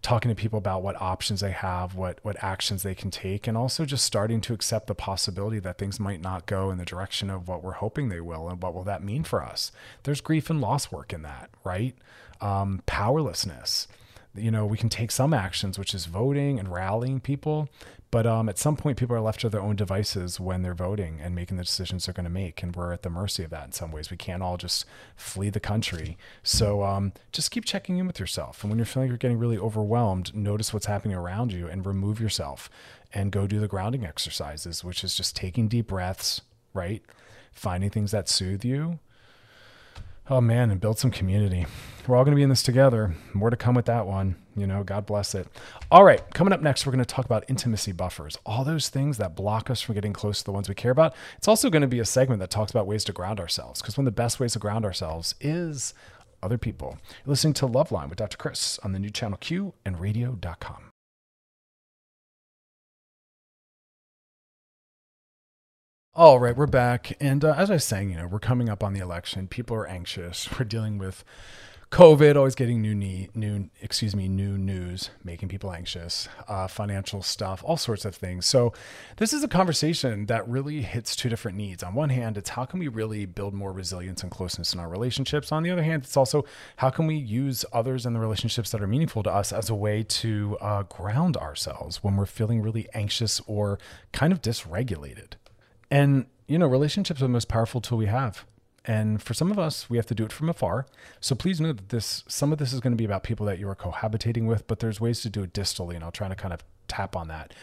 talking 0.06 0.30
to 0.30 0.36
people 0.36 0.60
about 0.60 0.84
what 0.84 1.02
options 1.02 1.40
they 1.40 1.52
have, 1.52 1.96
what 1.96 2.20
what 2.22 2.42
actions 2.44 2.84
they 2.84 2.94
can 2.94 3.10
take, 3.10 3.48
and 3.48 3.58
also 3.58 3.86
just 3.86 4.06
starting 4.06 4.40
to 4.40 4.54
accept 4.54 4.86
the 4.86 4.94
possibility 4.94 5.58
that 5.58 5.80
things 5.80 6.00
might 6.00 6.22
not 6.22 6.46
go 6.46 6.70
in 6.70 6.78
the 6.78 6.86
direction 6.86 7.32
of 7.32 7.48
what 7.48 7.64
we're 7.64 7.72
hoping 7.72 8.10
they 8.10 8.22
will, 8.22 8.48
and 8.48 8.62
what 8.62 8.76
will 8.76 8.84
that 8.84 9.04
mean 9.04 9.24
for 9.24 9.44
us? 9.44 9.72
There's 10.04 10.22
grief 10.22 10.52
and 10.52 10.62
loss 10.62 10.92
work 10.92 11.12
in 11.12 11.24
that, 11.24 11.50
right? 11.64 11.96
Um, 12.40 12.84
powerlessness. 12.86 13.88
You 14.36 14.52
know, 14.52 14.66
we 14.68 14.78
can 14.78 14.90
take 14.90 15.10
some 15.10 15.34
actions, 15.34 15.80
which 15.80 15.96
is 15.96 16.06
voting 16.06 16.60
and 16.60 16.72
rallying 16.72 17.20
people, 17.20 17.68
but 18.16 18.26
um, 18.26 18.48
at 18.48 18.58
some 18.58 18.78
point, 18.78 18.98
people 18.98 19.14
are 19.14 19.20
left 19.20 19.42
to 19.42 19.50
their 19.50 19.60
own 19.60 19.76
devices 19.76 20.40
when 20.40 20.62
they're 20.62 20.74
voting 20.74 21.20
and 21.22 21.36
making 21.36 21.58
the 21.58 21.66
decisions 21.66 22.06
they're 22.06 22.14
going 22.14 22.24
to 22.24 22.30
make, 22.30 22.64
and 22.64 22.74
we're 22.74 22.94
at 22.94 23.02
the 23.02 23.10
mercy 23.10 23.44
of 23.44 23.50
that 23.50 23.66
in 23.66 23.72
some 23.74 23.92
ways. 23.92 24.10
We 24.10 24.16
can't 24.16 24.42
all 24.42 24.56
just 24.56 24.86
flee 25.18 25.50
the 25.50 25.60
country. 25.60 26.18
So 26.42 26.82
um, 26.84 27.12
just 27.34 27.52
keep 27.52 27.66
checking 27.66 27.98
in 27.98 28.08
with 28.08 28.18
yourself, 28.18 28.64
and 28.64 28.72
when 28.72 28.80
you're 28.80 28.86
feeling 28.86 29.10
you're 29.10 29.18
getting 29.18 29.38
really 29.38 29.58
overwhelmed, 29.58 30.34
notice 30.34 30.74
what's 30.74 30.86
happening 30.86 31.14
around 31.14 31.52
you 31.52 31.68
and 31.68 31.86
remove 31.86 32.22
yourself, 32.22 32.70
and 33.14 33.34
go 33.34 33.48
do 33.48 33.60
the 33.60 33.68
grounding 33.68 34.06
exercises, 34.06 34.82
which 34.82 35.04
is 35.04 35.14
just 35.14 35.36
taking 35.36 35.68
deep 35.68 35.88
breaths, 35.88 36.40
right? 36.74 37.04
Finding 37.52 37.90
things 37.90 38.12
that 38.12 38.30
soothe 38.30 38.64
you, 38.64 39.00
Oh 40.28 40.42
man, 40.42 40.72
and 40.72 40.82
build 40.82 40.98
some 40.98 41.12
community. 41.12 41.68
We're 42.08 42.16
all 42.16 42.24
going 42.24 42.34
to 42.34 42.36
be 42.36 42.42
in 42.42 42.50
this 42.50 42.64
together. 42.64 43.14
More 43.34 43.52
to 43.52 43.56
come 43.56 43.76
with 43.76 43.86
that 43.86 44.08
one. 44.08 44.36
You 44.56 44.66
know, 44.66 44.84
God 44.84 45.06
bless 45.06 45.36
it. 45.36 45.48
All 45.92 46.04
right, 46.04 46.22
coming 46.34 46.52
up 46.52 46.62
next, 46.62 46.86
we're 46.86 46.92
going 46.92 47.04
to 47.04 47.14
talk 47.14 47.26
about 47.26 47.46
intimacy 47.48 47.92
buffers, 47.92 48.36
all 48.44 48.64
those 48.64 48.90
things 48.90 49.18
that 49.20 49.36
block 49.36 49.70
us 49.70 49.82
from 49.82 49.94
getting 49.94 50.14
close 50.14 50.40
to 50.40 50.46
the 50.46 50.52
ones 50.52 50.68
we 50.68 50.74
care 50.74 50.92
about. 50.92 51.14
It's 51.38 51.48
also 51.48 51.70
going 51.70 51.84
to 51.84 51.88
be 51.88 52.00
a 52.00 52.06
segment 52.06 52.40
that 52.40 52.50
talks 52.50 52.72
about 52.72 52.88
ways 52.88 53.04
to 53.04 53.14
ground 53.14 53.40
ourselves, 53.40 53.82
because 53.82 53.98
one 53.98 54.08
of 54.08 54.14
the 54.14 54.20
best 54.20 54.40
ways 54.40 54.54
to 54.54 54.60
ground 54.60 54.84
ourselves 54.84 55.36
is 55.42 55.94
other 56.42 56.58
people. 56.58 56.98
You're 57.24 57.32
listening 57.32 57.54
to 57.56 57.68
Loveline 57.68 58.10
with 58.10 58.18
Dr. 58.18 58.38
Chris 58.38 58.80
on 58.80 58.94
the 58.94 59.00
new 59.00 59.12
channel 59.12 59.38
Q 59.38 59.74
and 59.86 60.00
radio.com. 60.00 60.92
All 66.18 66.40
right, 66.40 66.56
we're 66.56 66.66
back. 66.66 67.18
And 67.20 67.44
uh, 67.44 67.56
as 67.58 67.70
I 67.70 67.74
was 67.74 67.84
saying, 67.84 68.12
you 68.12 68.16
know, 68.16 68.26
we're 68.26 68.40
coming 68.40 68.70
up 68.70 68.82
on 68.86 68.94
the 68.94 69.02
election. 69.02 69.50
People 69.50 69.76
are 69.76 69.86
anxious. 69.86 70.48
We're 70.58 70.64
dealing 70.64 70.98
with 70.98 71.26
COVID, 71.92 72.38
always 72.38 72.56
getting 72.56 72.82
new 72.82 72.96
need, 72.96 73.36
new, 73.36 73.70
excuse 73.82 74.16
me, 74.16 74.30
new 74.30 74.58
news, 74.58 75.10
making 75.26 75.50
people 75.50 75.74
anxious, 75.74 76.30
uh, 76.48 76.68
financial 76.68 77.22
stuff, 77.22 77.62
all 77.66 77.76
sorts 77.76 78.06
of 78.06 78.16
things. 78.16 78.46
So 78.46 78.72
this 79.18 79.34
is 79.34 79.44
a 79.44 79.50
conversation 79.50 80.28
that 80.28 80.48
really 80.48 80.84
hits 80.84 81.18
two 81.18 81.28
different 81.28 81.58
needs. 81.58 81.84
On 81.84 81.94
one 81.94 82.12
hand, 82.12 82.38
it's 82.38 82.52
how 82.52 82.64
can 82.64 82.80
we 82.80 82.88
really 82.88 83.26
build 83.26 83.54
more 83.54 83.74
resilience 83.74 84.24
and 84.24 84.32
closeness 84.32 84.74
in 84.74 84.80
our 84.80 84.88
relationships. 84.88 85.52
On 85.52 85.64
the 85.64 85.72
other 85.72 85.84
hand, 85.84 86.04
it's 86.06 86.16
also 86.16 86.46
how 86.78 86.92
can 86.92 87.08
we 87.08 87.16
use 87.16 87.66
others 87.74 88.06
and 88.06 88.16
the 88.16 88.22
relationships 88.22 88.72
that 88.72 88.82
are 88.82 88.88
meaningful 88.88 89.22
to 89.24 89.34
us 89.34 89.52
as 89.52 89.70
a 89.70 89.76
way 89.76 90.02
to 90.02 90.58
uh, 90.62 90.84
ground 90.84 91.36
ourselves 91.36 92.02
when 92.06 92.16
we're 92.16 92.26
feeling 92.26 92.62
really 92.62 92.88
anxious 92.94 93.42
or 93.48 93.80
kind 94.14 94.32
of 94.32 94.42
dysregulated. 94.42 95.34
And, 95.96 96.26
you 96.46 96.60
know, 96.60 96.68
relationships 96.68 97.22
are 97.22 97.24
the 97.24 97.30
most 97.30 97.48
powerful 97.48 97.80
tool 97.80 97.98
we 97.98 98.08
have. 98.08 98.44
And 98.84 99.24
for 99.24 99.34
some 99.34 99.50
of 99.50 99.58
us, 99.58 99.90
we 99.90 99.96
have 99.96 100.06
to 100.08 100.14
do 100.14 100.26
it 100.26 100.34
from 100.34 100.50
afar. 100.50 100.88
So 101.22 101.36
please 101.36 101.62
know 101.62 101.72
that 101.72 101.88
this, 101.88 102.26
some 102.28 102.52
of 102.52 102.58
this 102.60 102.74
is 102.74 102.82
going 102.82 102.92
to 102.92 102.98
be 102.98 103.06
about 103.06 103.24
people 103.24 103.46
that 103.46 103.60
you 103.60 103.70
are 103.70 103.78
cohabitating 103.78 104.46
with, 104.46 104.68
but 104.68 104.80
there's 104.80 105.00
ways 105.00 105.22
to 105.22 105.30
do 105.30 105.44
it 105.44 105.54
distally. 105.54 105.96
And 105.96 106.04
I'll 106.04 106.12
try 106.12 106.28
to 106.28 106.36
kind 106.36 106.54
of 106.54 106.66
tap 106.90 107.16
on 107.16 107.30
that. 107.30 107.54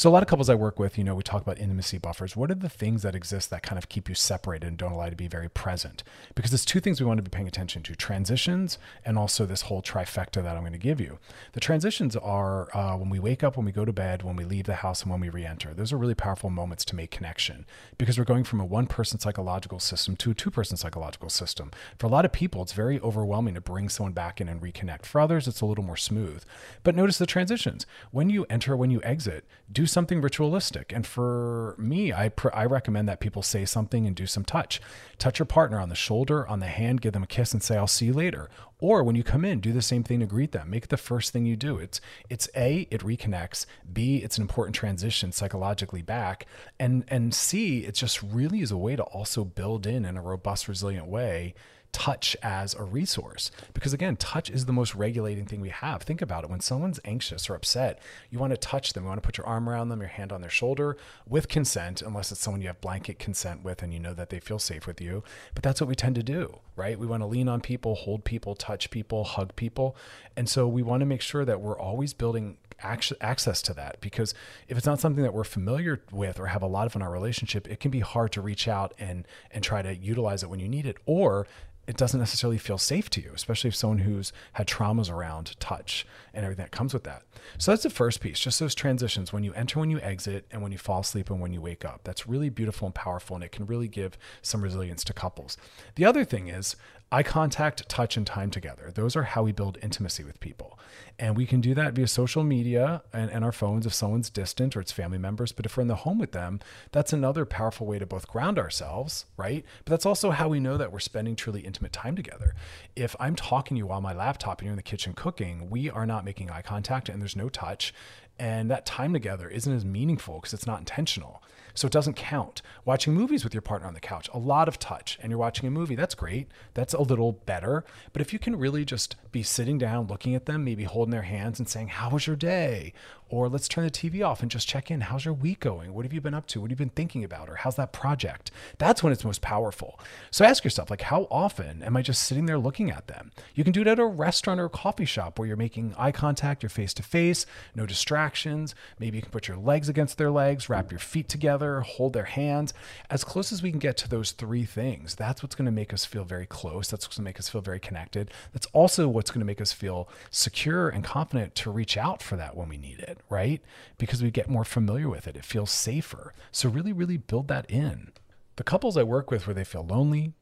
So 0.00 0.08
a 0.08 0.12
lot 0.12 0.22
of 0.22 0.30
couples 0.30 0.48
I 0.48 0.54
work 0.54 0.78
with, 0.78 0.96
you 0.96 1.04
know, 1.04 1.14
we 1.14 1.22
talk 1.22 1.42
about 1.42 1.58
intimacy 1.58 1.98
buffers. 1.98 2.34
What 2.34 2.50
are 2.50 2.54
the 2.54 2.70
things 2.70 3.02
that 3.02 3.14
exist 3.14 3.50
that 3.50 3.62
kind 3.62 3.76
of 3.76 3.90
keep 3.90 4.08
you 4.08 4.14
separated 4.14 4.66
and 4.66 4.78
don't 4.78 4.92
allow 4.92 5.04
you 5.04 5.10
to 5.10 5.14
be 5.14 5.28
very 5.28 5.50
present? 5.50 6.02
Because 6.34 6.50
there's 6.50 6.64
two 6.64 6.80
things 6.80 7.00
we 7.00 7.06
want 7.06 7.18
to 7.18 7.22
be 7.22 7.28
paying 7.28 7.46
attention 7.46 7.82
to: 7.82 7.94
transitions 7.94 8.78
and 9.04 9.18
also 9.18 9.44
this 9.44 9.60
whole 9.60 9.82
trifecta 9.82 10.42
that 10.42 10.56
I'm 10.56 10.62
going 10.62 10.72
to 10.72 10.78
give 10.78 11.02
you. 11.02 11.18
The 11.52 11.60
transitions 11.60 12.16
are 12.16 12.74
uh, 12.74 12.96
when 12.96 13.10
we 13.10 13.18
wake 13.18 13.44
up, 13.44 13.58
when 13.58 13.66
we 13.66 13.72
go 13.72 13.84
to 13.84 13.92
bed, 13.92 14.22
when 14.22 14.36
we 14.36 14.46
leave 14.46 14.64
the 14.64 14.76
house, 14.76 15.02
and 15.02 15.10
when 15.10 15.20
we 15.20 15.28
re-enter. 15.28 15.74
Those 15.74 15.92
are 15.92 15.98
really 15.98 16.14
powerful 16.14 16.48
moments 16.48 16.86
to 16.86 16.96
make 16.96 17.10
connection 17.10 17.66
because 17.98 18.16
we're 18.16 18.24
going 18.24 18.44
from 18.44 18.60
a 18.60 18.64
one-person 18.64 19.20
psychological 19.20 19.80
system 19.80 20.16
to 20.16 20.30
a 20.30 20.34
two-person 20.34 20.78
psychological 20.78 21.28
system. 21.28 21.72
For 21.98 22.06
a 22.06 22.10
lot 22.10 22.24
of 22.24 22.32
people, 22.32 22.62
it's 22.62 22.72
very 22.72 22.98
overwhelming 23.00 23.52
to 23.52 23.60
bring 23.60 23.90
someone 23.90 24.14
back 24.14 24.40
in 24.40 24.48
and 24.48 24.62
reconnect. 24.62 25.04
For 25.04 25.20
others, 25.20 25.46
it's 25.46 25.60
a 25.60 25.66
little 25.66 25.84
more 25.84 25.98
smooth. 25.98 26.42
But 26.84 26.96
notice 26.96 27.18
the 27.18 27.26
transitions. 27.26 27.84
When 28.12 28.30
you 28.30 28.46
enter, 28.48 28.74
when 28.74 28.90
you 28.90 29.02
exit, 29.02 29.44
do 29.70 29.88
something 29.90 30.20
ritualistic. 30.20 30.92
And 30.92 31.06
for 31.06 31.74
me, 31.78 32.12
I, 32.12 32.28
pr- 32.28 32.54
I 32.54 32.64
recommend 32.64 33.08
that 33.08 33.20
people 33.20 33.42
say 33.42 33.64
something 33.64 34.06
and 34.06 34.16
do 34.16 34.26
some 34.26 34.44
touch. 34.44 34.80
Touch 35.18 35.38
your 35.38 35.46
partner 35.46 35.80
on 35.80 35.88
the 35.88 35.94
shoulder, 35.94 36.46
on 36.48 36.60
the 36.60 36.66
hand, 36.66 37.00
give 37.00 37.12
them 37.12 37.22
a 37.22 37.26
kiss 37.26 37.52
and 37.52 37.62
say, 37.62 37.76
I'll 37.76 37.86
see 37.86 38.06
you 38.06 38.12
later. 38.12 38.48
Or 38.78 39.04
when 39.04 39.14
you 39.14 39.22
come 39.22 39.44
in, 39.44 39.60
do 39.60 39.72
the 39.72 39.82
same 39.82 40.02
thing 40.02 40.20
to 40.20 40.26
greet 40.26 40.52
them. 40.52 40.70
Make 40.70 40.84
it 40.84 40.90
the 40.90 40.96
first 40.96 41.32
thing 41.32 41.44
you 41.44 41.56
do. 41.56 41.76
It's 41.76 42.00
it's 42.30 42.48
A, 42.56 42.88
it 42.90 43.02
reconnects. 43.02 43.66
B, 43.92 44.18
it's 44.18 44.38
an 44.38 44.42
important 44.42 44.74
transition 44.74 45.32
psychologically 45.32 46.00
back. 46.00 46.46
And 46.78 47.04
and 47.08 47.34
C, 47.34 47.80
it 47.80 47.94
just 47.94 48.22
really 48.22 48.62
is 48.62 48.70
a 48.70 48.78
way 48.78 48.96
to 48.96 49.02
also 49.02 49.44
build 49.44 49.86
in 49.86 50.06
in 50.06 50.16
a 50.16 50.22
robust, 50.22 50.66
resilient 50.66 51.06
way 51.06 51.54
touch 51.92 52.36
as 52.42 52.74
a 52.74 52.82
resource. 52.82 53.50
Because 53.74 53.92
again 53.92 54.16
touch 54.16 54.50
is 54.50 54.66
the 54.66 54.72
most 54.72 54.94
regulating 54.94 55.46
thing 55.46 55.60
we 55.60 55.70
have. 55.70 56.02
Think 56.02 56.22
about 56.22 56.44
it. 56.44 56.50
When 56.50 56.60
someone's 56.60 57.00
anxious 57.04 57.48
or 57.48 57.54
upset 57.54 58.00
you 58.30 58.38
want 58.38 58.52
to 58.52 58.56
touch 58.56 58.92
them. 58.92 59.04
You 59.04 59.08
want 59.08 59.22
to 59.22 59.26
put 59.26 59.38
your 59.38 59.46
arm 59.46 59.68
around 59.68 59.88
them 59.88 60.00
your 60.00 60.08
hand 60.08 60.32
on 60.32 60.40
their 60.40 60.50
shoulder 60.50 60.96
with 61.26 61.48
consent 61.48 62.02
unless 62.02 62.32
it's 62.32 62.40
someone 62.40 62.60
you 62.60 62.68
have 62.68 62.80
blanket 62.80 63.18
consent 63.18 63.64
with 63.64 63.82
and 63.82 63.92
you 63.92 64.00
know 64.00 64.14
that 64.14 64.30
they 64.30 64.40
feel 64.40 64.58
safe 64.58 64.86
with 64.86 65.00
you. 65.00 65.22
But 65.54 65.62
that's 65.62 65.80
what 65.80 65.88
we 65.88 65.94
tend 65.94 66.14
to 66.16 66.22
do 66.22 66.60
right? 66.80 66.98
We 66.98 67.06
want 67.06 67.22
to 67.22 67.26
lean 67.26 67.46
on 67.46 67.60
people 67.60 67.94
hold 67.94 68.24
people 68.24 68.54
touch 68.54 68.90
people 68.90 69.24
hug 69.24 69.54
people. 69.54 69.96
And 70.34 70.48
so 70.48 70.66
we 70.66 70.82
want 70.82 71.00
to 71.00 71.06
make 71.06 71.20
sure 71.20 71.44
that 71.44 71.60
we're 71.60 71.78
always 71.78 72.14
building 72.14 72.56
access 72.82 73.60
to 73.60 73.74
that. 73.74 74.00
Because 74.00 74.32
if 74.66 74.78
it's 74.78 74.86
not 74.86 74.98
something 74.98 75.22
that 75.22 75.34
we're 75.34 75.44
familiar 75.44 76.02
with 76.10 76.40
or 76.40 76.46
have 76.46 76.62
a 76.62 76.66
lot 76.66 76.86
of 76.86 76.96
in 76.96 77.02
our 77.02 77.10
relationship 77.10 77.68
it 77.68 77.80
can 77.80 77.90
be 77.90 78.00
hard 78.00 78.32
to 78.32 78.40
reach 78.40 78.66
out 78.66 78.94
and 78.98 79.28
and 79.50 79.62
try 79.62 79.82
to 79.82 79.94
utilize 79.94 80.42
it 80.42 80.48
when 80.48 80.58
you 80.58 80.68
need 80.68 80.86
it. 80.86 80.96
Or 81.04 81.46
it 81.90 81.96
doesn't 81.96 82.20
necessarily 82.20 82.56
feel 82.56 82.78
safe 82.78 83.10
to 83.10 83.20
you, 83.20 83.32
especially 83.34 83.66
if 83.66 83.74
someone 83.74 83.98
who's 83.98 84.32
had 84.52 84.68
traumas 84.68 85.10
around 85.10 85.58
touch 85.58 86.06
and 86.32 86.44
everything 86.44 86.62
that 86.62 86.70
comes 86.70 86.94
with 86.94 87.02
that. 87.02 87.24
So 87.58 87.72
that's 87.72 87.82
the 87.82 87.90
first 87.90 88.20
piece, 88.20 88.38
just 88.38 88.60
those 88.60 88.76
transitions 88.76 89.32
when 89.32 89.42
you 89.42 89.52
enter, 89.54 89.80
when 89.80 89.90
you 89.90 89.98
exit, 89.98 90.46
and 90.52 90.62
when 90.62 90.70
you 90.70 90.78
fall 90.78 91.00
asleep 91.00 91.30
and 91.30 91.40
when 91.40 91.52
you 91.52 91.60
wake 91.60 91.84
up. 91.84 92.02
That's 92.04 92.28
really 92.28 92.48
beautiful 92.48 92.86
and 92.86 92.94
powerful, 92.94 93.34
and 93.34 93.44
it 93.44 93.50
can 93.50 93.66
really 93.66 93.88
give 93.88 94.16
some 94.40 94.62
resilience 94.62 95.02
to 95.02 95.12
couples. 95.12 95.56
The 95.96 96.04
other 96.04 96.24
thing 96.24 96.46
is 96.46 96.76
eye 97.12 97.22
contact, 97.24 97.88
touch, 97.88 98.16
and 98.16 98.24
time 98.24 98.50
together. 98.50 98.92
Those 98.94 99.16
are 99.16 99.24
how 99.24 99.42
we 99.42 99.50
build 99.50 99.78
intimacy 99.82 100.22
with 100.22 100.38
people. 100.38 100.78
And 101.18 101.36
we 101.36 101.44
can 101.44 101.60
do 101.60 101.74
that 101.74 101.92
via 101.92 102.06
social 102.06 102.44
media 102.44 103.02
and, 103.12 103.30
and, 103.30 103.44
our 103.44 103.52
phones 103.52 103.84
if 103.84 103.92
someone's 103.92 104.30
distant 104.30 104.76
or 104.76 104.80
it's 104.80 104.92
family 104.92 105.18
members. 105.18 105.50
But 105.50 105.66
if 105.66 105.76
we're 105.76 105.82
in 105.82 105.88
the 105.88 105.96
home 105.96 106.18
with 106.18 106.32
them, 106.32 106.60
that's 106.92 107.12
another 107.12 107.44
powerful 107.44 107.86
way 107.86 107.98
to 107.98 108.06
both 108.06 108.28
ground 108.28 108.58
ourselves, 108.58 109.26
right? 109.36 109.64
But 109.84 109.90
that's 109.90 110.06
also 110.06 110.30
how 110.30 110.48
we 110.48 110.60
know 110.60 110.76
that 110.76 110.92
we're 110.92 111.00
spending 111.00 111.34
truly 111.34 111.62
intimate 111.62 111.92
time 111.92 112.14
together. 112.14 112.54
If 112.94 113.16
I'm 113.18 113.34
talking 113.34 113.74
to 113.74 113.78
you 113.80 113.86
while 113.86 114.00
my 114.00 114.14
laptop 114.14 114.60
and 114.60 114.66
you're 114.66 114.72
in 114.72 114.76
the 114.76 114.82
kitchen 114.82 115.12
cooking, 115.12 115.68
we 115.68 115.90
are 115.90 116.06
not 116.06 116.24
making 116.24 116.50
eye 116.50 116.62
contact 116.62 117.08
and 117.08 117.20
there's 117.20 117.36
no 117.36 117.48
touch. 117.48 117.92
And 118.40 118.70
that 118.70 118.86
time 118.86 119.12
together 119.12 119.50
isn't 119.50 119.70
as 119.70 119.84
meaningful 119.84 120.36
because 120.36 120.54
it's 120.54 120.66
not 120.66 120.78
intentional. 120.78 121.42
So 121.74 121.86
it 121.86 121.92
doesn't 121.92 122.14
count. 122.14 122.62
Watching 122.86 123.12
movies 123.12 123.44
with 123.44 123.52
your 123.52 123.60
partner 123.60 123.86
on 123.86 123.92
the 123.92 124.00
couch, 124.00 124.30
a 124.32 124.38
lot 124.38 124.66
of 124.66 124.78
touch, 124.78 125.18
and 125.20 125.30
you're 125.30 125.38
watching 125.38 125.68
a 125.68 125.70
movie, 125.70 125.94
that's 125.94 126.14
great. 126.14 126.48
That's 126.72 126.94
a 126.94 127.02
little 127.02 127.32
better. 127.32 127.84
But 128.14 128.22
if 128.22 128.32
you 128.32 128.38
can 128.38 128.56
really 128.56 128.86
just 128.86 129.16
be 129.32 129.42
sitting 129.42 129.78
down, 129.78 130.06
looking 130.06 130.34
at 130.34 130.46
them, 130.46 130.64
maybe 130.64 130.84
holding 130.84 131.12
their 131.12 131.22
hands 131.22 131.58
and 131.58 131.68
saying, 131.68 131.88
How 131.88 132.10
was 132.10 132.26
your 132.26 132.36
day? 132.36 132.92
Or 133.30 133.48
let's 133.48 133.68
turn 133.68 133.84
the 133.84 133.90
TV 133.92 134.26
off 134.26 134.42
and 134.42 134.50
just 134.50 134.68
check 134.68 134.90
in. 134.90 135.02
How's 135.02 135.24
your 135.24 135.34
week 135.34 135.60
going? 135.60 135.94
What 135.94 136.04
have 136.04 136.12
you 136.12 136.20
been 136.20 136.34
up 136.34 136.48
to? 136.48 136.60
What 136.60 136.70
have 136.70 136.80
you 136.80 136.84
been 136.84 136.94
thinking 136.94 137.22
about? 137.22 137.48
Or 137.48 137.54
how's 137.54 137.76
that 137.76 137.92
project? 137.92 138.50
That's 138.78 139.04
when 139.04 139.12
it's 139.12 139.24
most 139.24 139.40
powerful. 139.40 140.00
So 140.32 140.44
ask 140.44 140.64
yourself, 140.64 140.90
like, 140.90 141.02
how 141.02 141.28
often 141.30 141.84
am 141.84 141.96
I 141.96 142.02
just 142.02 142.24
sitting 142.24 142.46
there 142.46 142.58
looking 142.58 142.90
at 142.90 143.06
them? 143.06 143.30
You 143.54 143.62
can 143.62 143.72
do 143.72 143.82
it 143.82 143.86
at 143.86 144.00
a 144.00 144.04
restaurant 144.04 144.58
or 144.58 144.64
a 144.64 144.70
coffee 144.70 145.04
shop 145.04 145.38
where 145.38 145.46
you're 145.46 145.56
making 145.56 145.94
eye 145.96 146.10
contact, 146.10 146.64
you're 146.64 146.70
face 146.70 146.92
to 146.94 147.04
face, 147.04 147.46
no 147.76 147.86
distractions. 147.86 148.74
Maybe 148.98 149.18
you 149.18 149.22
can 149.22 149.30
put 149.30 149.46
your 149.46 149.56
legs 149.56 149.88
against 149.88 150.18
their 150.18 150.32
legs, 150.32 150.68
wrap 150.68 150.90
your 150.90 150.98
feet 150.98 151.28
together, 151.28 151.82
hold 151.82 152.14
their 152.14 152.24
hands. 152.24 152.74
As 153.10 153.22
close 153.22 153.52
as 153.52 153.62
we 153.62 153.70
can 153.70 153.78
get 153.78 153.96
to 153.98 154.08
those 154.08 154.32
three 154.32 154.64
things, 154.64 155.14
that's 155.14 155.40
what's 155.40 155.54
going 155.54 155.66
to 155.66 155.72
make 155.72 155.94
us 155.94 156.04
feel 156.04 156.24
very 156.24 156.46
close. 156.46 156.90
That's 156.90 157.06
what's 157.06 157.16
going 157.16 157.24
to 157.24 157.28
make 157.28 157.38
us 157.38 157.48
feel 157.48 157.60
very 157.60 157.78
connected. 157.78 158.32
That's 158.52 158.66
also 158.72 159.08
what's 159.20 159.30
going 159.30 159.40
to 159.40 159.46
make 159.46 159.60
us 159.60 159.70
feel 159.70 160.08
secure 160.30 160.88
and 160.88 161.04
confident 161.04 161.54
to 161.54 161.70
reach 161.70 161.98
out 161.98 162.22
for 162.22 162.36
that 162.36 162.56
when 162.56 162.70
we 162.70 162.78
need 162.78 163.00
it 163.00 163.18
right? 163.28 163.60
Because 163.98 164.22
we 164.22 164.30
get 164.30 164.48
more 164.48 164.64
familiar 164.64 165.10
with 165.10 165.28
it. 165.28 165.36
It 165.36 165.44
feels 165.44 165.70
safer. 165.70 166.32
So, 166.50 166.70
really, 166.70 166.92
really 166.92 167.18
build 167.18 167.48
that 167.48 167.70
in. 167.70 168.12
The 168.56 168.64
couples 168.64 168.96
I 168.96 169.02
work 169.02 169.30
with 169.30 169.46
where 169.46 169.54
they 169.54 169.64
feel 169.64 169.86
lonely, 169.86 170.32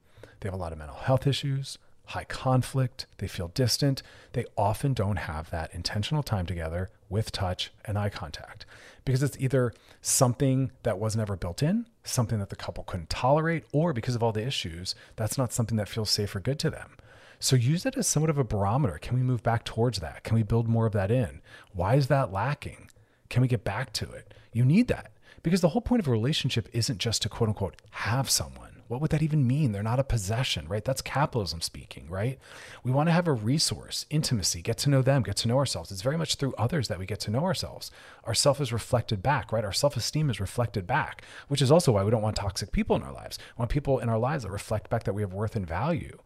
they 0.40 0.48
have 0.48 0.54
a 0.54 0.56
lot 0.56 0.72
of 0.72 0.78
mental 0.78 0.96
health 0.96 1.26
issues, 1.26 1.78
high 2.06 2.24
conflict, 2.24 3.06
they 3.18 3.28
feel 3.28 3.48
distant, 3.48 4.02
they 4.32 4.44
often 4.56 4.94
don't 4.94 5.16
have 5.16 5.50
that 5.50 5.74
intentional 5.74 6.22
time 6.22 6.46
together 6.46 6.88
with 7.08 7.32
touch 7.32 7.70
and 7.84 7.98
eye 7.98 8.08
contact 8.08 8.64
because 9.04 9.22
it's 9.22 9.36
either 9.40 9.72
something 10.00 10.70
that 10.84 10.98
was 10.98 11.16
never 11.16 11.36
built 11.36 11.62
in, 11.62 11.86
something 12.04 12.38
that 12.38 12.48
the 12.48 12.56
couple 12.56 12.84
couldn't 12.84 13.10
tolerate, 13.10 13.64
or 13.72 13.92
because 13.92 14.14
of 14.14 14.22
all 14.22 14.32
the 14.32 14.46
issues, 14.46 14.94
that's 15.16 15.36
not 15.36 15.52
something 15.52 15.76
that 15.76 15.88
feels 15.88 16.10
safe 16.10 16.34
or 16.34 16.40
good 16.40 16.58
to 16.58 16.70
them. 16.70 16.92
So 17.40 17.54
use 17.54 17.86
it 17.86 17.96
as 17.96 18.08
somewhat 18.08 18.30
of 18.30 18.38
a 18.38 18.44
barometer. 18.44 18.98
Can 19.00 19.16
we 19.16 19.22
move 19.22 19.42
back 19.44 19.64
towards 19.64 20.00
that? 20.00 20.24
Can 20.24 20.34
we 20.34 20.42
build 20.42 20.68
more 20.68 20.86
of 20.86 20.92
that 20.92 21.10
in? 21.10 21.40
Why 21.72 21.94
is 21.94 22.08
that 22.08 22.32
lacking? 22.32 22.90
Can 23.28 23.42
we 23.42 23.48
get 23.48 23.62
back 23.62 23.92
to 23.94 24.10
it? 24.10 24.34
You 24.52 24.64
need 24.64 24.88
that 24.88 25.12
because 25.42 25.60
the 25.60 25.68
whole 25.68 25.82
point 25.82 26.00
of 26.00 26.08
a 26.08 26.12
relationship 26.12 26.68
isn't 26.72 26.98
just 26.98 27.22
to 27.22 27.28
quote 27.28 27.48
unquote 27.48 27.76
have 27.90 28.28
someone. 28.28 28.82
What 28.88 29.02
would 29.02 29.10
that 29.10 29.22
even 29.22 29.46
mean? 29.46 29.72
They're 29.72 29.82
not 29.82 30.00
a 30.00 30.04
possession, 30.04 30.66
right? 30.66 30.84
That's 30.84 31.02
capitalism 31.02 31.60
speaking, 31.60 32.08
right? 32.08 32.38
We 32.82 32.90
want 32.90 33.08
to 33.08 33.12
have 33.12 33.28
a 33.28 33.32
resource, 33.32 34.06
intimacy, 34.08 34.62
get 34.62 34.78
to 34.78 34.90
know 34.90 35.02
them, 35.02 35.22
get 35.22 35.36
to 35.36 35.48
know 35.48 35.58
ourselves. 35.58 35.92
It's 35.92 36.00
very 36.00 36.16
much 36.16 36.36
through 36.36 36.54
others 36.56 36.88
that 36.88 36.98
we 36.98 37.04
get 37.04 37.20
to 37.20 37.30
know 37.30 37.44
ourselves. 37.44 37.90
Our 38.24 38.32
self 38.34 38.62
is 38.62 38.72
reflected 38.72 39.22
back, 39.22 39.52
right? 39.52 39.64
Our 39.64 39.74
self 39.74 39.96
esteem 39.96 40.30
is 40.30 40.40
reflected 40.40 40.86
back, 40.86 41.22
which 41.48 41.60
is 41.60 41.70
also 41.70 41.92
why 41.92 42.02
we 42.02 42.10
don't 42.10 42.22
want 42.22 42.36
toxic 42.36 42.72
people 42.72 42.96
in 42.96 43.02
our 43.02 43.12
lives. 43.12 43.38
We 43.56 43.60
want 43.60 43.70
people 43.70 43.98
in 43.98 44.08
our 44.08 44.18
lives 44.18 44.44
that 44.44 44.50
reflect 44.50 44.88
back 44.88 45.04
that 45.04 45.12
we 45.12 45.22
have 45.22 45.34
worth 45.34 45.54
and 45.54 45.66
value. 45.66 46.18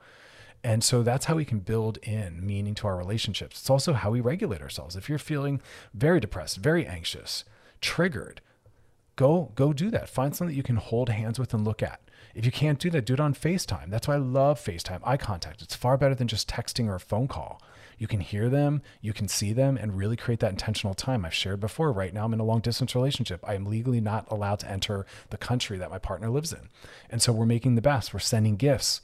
And 0.64 0.84
so 0.84 1.02
that's 1.02 1.24
how 1.24 1.34
we 1.34 1.44
can 1.44 1.58
build 1.58 1.98
in 1.98 2.44
meaning 2.44 2.74
to 2.76 2.86
our 2.86 2.96
relationships. 2.96 3.60
It's 3.60 3.70
also 3.70 3.94
how 3.94 4.10
we 4.10 4.20
regulate 4.20 4.62
ourselves. 4.62 4.94
If 4.94 5.08
you're 5.08 5.18
feeling 5.18 5.60
very 5.92 6.20
depressed, 6.20 6.58
very 6.58 6.86
anxious, 6.86 7.44
triggered, 7.80 8.40
go 9.16 9.52
go 9.54 9.72
do 9.72 9.90
that. 9.90 10.08
Find 10.08 10.34
something 10.34 10.52
that 10.52 10.56
you 10.56 10.62
can 10.62 10.76
hold 10.76 11.08
hands 11.08 11.38
with 11.38 11.52
and 11.52 11.64
look 11.64 11.82
at. 11.82 12.00
If 12.34 12.46
you 12.46 12.52
can't 12.52 12.78
do 12.78 12.90
that, 12.90 13.04
do 13.04 13.14
it 13.14 13.20
on 13.20 13.34
FaceTime. 13.34 13.90
That's 13.90 14.08
why 14.08 14.14
I 14.14 14.18
love 14.18 14.58
FaceTime, 14.58 15.00
eye 15.04 15.16
contact. 15.16 15.60
It's 15.60 15.74
far 15.74 15.98
better 15.98 16.14
than 16.14 16.28
just 16.28 16.48
texting 16.48 16.86
or 16.86 16.94
a 16.94 17.00
phone 17.00 17.28
call. 17.28 17.60
You 17.98 18.06
can 18.06 18.20
hear 18.20 18.48
them, 18.48 18.82
you 19.00 19.12
can 19.12 19.28
see 19.28 19.52
them, 19.52 19.76
and 19.76 19.96
really 19.96 20.16
create 20.16 20.40
that 20.40 20.50
intentional 20.50 20.94
time. 20.94 21.24
I've 21.24 21.34
shared 21.34 21.60
before, 21.60 21.92
right 21.92 22.14
now 22.14 22.24
I'm 22.24 22.32
in 22.32 22.40
a 22.40 22.44
long 22.44 22.60
distance 22.60 22.94
relationship. 22.94 23.44
I 23.46 23.54
am 23.54 23.66
legally 23.66 24.00
not 24.00 24.26
allowed 24.30 24.60
to 24.60 24.70
enter 24.70 25.06
the 25.30 25.36
country 25.36 25.76
that 25.78 25.90
my 25.90 25.98
partner 25.98 26.30
lives 26.30 26.52
in. 26.52 26.68
And 27.10 27.20
so 27.20 27.32
we're 27.32 27.46
making 27.46 27.74
the 27.74 27.82
best. 27.82 28.14
We're 28.14 28.20
sending 28.20 28.56
gifts. 28.56 29.02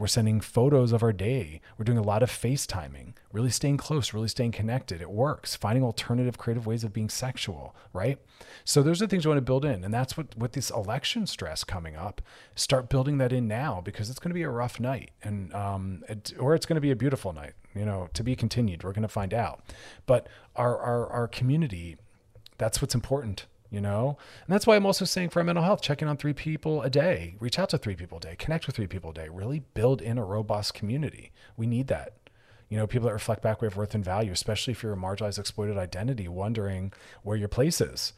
We're 0.00 0.06
sending 0.06 0.40
photos 0.40 0.92
of 0.92 1.02
our 1.02 1.12
day. 1.12 1.60
We're 1.76 1.84
doing 1.84 1.98
a 1.98 2.02
lot 2.02 2.22
of 2.22 2.30
FaceTiming, 2.30 3.12
really 3.34 3.50
staying 3.50 3.76
close, 3.76 4.14
really 4.14 4.28
staying 4.28 4.52
connected. 4.52 5.02
It 5.02 5.10
works. 5.10 5.54
Finding 5.54 5.84
alternative 5.84 6.38
creative 6.38 6.66
ways 6.66 6.84
of 6.84 6.94
being 6.94 7.10
sexual, 7.10 7.76
right? 7.92 8.18
So 8.64 8.82
those 8.82 9.02
are 9.02 9.04
the 9.04 9.10
things 9.10 9.24
you 9.24 9.30
want 9.30 9.36
to 9.36 9.42
build 9.42 9.66
in. 9.66 9.84
And 9.84 9.92
that's 9.92 10.16
what 10.16 10.34
with 10.38 10.52
this 10.52 10.70
election 10.70 11.26
stress 11.26 11.64
coming 11.64 11.96
up, 11.96 12.22
start 12.54 12.88
building 12.88 13.18
that 13.18 13.30
in 13.30 13.46
now 13.46 13.82
because 13.84 14.08
it's 14.08 14.18
going 14.18 14.30
to 14.30 14.34
be 14.34 14.42
a 14.42 14.48
rough 14.48 14.80
night 14.80 15.10
and 15.22 15.52
um 15.52 16.02
it, 16.08 16.32
or 16.38 16.54
it's 16.54 16.64
going 16.64 16.76
to 16.76 16.80
be 16.80 16.90
a 16.90 16.96
beautiful 16.96 17.34
night, 17.34 17.52
you 17.74 17.84
know, 17.84 18.08
to 18.14 18.24
be 18.24 18.34
continued. 18.34 18.82
We're 18.82 18.92
going 18.92 19.02
to 19.02 19.08
find 19.08 19.34
out. 19.34 19.62
But 20.06 20.28
our 20.56 20.78
our 20.78 21.08
our 21.08 21.28
community 21.28 21.98
that's 22.56 22.80
what's 22.80 22.94
important 22.94 23.44
you 23.70 23.80
know? 23.80 24.18
And 24.46 24.52
that's 24.52 24.66
why 24.66 24.76
I'm 24.76 24.86
also 24.86 25.04
saying 25.04 25.30
for 25.30 25.42
mental 25.44 25.64
health, 25.64 25.80
checking 25.80 26.08
on 26.08 26.16
three 26.16 26.32
people 26.32 26.82
a 26.82 26.90
day, 26.90 27.36
reach 27.40 27.58
out 27.58 27.70
to 27.70 27.78
three 27.78 27.96
people 27.96 28.18
a 28.18 28.20
day, 28.20 28.36
connect 28.36 28.66
with 28.66 28.76
three 28.76 28.86
people 28.86 29.10
a 29.10 29.14
day, 29.14 29.28
really 29.28 29.60
build 29.74 30.02
in 30.02 30.18
a 30.18 30.24
robust 30.24 30.74
community. 30.74 31.32
We 31.56 31.66
need 31.66 31.86
that. 31.88 32.14
You 32.68 32.76
know, 32.76 32.86
people 32.86 33.08
that 33.08 33.14
reflect 33.14 33.42
back 33.42 33.60
we 33.60 33.66
have 33.66 33.76
worth 33.76 33.94
and 33.94 34.04
value, 34.04 34.30
especially 34.30 34.72
if 34.72 34.82
you're 34.82 34.92
a 34.92 34.96
marginalized, 34.96 35.38
exploited 35.38 35.76
identity, 35.76 36.28
wondering 36.28 36.92
where 37.22 37.36
your 37.36 37.48
place 37.48 37.80
is. 37.80 38.12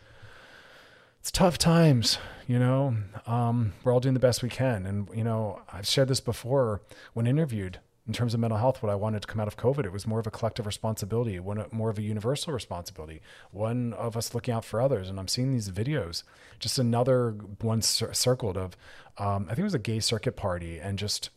It's 1.20 1.30
tough 1.30 1.56
times, 1.56 2.18
you 2.46 2.58
know. 2.58 2.96
Um, 3.26 3.72
we're 3.82 3.92
all 3.92 4.00
doing 4.00 4.14
the 4.14 4.20
best 4.20 4.42
we 4.42 4.48
can. 4.48 4.84
And, 4.84 5.08
you 5.14 5.24
know, 5.24 5.62
I've 5.72 5.86
shared 5.86 6.08
this 6.08 6.20
before 6.20 6.82
when 7.14 7.26
interviewed 7.26 7.78
in 8.06 8.12
terms 8.12 8.34
of 8.34 8.40
mental 8.40 8.58
health, 8.58 8.82
what 8.82 8.90
I 8.90 8.96
wanted 8.96 9.22
to 9.22 9.28
come 9.28 9.40
out 9.40 9.46
of 9.46 9.56
COVID, 9.56 9.84
it 9.84 9.92
was 9.92 10.06
more 10.06 10.18
of 10.18 10.26
a 10.26 10.30
collective 10.30 10.66
responsibility, 10.66 11.38
one 11.38 11.64
more 11.70 11.88
of 11.88 11.98
a 11.98 12.02
universal 12.02 12.52
responsibility, 12.52 13.20
one 13.52 13.92
of 13.92 14.16
us 14.16 14.34
looking 14.34 14.52
out 14.52 14.64
for 14.64 14.80
others. 14.80 15.08
And 15.08 15.20
I'm 15.20 15.28
seeing 15.28 15.52
these 15.52 15.70
videos, 15.70 16.24
just 16.58 16.78
another 16.78 17.30
one 17.60 17.80
cir- 17.80 18.12
circled 18.12 18.56
of, 18.56 18.76
um, 19.18 19.44
I 19.44 19.50
think 19.50 19.60
it 19.60 19.64
was 19.64 19.74
a 19.74 19.78
gay 19.78 20.00
circuit 20.00 20.34
party, 20.34 20.78
and 20.80 20.98
just 20.98 21.30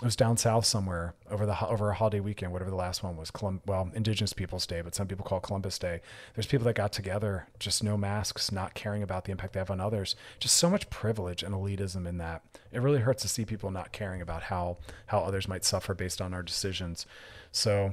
it 0.00 0.04
was 0.04 0.16
down 0.16 0.38
south 0.38 0.64
somewhere 0.64 1.14
over 1.30 1.44
the 1.44 1.66
over 1.66 1.90
a 1.90 1.94
holiday 1.94 2.20
weekend, 2.20 2.52
whatever 2.52 2.70
the 2.70 2.76
last 2.76 3.02
one 3.02 3.18
was. 3.18 3.30
Colum- 3.30 3.60
well, 3.66 3.90
Indigenous 3.94 4.32
Peoples 4.32 4.66
Day, 4.66 4.80
but 4.80 4.94
some 4.94 5.06
people 5.06 5.26
call 5.26 5.38
it 5.38 5.44
Columbus 5.44 5.78
Day. 5.78 6.00
There's 6.34 6.46
people 6.46 6.64
that 6.64 6.74
got 6.74 6.90
together, 6.90 7.48
just 7.58 7.84
no 7.84 7.98
masks, 7.98 8.50
not 8.50 8.72
caring 8.72 9.02
about 9.02 9.26
the 9.26 9.32
impact 9.32 9.52
they 9.52 9.60
have 9.60 9.70
on 9.70 9.78
others. 9.78 10.16
Just 10.38 10.56
so 10.56 10.70
much 10.70 10.88
privilege 10.88 11.42
and 11.42 11.54
elitism 11.54 12.06
in 12.06 12.16
that. 12.16 12.42
It 12.72 12.80
really 12.80 13.00
hurts 13.00 13.20
to 13.22 13.28
see 13.28 13.44
people 13.44 13.70
not 13.70 13.92
caring 13.92 14.22
about 14.22 14.44
how 14.44 14.78
how 15.06 15.20
others 15.20 15.46
might 15.46 15.66
suffer 15.66 15.92
based 15.92 16.22
on 16.22 16.32
our 16.32 16.42
decisions. 16.42 17.04
So 17.52 17.92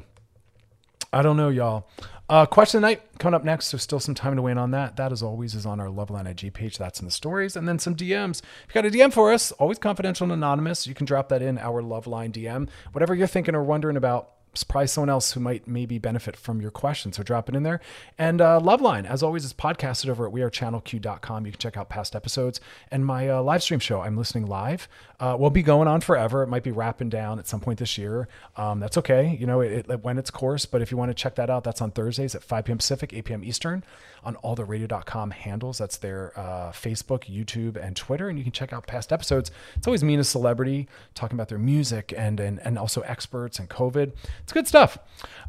I 1.13 1.21
don't 1.21 1.37
know, 1.37 1.49
y'all. 1.49 1.87
Uh, 2.29 2.45
question 2.45 2.79
of 2.79 2.81
the 2.81 2.87
night 2.87 3.01
coming 3.19 3.35
up 3.35 3.45
next. 3.45 3.67
So 3.67 3.77
still 3.77 3.99
some 4.01 4.15
time 4.15 4.35
to 4.35 4.41
wait 4.41 4.57
on 4.57 4.71
that. 4.71 4.97
That, 4.97 5.11
as 5.11 5.23
always, 5.23 5.55
is 5.55 5.65
on 5.65 5.79
our 5.79 5.87
Loveline 5.87 6.29
IG 6.29 6.53
page. 6.53 6.77
That's 6.77 6.99
in 6.99 7.05
the 7.05 7.11
stories, 7.11 7.55
and 7.55 7.67
then 7.67 7.79
some 7.79 7.95
DMs. 7.95 8.41
If 8.67 8.75
you 8.75 8.81
got 8.81 8.85
a 8.85 8.91
DM 8.91 9.13
for 9.13 9.31
us, 9.31 9.51
always 9.53 9.79
confidential 9.79 10.25
and 10.25 10.33
anonymous. 10.33 10.85
You 10.85 10.93
can 10.93 11.05
drop 11.05 11.29
that 11.29 11.41
in 11.41 11.57
our 11.57 11.81
Loveline 11.81 12.31
DM. 12.31 12.67
Whatever 12.91 13.15
you're 13.15 13.27
thinking 13.27 13.55
or 13.55 13.63
wondering 13.63 13.95
about, 13.95 14.31
probably 14.63 14.87
someone 14.87 15.09
else 15.09 15.31
who 15.31 15.39
might 15.39 15.67
maybe 15.67 15.97
benefit 15.97 16.35
from 16.35 16.61
your 16.61 16.71
question. 16.71 17.13
So 17.13 17.23
drop 17.23 17.49
it 17.49 17.55
in 17.55 17.63
there. 17.63 17.79
And 18.17 18.41
uh, 18.41 18.59
Loveline, 18.61 19.05
as 19.05 19.23
always, 19.23 19.45
is 19.45 19.53
podcasted 19.53 20.09
over 20.09 20.27
at 20.27 20.33
wearechannelq.com. 20.33 21.45
You 21.45 21.51
can 21.51 21.59
check 21.59 21.77
out 21.77 21.89
past 21.89 22.15
episodes 22.15 22.59
and 22.91 23.05
my 23.05 23.29
uh, 23.29 23.41
live 23.41 23.63
stream 23.63 23.79
show. 23.79 24.01
I'm 24.01 24.17
listening 24.17 24.45
live. 24.45 24.87
Uh, 25.19 25.35
will 25.39 25.49
be 25.49 25.63
going 25.63 25.87
on 25.87 25.99
forever. 26.01 26.43
It 26.43 26.47
might 26.47 26.63
be 26.63 26.71
wrapping 26.71 27.09
down 27.09 27.39
at 27.39 27.47
some 27.47 27.59
point 27.59 27.79
this 27.79 27.97
year. 27.97 28.27
Um, 28.55 28.79
that's 28.79 28.97
okay. 28.97 29.35
You 29.39 29.47
know, 29.47 29.61
it, 29.61 29.89
it 29.89 30.03
when 30.03 30.19
its 30.19 30.29
course. 30.29 30.65
But 30.65 30.81
if 30.81 30.91
you 30.91 30.97
want 30.97 31.09
to 31.09 31.15
check 31.15 31.35
that 31.35 31.49
out, 31.49 31.63
that's 31.63 31.81
on 31.81 31.91
Thursdays 31.91 32.35
at 32.35 32.43
5 32.43 32.65
p.m. 32.65 32.77
Pacific, 32.77 33.13
8 33.13 33.25
p.m. 33.25 33.43
Eastern 33.43 33.83
on 34.23 34.35
all 34.37 34.55
the 34.55 34.65
radio.com 34.65 35.31
handles. 35.31 35.77
That's 35.77 35.97
their 35.97 36.37
uh, 36.37 36.71
Facebook, 36.71 37.25
YouTube, 37.33 37.77
and 37.83 37.95
Twitter. 37.95 38.29
And 38.29 38.37
you 38.37 38.43
can 38.43 38.51
check 38.51 38.73
out 38.73 38.85
past 38.85 39.11
episodes. 39.13 39.51
It's 39.75 39.87
always 39.87 40.03
me 40.03 40.13
and 40.13 40.21
a 40.21 40.23
celebrity 40.23 40.87
talking 41.15 41.35
about 41.35 41.49
their 41.49 41.57
music 41.57 42.13
and, 42.15 42.39
and, 42.39 42.59
and 42.59 42.77
also 42.77 43.01
experts 43.01 43.57
and 43.57 43.69
COVID. 43.69 44.11
It's 44.47 44.53
good 44.53 44.65
stuff. 44.65 44.97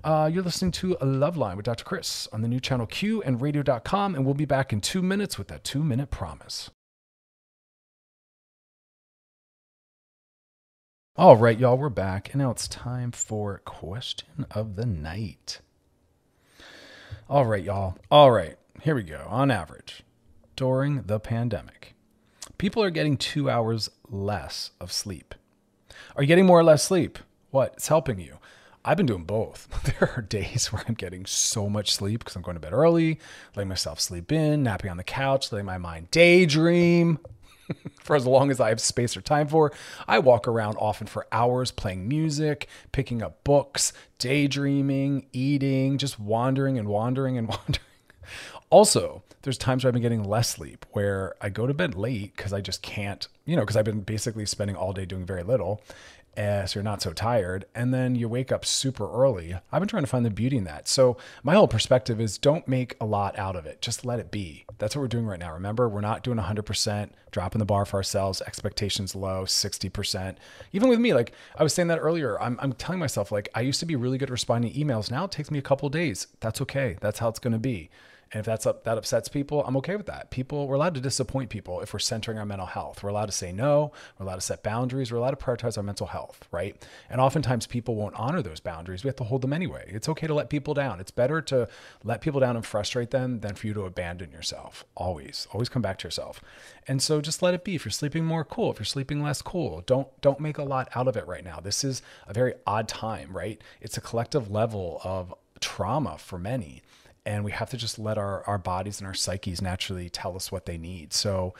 Uh, 0.03 0.29
you're 0.33 0.43
listening 0.43 0.73
to 0.73 0.95
a 0.95 1.07
Loveline 1.07 1.55
with 1.55 1.67
Dr. 1.67 1.85
Chris 1.85 2.27
on 2.33 2.43
the 2.43 2.49
new 2.49 2.59
channel 2.59 2.85
Q 2.85 3.23
and 3.23 3.41
radio.com. 3.41 4.17
And 4.17 4.25
we'll 4.25 4.35
be 4.35 4.45
back 4.45 4.73
in 4.73 4.81
two 4.81 5.03
minutes 5.03 5.39
with 5.39 5.47
that 5.47 5.63
two 5.63 5.85
minute 5.85 6.11
promise. 6.11 6.71
All 11.15 11.37
right, 11.37 11.57
y'all, 11.57 11.79
we're 11.79 11.91
back. 11.91 12.31
And 12.33 12.43
now 12.43 12.51
it's 12.51 12.67
time 12.67 13.13
for 13.13 13.63
question 13.65 14.47
of 14.51 14.75
the 14.75 14.85
night. 14.85 15.61
All 17.29 17.47
right, 17.47 17.63
y'all. 17.63 17.99
All 18.11 18.33
right, 18.33 18.57
here 18.83 18.97
we 18.97 19.05
go. 19.05 19.27
On 19.29 19.49
average, 19.49 20.03
during 20.57 21.03
the 21.03 21.21
pandemic, 21.21 21.95
people 22.59 22.83
are 22.83 22.91
getting 22.91 23.17
two 23.17 23.49
hours 23.49 23.91
less 24.11 24.73
of 24.81 24.91
sleep. 24.91 25.37
Are 26.17 26.25
you 26.25 26.27
getting 26.27 26.47
more 26.47 26.59
or 26.59 26.65
less 26.65 26.83
sleep? 26.83 27.21
What? 27.53 27.75
It's 27.75 27.87
helping 27.87 28.19
you. 28.19 28.39
I've 28.85 28.97
been 28.97 29.07
doing 29.07 29.25
both. 29.25 29.69
There 29.99 30.13
are 30.17 30.23
days 30.23 30.73
where 30.73 30.83
I'm 30.87 30.95
getting 30.95 31.27
so 31.27 31.69
much 31.69 31.93
sleep 31.95 32.21
because 32.21 32.37
I'm 32.37 32.43
going 32.43 32.57
to 32.57 32.61
bed 32.61 32.73
early, 32.73 33.19
letting 33.57 33.69
myself 33.69 34.01
sleep 34.01 34.31
in, 34.31 34.63
napping 34.63 34.91
on 34.91 34.97
the 34.97 35.05
couch, 35.05 35.51
letting 35.51 35.67
my 35.67 35.79
mind 35.79 36.11
daydream 36.11 37.19
for 38.01 38.15
as 38.17 38.27
long 38.27 38.51
as 38.51 38.61
I 38.61 38.69
have 38.69 38.81
space 38.81 39.17
or 39.17 39.21
time 39.21 39.49
for. 39.49 39.73
I 40.07 40.19
walk 40.19 40.47
around 40.47 40.77
often 40.77 41.07
for 41.07 41.27
hours 41.33 41.71
playing 41.71 42.07
music, 42.09 42.69
picking 42.93 43.23
up 43.23 43.43
books, 43.45 43.93
daydreaming, 44.19 45.27
eating, 45.33 45.99
just 45.99 46.21
wandering 46.21 46.79
and 46.79 46.89
wandering 46.89 47.39
and 47.39 47.49
wandering. 47.49 47.85
Also, 48.71 49.23
there's 49.43 49.59
times 49.59 49.83
where 49.83 49.89
I've 49.89 49.95
been 49.95 50.03
getting 50.03 50.25
less 50.25 50.51
sleep 50.51 50.85
where 50.93 51.35
I 51.41 51.49
go 51.49 51.67
to 51.67 51.73
bed 51.73 51.95
late 51.95 52.37
because 52.37 52.53
I 52.53 52.61
just 52.61 52.83
can't, 52.83 53.27
you 53.47 53.57
know, 53.57 53.63
because 53.63 53.77
I've 53.77 53.85
been 53.85 54.01
basically 54.01 54.45
spending 54.47 54.77
all 54.77 54.93
day 54.93 55.07
doing 55.07 55.25
very 55.25 55.43
little. 55.43 55.83
Uh, 56.39 56.65
so 56.65 56.79
you're 56.79 56.85
not 56.85 57.03
so 57.03 57.13
tired. 57.13 57.65
And 57.75 57.93
then 57.93 58.15
you 58.15 58.29
wake 58.29 58.53
up 58.53 58.65
super 58.65 59.11
early. 59.11 59.57
I've 59.73 59.81
been 59.81 59.89
trying 59.89 60.05
to 60.05 60.09
find 60.09 60.25
the 60.25 60.31
beauty 60.31 60.57
in 60.57 60.65
that. 60.65 60.87
So 60.87 61.17
my 61.43 61.55
whole 61.55 61.67
perspective 61.67 62.21
is 62.21 62.39
don't 62.39 62.69
make 62.69 62.97
a 63.01 63.05
lot 63.05 63.37
out 63.37 63.57
of 63.57 63.67
it. 63.67 63.83
Just 63.83 64.05
let 64.05 64.21
it 64.21 64.31
be. 64.31 64.65
That's 64.79 64.95
what 64.95 65.03
we're 65.03 65.09
doing 65.09 65.27
right 65.27 65.41
now. 65.41 65.53
Remember, 65.53 65.89
we're 65.89 66.01
not 66.01 66.23
doing 66.23 66.39
100%, 66.39 67.11
dropping 67.33 67.59
the 67.59 67.65
bar 67.65 67.85
for 67.85 67.97
ourselves, 67.97 68.41
expectations 68.43 69.17
low, 69.17 69.45
60%. 69.45 70.37
Even 70.73 70.89
with 70.89 71.01
me, 71.01 71.13
like 71.13 71.33
I 71.57 71.65
was 71.65 71.75
saying 71.75 71.89
that 71.89 71.99
earlier, 71.99 72.41
I'm, 72.41 72.57
I'm 72.63 72.73
telling 72.75 73.01
myself, 73.01 73.33
like, 73.33 73.49
I 73.57 73.63
used 73.63 73.81
to 73.81 73.87
be 73.87 73.97
really 73.97 74.17
good 74.17 74.29
at 74.29 74.33
responding 74.33 74.73
to 74.73 74.79
emails. 74.79 75.11
Now 75.11 75.25
it 75.25 75.33
takes 75.33 75.51
me 75.51 75.59
a 75.59 75.63
couple 75.63 75.89
days. 75.89 76.29
That's 76.39 76.61
okay. 76.61 76.99
That's 77.01 77.19
how 77.19 77.29
it's 77.29 77.41
going 77.41 77.53
to 77.53 77.59
be 77.59 77.91
And 78.33 78.41
if 78.41 78.47
that's 78.47 78.67
up, 78.67 78.85
that 78.85 78.99
upsets 78.99 79.29
people, 79.29 79.65
I'm 79.65 79.77
okay 79.79 79.97
with 79.97 80.07
that. 80.07 80.31
People, 80.31 80.69
we're 80.69 80.75
allowed 80.75 80.95
to 80.95 81.01
disappoint 81.01 81.49
people 81.49 81.81
if 81.81 81.93
we're 81.93 81.99
centering 81.99 82.39
our 82.39 82.45
mental 82.45 82.67
health. 82.67 83.03
We're 83.03 83.09
allowed 83.09 83.27
to 83.27 83.33
say 83.33 83.53
no. 83.53 83.93
We're 84.19 84.27
allowed 84.27 84.37
to 84.37 84.43
set 84.43 84.63
boundaries. 84.63 85.11
We're 85.11 85.19
allowed 85.19 85.39
to 85.39 85.45
prioritize 85.45 85.79
our 85.79 85.83
mental 85.83 86.07
health, 86.07 86.47
right? 86.53 86.77
And 87.09 87.21
oftentimes 87.21 87.67
people 87.67 87.95
won't 87.95 88.15
honor 88.17 88.43
those 88.43 88.61
boundaries. 88.61 89.03
We 89.03 89.09
have 89.09 89.17
to 89.17 89.25
hold 89.25 89.41
them 89.41 89.55
anyway. 89.55 89.85
It's 89.89 90.11
okay 90.11 90.27
to 90.27 90.35
let 90.35 90.51
people 90.51 90.75
down. 90.75 91.01
It's 91.01 91.11
better 91.11 91.41
to 91.43 91.69
let 92.05 92.21
people 92.21 92.41
down 92.41 92.57
and 92.57 92.67
frustrate 92.67 93.11
them 93.13 93.41
than 93.41 93.55
for 93.55 93.67
you 93.67 93.73
to 93.75 93.83
abandon 93.83 94.31
yourself. 94.31 94.85
Always, 94.95 95.49
always 95.53 95.71
come 95.71 95.83
back 95.83 95.97
to 95.99 96.07
yourself. 96.07 96.43
And 96.87 97.01
so 97.01 97.23
just 97.23 97.41
let 97.41 97.55
it 97.55 97.65
be. 97.65 97.77
If 97.77 97.87
you're 97.87 97.93
sleeping 97.93 98.27
more, 98.27 98.45
cool. 98.45 98.71
If 98.73 98.79
you're 98.79 98.85
sleeping 98.85 99.23
less, 99.23 99.41
cool. 99.41 99.83
Don't 99.87 100.09
don't 100.21 100.41
make 100.41 100.59
a 100.59 100.63
lot 100.63 100.91
out 100.95 101.09
of 101.09 101.17
it 101.17 101.27
right 101.27 101.45
now. 101.45 101.61
This 101.61 101.83
is 101.83 102.03
a 102.27 102.35
very 102.35 102.55
odd 102.67 102.89
time, 102.89 103.35
right? 103.35 103.61
It's 103.81 103.97
a 103.97 104.03
collective 104.03 104.51
level 104.51 105.01
of 105.03 105.35
trauma 105.61 106.19
for 106.19 106.39
many 106.39 106.83
and 107.27 107.45
we 107.45 107.53
have 107.53 107.71
to 107.71 107.77
just 107.77 107.99
let 107.99 108.19
our 108.19 108.43
our 108.45 108.59
bodies 108.59 109.01
and 109.01 109.07
our 109.07 109.15
psyches 109.15 109.61
naturally 109.63 110.09
tell 110.09 110.37
us 110.37 110.51
what 110.53 110.67
they 110.67 110.79
need. 110.79 111.13
So 111.13 111.55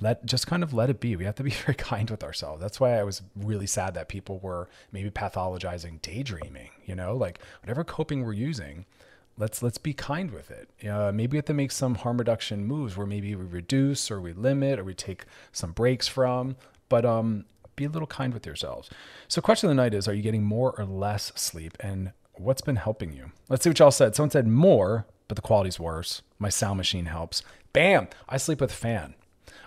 let 0.00 0.24
just 0.26 0.46
kind 0.46 0.62
of 0.62 0.74
let 0.74 0.90
it 0.90 1.00
be. 1.00 1.16
We 1.16 1.24
have 1.24 1.36
to 1.36 1.42
be 1.42 1.50
very 1.66 1.74
kind 1.74 2.10
with 2.10 2.24
ourselves. 2.24 2.60
That's 2.60 2.80
why 2.80 2.98
i 2.98 3.04
was 3.04 3.22
really 3.36 3.66
sad 3.66 3.94
that 3.94 4.08
people 4.08 4.38
were 4.40 4.68
maybe 4.92 5.10
pathologizing 5.10 6.00
daydreaming 6.02 6.70
you 6.84 6.94
know 6.94 7.16
like 7.16 7.38
whatever 7.62 7.84
coping 7.84 8.24
we're 8.24 8.32
using 8.32 8.84
let's 9.36 9.62
let's 9.62 9.78
be 9.78 9.92
kind 9.92 10.30
with 10.30 10.50
it. 10.50 10.68
Uh, 10.88 11.10
maybe 11.12 11.32
we 11.32 11.38
have 11.38 11.44
to 11.46 11.54
make 11.54 11.72
some 11.72 11.96
harm 11.96 12.18
reduction 12.18 12.64
moves 12.64 12.96
where 12.96 13.06
maybe 13.06 13.34
we 13.34 13.44
reduce 13.44 14.10
or 14.10 14.20
we 14.20 14.32
limit 14.32 14.78
or 14.78 14.84
we 14.84 14.94
take 14.94 15.24
some 15.52 15.72
breaks 15.72 16.06
from 16.06 16.56
but 16.88 17.04
um 17.04 17.44
be 17.76 17.84
a 17.84 17.88
little 17.88 18.06
kind 18.06 18.32
with 18.32 18.46
yourselves. 18.46 18.88
So 19.26 19.40
question 19.42 19.68
of 19.68 19.76
the 19.76 19.82
night 19.82 19.94
is 19.94 20.06
are 20.06 20.14
you 20.14 20.22
getting 20.22 20.44
more 20.44 20.72
or 20.78 20.84
less 20.84 21.32
sleep? 21.34 21.76
And 21.80 22.12
what's 22.36 22.62
been 22.62 22.76
helping 22.76 23.12
you? 23.12 23.32
Let's 23.48 23.64
see 23.64 23.70
what 23.70 23.78
y'all 23.78 23.90
said. 23.90 24.14
Someone 24.14 24.30
said 24.30 24.46
more, 24.46 25.06
but 25.28 25.36
the 25.36 25.42
quality's 25.42 25.80
worse. 25.80 26.22
My 26.38 26.48
sound 26.48 26.76
machine 26.76 27.06
helps. 27.06 27.42
Bam! 27.72 28.08
I 28.28 28.36
sleep 28.36 28.60
with 28.60 28.72
a 28.72 28.74
fan. 28.74 29.14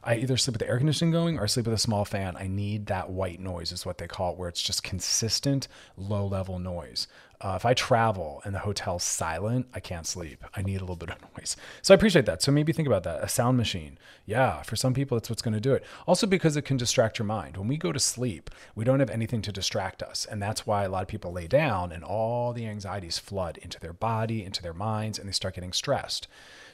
I 0.04 0.16
either 0.16 0.38
sleep 0.38 0.54
with 0.54 0.62
the 0.62 0.70
air 0.70 0.78
conditioning 0.78 1.12
going 1.12 1.38
or 1.38 1.44
I 1.44 1.48
sleep 1.48 1.66
with 1.66 1.76
a 1.76 1.80
small 1.80 2.06
fan. 2.06 2.38
I 2.38 2.48
need 2.48 2.86
that 2.86 3.10
white 3.10 3.40
noise, 3.40 3.72
is 3.72 3.86
what 3.86 3.98
they 3.98 4.08
call 4.08 4.34
it, 4.34 4.38
where 4.38 4.48
it's 4.48 4.62
just 4.62 4.84
consistent, 4.84 5.68
low 5.98 6.26
level 6.26 6.60
noise. 6.60 7.08
Uh, 7.40 7.54
if 7.56 7.66
I 7.66 7.76
travel 7.76 8.42
and 8.46 8.56
the 8.56 8.60
hotel's 8.60 9.04
silent, 9.04 9.68
I 9.74 9.80
can't 9.80 10.08
sleep. 10.08 10.44
I 10.56 10.64
need 10.64 10.78
a 10.78 10.80
little 10.80 10.96
bit 10.96 11.12
of 11.12 11.18
noise. 11.38 11.56
So 11.84 11.94
I 11.94 11.96
appreciate 11.96 12.26
that. 12.26 12.42
So 12.42 12.52
maybe 12.52 12.74
think 12.74 12.88
about 12.88 13.04
that. 13.04 13.24
A 13.24 13.28
sound 13.28 13.58
machine. 13.58 14.00
Yeah, 14.26 14.64
for 14.64 14.76
some 14.76 14.94
people, 14.94 15.18
that's 15.18 15.30
what's 15.30 15.44
going 15.44 15.54
to 15.54 15.60
do 15.60 15.74
it. 15.74 15.84
Also, 16.08 16.26
because 16.26 16.58
it 16.58 16.64
can 16.64 16.78
distract 16.78 17.20
your 17.20 17.28
mind. 17.28 17.58
When 17.58 17.68
we 17.68 17.78
go 17.78 17.92
to 17.92 18.00
sleep, 18.00 18.50
we 18.76 18.84
don't 18.86 19.00
have 19.00 19.12
anything 19.12 19.44
to 19.44 19.52
distract 19.52 20.02
us. 20.02 20.26
And 20.30 20.42
that's 20.42 20.66
why 20.66 20.84
a 20.84 20.90
lot 20.90 21.04
of 21.04 21.08
people 21.08 21.32
lay 21.32 21.48
down 21.48 21.92
and 21.92 22.04
all 22.04 22.54
the 22.54 22.66
anxieties 22.66 23.20
flood 23.20 23.58
into 23.58 23.80
their 23.80 23.94
body, 23.94 24.44
into 24.44 24.64
their 24.64 24.74
minds, 24.74 25.20
and 25.20 25.28
they 25.28 25.34
start 25.34 25.56
getting 25.56 25.74
stressed. 25.74 26.28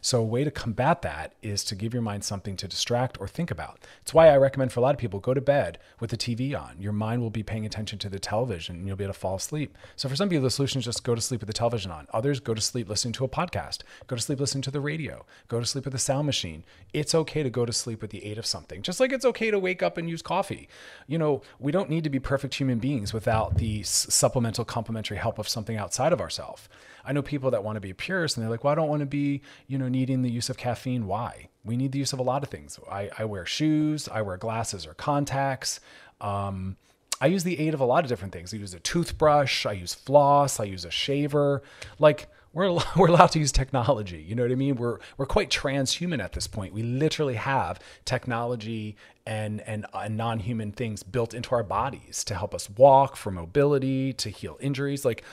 So, 0.06 0.20
a 0.20 0.26
way 0.26 0.44
to 0.44 0.52
combat 0.52 1.02
that 1.04 1.34
is 1.42 1.64
to 1.64 1.76
give 1.76 1.94
your 1.94 2.02
mind 2.02 2.26
something 2.26 2.58
to 2.58 2.68
distract 2.68 3.18
or 3.22 3.28
think 3.28 3.50
about. 3.50 3.80
It's 4.02 4.14
why 4.14 4.28
I 4.28 4.36
recommend 4.36 4.74
for 4.74 4.82
a 4.82 4.84
lot 4.84 4.94
of 4.94 5.00
people 5.00 5.22
go 5.22 5.34
to 5.34 5.40
bed 5.40 5.80
with 6.02 6.10
the 6.10 6.18
TV 6.18 6.54
on. 6.54 6.76
Your 6.78 6.92
mind 6.92 7.22
will 7.22 7.30
be 7.30 7.42
paying 7.42 7.66
attention 7.66 8.00
to 8.00 8.10
the 8.10 8.20
television 8.20 8.76
and 8.76 8.86
you'll 8.86 8.98
be 8.98 9.06
able 9.06 9.14
to 9.14 9.20
fall 9.20 9.36
asleep. 9.36 9.78
So, 9.96 10.10
for 10.10 10.18
some 10.18 10.28
people, 10.28 10.44
the 10.44 10.52
solution 10.52 10.80
is 10.80 10.86
just 10.86 11.06
go 11.06 11.16
to 11.16 11.22
sleep 11.22 11.40
with 11.40 11.48
the 11.48 11.54
television 11.54 11.90
on. 11.90 12.08
Others 12.12 12.42
go 12.42 12.54
to 12.54 12.60
sleep 12.60 12.90
listening 12.90 13.14
to 13.14 13.24
a 13.24 13.30
podcast, 13.30 13.84
go 14.08 14.18
to 14.18 14.22
sleep 14.22 14.42
listening 14.42 14.64
to 14.64 14.72
the 14.72 14.82
radio, 14.82 15.26
go 15.48 15.62
to 15.62 15.66
sleep 15.66 15.86
with 15.86 15.96
a 15.96 16.00
sound 16.00 16.26
machine. 16.26 16.66
It's 16.92 17.16
okay 17.16 17.42
to 17.42 17.50
go 17.50 17.66
to 17.66 17.72
sleep 17.72 18.02
with 18.02 18.12
the 18.12 18.26
aid 18.26 18.38
of 18.38 18.46
something, 18.46 18.82
just 18.82 19.00
like 19.00 19.14
it's 19.14 19.24
okay 19.24 19.52
to 19.52 19.58
wake 19.58 19.82
up 19.82 19.98
and 19.98 20.10
use 20.10 20.22
coffee. 20.22 20.68
You 21.08 21.18
know, 21.18 21.44
we 21.60 21.72
don't 21.72 21.90
need 21.90 22.04
to 22.04 22.10
be 22.10 22.20
perfect 22.20 22.56
human 22.56 22.80
beings 22.80 23.14
without 23.14 23.56
the 23.56 23.84
supplemental 23.84 24.66
complementary 24.66 25.16
help 25.16 25.40
of 25.40 25.48
something 25.48 25.78
outside 25.78 26.12
of 26.12 26.20
ourselves. 26.20 26.68
I 27.06 27.14
know 27.14 27.22
people 27.22 27.52
that 27.52 27.64
want 27.64 27.76
to 27.76 27.82
be 27.82 27.94
purists 27.94 28.38
and 28.38 28.44
they're 28.44 28.52
like, 28.52 28.64
well, 28.64 28.72
I 28.72 28.76
don't 28.76 28.88
want 28.88 29.02
to 29.02 29.06
be, 29.06 29.42
you 29.68 29.78
know, 29.78 29.90
needing 29.90 30.22
the 30.22 30.32
use 30.32 30.50
of 30.50 30.58
caffeine. 30.58 31.06
Why? 31.06 31.50
We 31.66 31.78
need 31.78 31.92
the 31.92 32.00
use 32.00 32.14
of 32.14 32.20
a 32.20 32.24
lot 32.24 32.44
of 32.44 32.50
things. 32.50 32.80
I, 32.90 33.10
I 33.18 33.26
wear 33.26 33.46
shoes, 33.46 34.08
I 34.10 34.22
wear 34.22 34.38
glasses 34.38 34.86
or 34.86 34.94
contacts. 34.94 35.80
Um, 36.22 36.78
I 37.22 37.28
use 37.28 37.44
the 37.44 37.60
aid 37.60 37.74
of 37.74 37.80
a 37.80 37.86
lot 37.86 38.04
of 38.04 38.10
different 38.10 38.34
things. 38.34 38.54
I 38.54 38.58
use 38.58 38.74
a 38.74 38.80
toothbrush, 38.80 39.66
I 39.66 39.74
use 39.74 39.94
floss, 39.94 40.60
I 40.60 40.66
use 40.66 40.86
a 40.86 40.92
shaver. 40.92 41.64
Like 42.00 42.28
we're 42.54 42.72
we're 42.96 43.08
allowed 43.08 43.32
to 43.32 43.40
use 43.40 43.52
technology. 43.52 44.22
You 44.22 44.36
know 44.36 44.44
what 44.44 44.52
I 44.52 44.56
mean? 44.56 44.76
We're 44.76 45.00
we're 45.18 45.26
quite 45.26 45.50
transhuman 45.50 46.24
at 46.24 46.34
this 46.34 46.48
point. 46.48 46.74
We 46.74 46.84
literally 46.84 47.36
have 47.36 47.80
technology 48.06 48.96
and 49.26 49.62
and, 49.62 49.86
and 49.94 50.16
non-human 50.16 50.72
things 50.72 51.04
built 51.04 51.34
into 51.34 51.56
our 51.56 51.64
bodies 51.64 52.24
to 52.26 52.36
help 52.36 52.54
us 52.54 52.70
walk, 52.70 53.16
for 53.16 53.32
mobility, 53.32 54.14
to 54.14 54.30
heal 54.30 54.58
injuries. 54.62 55.04
Like 55.04 55.24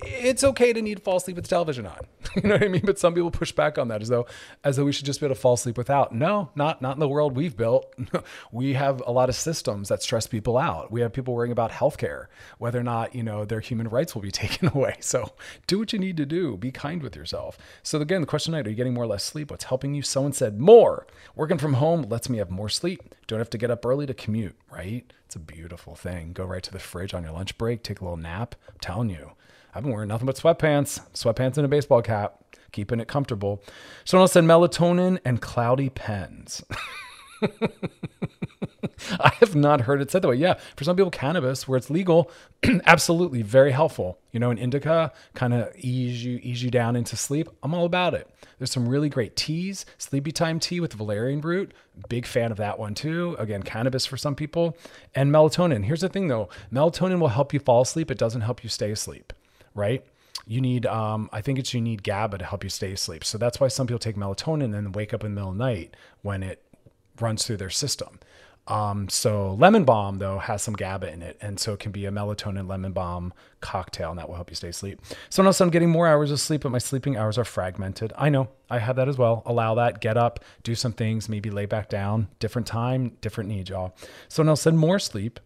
it's 0.00 0.44
okay 0.44 0.72
to 0.72 0.80
need 0.80 0.98
to 0.98 1.02
fall 1.02 1.16
asleep 1.16 1.36
with 1.36 1.44
the 1.44 1.48
television 1.48 1.86
on. 1.86 2.06
you 2.36 2.42
know 2.42 2.54
what 2.54 2.64
I 2.64 2.68
mean? 2.68 2.82
But 2.84 2.98
some 2.98 3.14
people 3.14 3.30
push 3.30 3.52
back 3.52 3.78
on 3.78 3.88
that 3.88 4.02
as 4.02 4.08
though 4.08 4.26
as 4.64 4.76
though 4.76 4.84
we 4.84 4.92
should 4.92 5.06
just 5.06 5.20
be 5.20 5.26
able 5.26 5.34
to 5.34 5.40
fall 5.40 5.54
asleep 5.54 5.76
without. 5.76 6.14
No, 6.14 6.50
not 6.54 6.80
not 6.82 6.96
in 6.96 7.00
the 7.00 7.08
world 7.08 7.36
we've 7.36 7.56
built. 7.56 7.92
we 8.52 8.74
have 8.74 9.02
a 9.06 9.12
lot 9.12 9.28
of 9.28 9.34
systems 9.34 9.88
that 9.88 10.02
stress 10.02 10.26
people 10.26 10.56
out. 10.56 10.90
We 10.90 11.00
have 11.00 11.12
people 11.12 11.34
worrying 11.34 11.52
about 11.52 11.70
healthcare, 11.70 12.26
whether 12.58 12.78
or 12.78 12.84
not, 12.84 13.14
you 13.14 13.22
know, 13.22 13.44
their 13.44 13.60
human 13.60 13.88
rights 13.88 14.14
will 14.14 14.22
be 14.22 14.30
taken 14.38 14.68
away. 14.68 14.96
So 15.00 15.32
do 15.66 15.78
what 15.78 15.92
you 15.92 15.98
need 15.98 16.16
to 16.18 16.26
do. 16.26 16.56
Be 16.56 16.70
kind 16.70 17.02
with 17.02 17.16
yourself. 17.16 17.58
So 17.82 18.00
again, 18.00 18.20
the 18.20 18.26
question 18.26 18.52
tonight, 18.52 18.66
are 18.66 18.70
you 18.70 18.76
getting 18.76 18.94
more 18.94 19.04
or 19.04 19.08
less 19.08 19.24
sleep? 19.24 19.50
What's 19.50 19.64
helping 19.64 19.94
you? 19.94 20.02
Someone 20.02 20.32
said 20.32 20.60
more. 20.60 21.06
Working 21.34 21.58
from 21.58 21.74
home 21.74 22.02
lets 22.02 22.28
me 22.28 22.38
have 22.38 22.50
more 22.50 22.68
sleep. 22.68 23.14
Don't 23.26 23.38
have 23.38 23.50
to 23.50 23.58
get 23.58 23.70
up 23.70 23.84
early 23.84 24.06
to 24.06 24.14
commute, 24.14 24.56
right? 24.70 25.12
It's 25.24 25.36
a 25.36 25.40
beautiful 25.40 25.94
thing. 25.94 26.32
Go 26.32 26.44
right 26.44 26.62
to 26.62 26.72
the 26.72 26.78
fridge 26.78 27.12
on 27.12 27.22
your 27.22 27.32
lunch 27.32 27.58
break, 27.58 27.82
take 27.82 28.00
a 28.00 28.04
little 28.04 28.16
nap. 28.16 28.54
I'm 28.68 28.76
telling 28.80 29.10
you 29.10 29.32
I've 29.78 29.84
been 29.84 29.92
wearing 29.92 30.08
nothing 30.08 30.26
but 30.26 30.34
sweatpants, 30.34 31.00
sweatpants 31.14 31.56
and 31.56 31.64
a 31.64 31.68
baseball 31.68 32.02
cap, 32.02 32.42
keeping 32.72 32.98
it 32.98 33.06
comfortable. 33.06 33.62
Someone 34.04 34.22
else 34.24 34.32
said 34.32 34.42
melatonin 34.42 35.20
and 35.24 35.40
cloudy 35.40 35.88
pens. 35.88 36.64
I 39.20 39.30
have 39.38 39.54
not 39.54 39.82
heard 39.82 40.02
it 40.02 40.10
said 40.10 40.22
that 40.22 40.28
way. 40.28 40.34
Yeah, 40.34 40.54
for 40.74 40.82
some 40.82 40.96
people, 40.96 41.12
cannabis, 41.12 41.68
where 41.68 41.76
it's 41.76 41.90
legal, 41.90 42.28
absolutely 42.86 43.42
very 43.42 43.70
helpful. 43.70 44.18
You 44.32 44.40
know, 44.40 44.50
an 44.50 44.58
indica 44.58 45.12
kind 45.34 45.54
of 45.54 45.72
ease 45.76 46.24
you 46.24 46.40
ease 46.42 46.60
you 46.60 46.72
down 46.72 46.96
into 46.96 47.14
sleep. 47.14 47.48
I'm 47.62 47.72
all 47.72 47.84
about 47.84 48.14
it. 48.14 48.28
There's 48.58 48.72
some 48.72 48.88
really 48.88 49.08
great 49.08 49.36
teas, 49.36 49.86
sleepy 49.96 50.32
time 50.32 50.58
tea 50.58 50.80
with 50.80 50.94
valerian 50.94 51.40
root. 51.40 51.72
Big 52.08 52.26
fan 52.26 52.50
of 52.50 52.56
that 52.56 52.80
one 52.80 52.96
too. 52.96 53.36
Again, 53.38 53.62
cannabis 53.62 54.06
for 54.06 54.16
some 54.16 54.34
people, 54.34 54.76
and 55.14 55.30
melatonin. 55.30 55.84
Here's 55.84 56.00
the 56.00 56.08
thing 56.08 56.26
though, 56.26 56.48
melatonin 56.72 57.20
will 57.20 57.28
help 57.28 57.54
you 57.54 57.60
fall 57.60 57.82
asleep. 57.82 58.10
It 58.10 58.18
doesn't 58.18 58.40
help 58.40 58.64
you 58.64 58.68
stay 58.68 58.90
asleep 58.90 59.32
right? 59.78 60.04
You 60.46 60.60
need, 60.60 60.86
um, 60.86 61.28
I 61.32 61.40
think 61.40 61.58
it's 61.58 61.72
you 61.74 61.80
need 61.80 62.02
GABA 62.02 62.38
to 62.38 62.44
help 62.44 62.64
you 62.64 62.70
stay 62.70 62.92
asleep. 62.92 63.24
So 63.24 63.38
that's 63.38 63.60
why 63.60 63.68
some 63.68 63.86
people 63.86 63.98
take 63.98 64.16
melatonin 64.16 64.64
and 64.64 64.74
then 64.74 64.92
wake 64.92 65.12
up 65.14 65.22
in 65.22 65.30
the 65.30 65.34
middle 65.34 65.50
of 65.50 65.58
the 65.58 65.64
night 65.64 65.94
when 66.22 66.42
it 66.42 66.62
runs 67.20 67.44
through 67.44 67.58
their 67.58 67.70
system. 67.70 68.18
Um, 68.68 69.08
so 69.08 69.54
lemon 69.54 69.84
balm 69.84 70.18
though 70.18 70.38
has 70.38 70.62
some 70.62 70.74
GABA 70.74 71.10
in 71.10 71.22
it, 71.22 71.38
and 71.40 71.58
so 71.58 71.72
it 71.72 71.80
can 71.80 71.90
be 71.90 72.04
a 72.04 72.10
melatonin 72.10 72.68
lemon 72.68 72.92
balm 72.92 73.32
cocktail, 73.60 74.10
and 74.10 74.18
that 74.18 74.28
will 74.28 74.36
help 74.36 74.50
you 74.50 74.56
stay 74.56 74.68
asleep. 74.68 75.00
So 75.30 75.42
now 75.42 75.52
I'm 75.58 75.70
getting 75.70 75.88
more 75.88 76.06
hours 76.06 76.30
of 76.30 76.38
sleep, 76.38 76.62
but 76.62 76.70
my 76.70 76.78
sleeping 76.78 77.16
hours 77.16 77.38
are 77.38 77.44
fragmented. 77.44 78.12
I 78.16 78.28
know 78.28 78.48
I 78.68 78.78
have 78.78 78.96
that 78.96 79.08
as 79.08 79.16
well. 79.16 79.42
Allow 79.46 79.74
that. 79.76 80.02
Get 80.02 80.18
up, 80.18 80.44
do 80.62 80.74
some 80.74 80.92
things, 80.92 81.30
maybe 81.30 81.50
lay 81.50 81.64
back 81.64 81.88
down. 81.88 82.28
Different 82.40 82.66
time, 82.66 83.16
different 83.22 83.48
needs, 83.48 83.70
y'all. 83.70 83.96
So 84.28 84.42
now 84.42 84.54
send 84.54 84.78
more 84.78 84.98
sleep, 84.98 85.40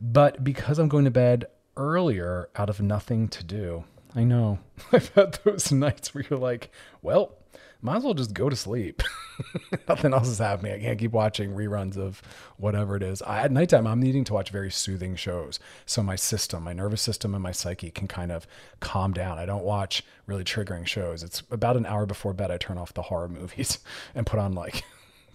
but 0.00 0.44
because 0.44 0.78
I'm 0.78 0.88
going 0.88 1.06
to 1.06 1.10
bed 1.10 1.46
earlier 1.76 2.48
out 2.56 2.70
of 2.70 2.80
nothing 2.80 3.28
to 3.28 3.44
do. 3.44 3.84
I 4.14 4.24
know. 4.24 4.60
I've 4.92 5.08
had 5.10 5.38
those 5.44 5.72
nights 5.72 6.14
where 6.14 6.24
you're 6.28 6.38
like, 6.38 6.70
well, 7.02 7.36
might 7.84 7.96
as 7.96 8.04
well 8.04 8.14
just 8.14 8.32
go 8.32 8.48
to 8.48 8.56
sleep. 8.56 9.02
Nothing 9.88 10.14
else 10.14 10.28
is 10.28 10.38
happening. 10.38 10.72
I 10.72 10.78
can't 10.78 10.98
keep 10.98 11.12
watching 11.12 11.50
reruns 11.50 11.98
of 11.98 12.22
whatever 12.56 12.96
it 12.96 13.02
is. 13.02 13.20
I, 13.20 13.40
at 13.40 13.52
nighttime, 13.52 13.86
I'm 13.86 14.00
needing 14.00 14.24
to 14.24 14.32
watch 14.32 14.48
very 14.48 14.70
soothing 14.70 15.16
shows. 15.16 15.60
So 15.84 16.02
my 16.02 16.16
system, 16.16 16.62
my 16.64 16.72
nervous 16.72 17.02
system, 17.02 17.34
and 17.34 17.42
my 17.42 17.52
psyche 17.52 17.90
can 17.90 18.08
kind 18.08 18.32
of 18.32 18.46
calm 18.80 19.12
down. 19.12 19.38
I 19.38 19.44
don't 19.44 19.64
watch 19.64 20.02
really 20.24 20.44
triggering 20.44 20.86
shows. 20.86 21.22
It's 21.22 21.42
about 21.50 21.76
an 21.76 21.84
hour 21.84 22.06
before 22.06 22.32
bed, 22.32 22.50
I 22.50 22.56
turn 22.56 22.78
off 22.78 22.94
the 22.94 23.02
horror 23.02 23.28
movies 23.28 23.78
and 24.14 24.26
put 24.26 24.40
on 24.40 24.54
like 24.54 24.82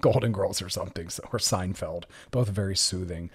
Golden 0.01 0.31
Girls 0.31 0.59
or 0.59 0.69
something, 0.69 1.09
so, 1.09 1.23
or 1.31 1.37
Seinfeld. 1.37 2.05
Both 2.31 2.49
very 2.49 2.75
soothing. 2.75 3.29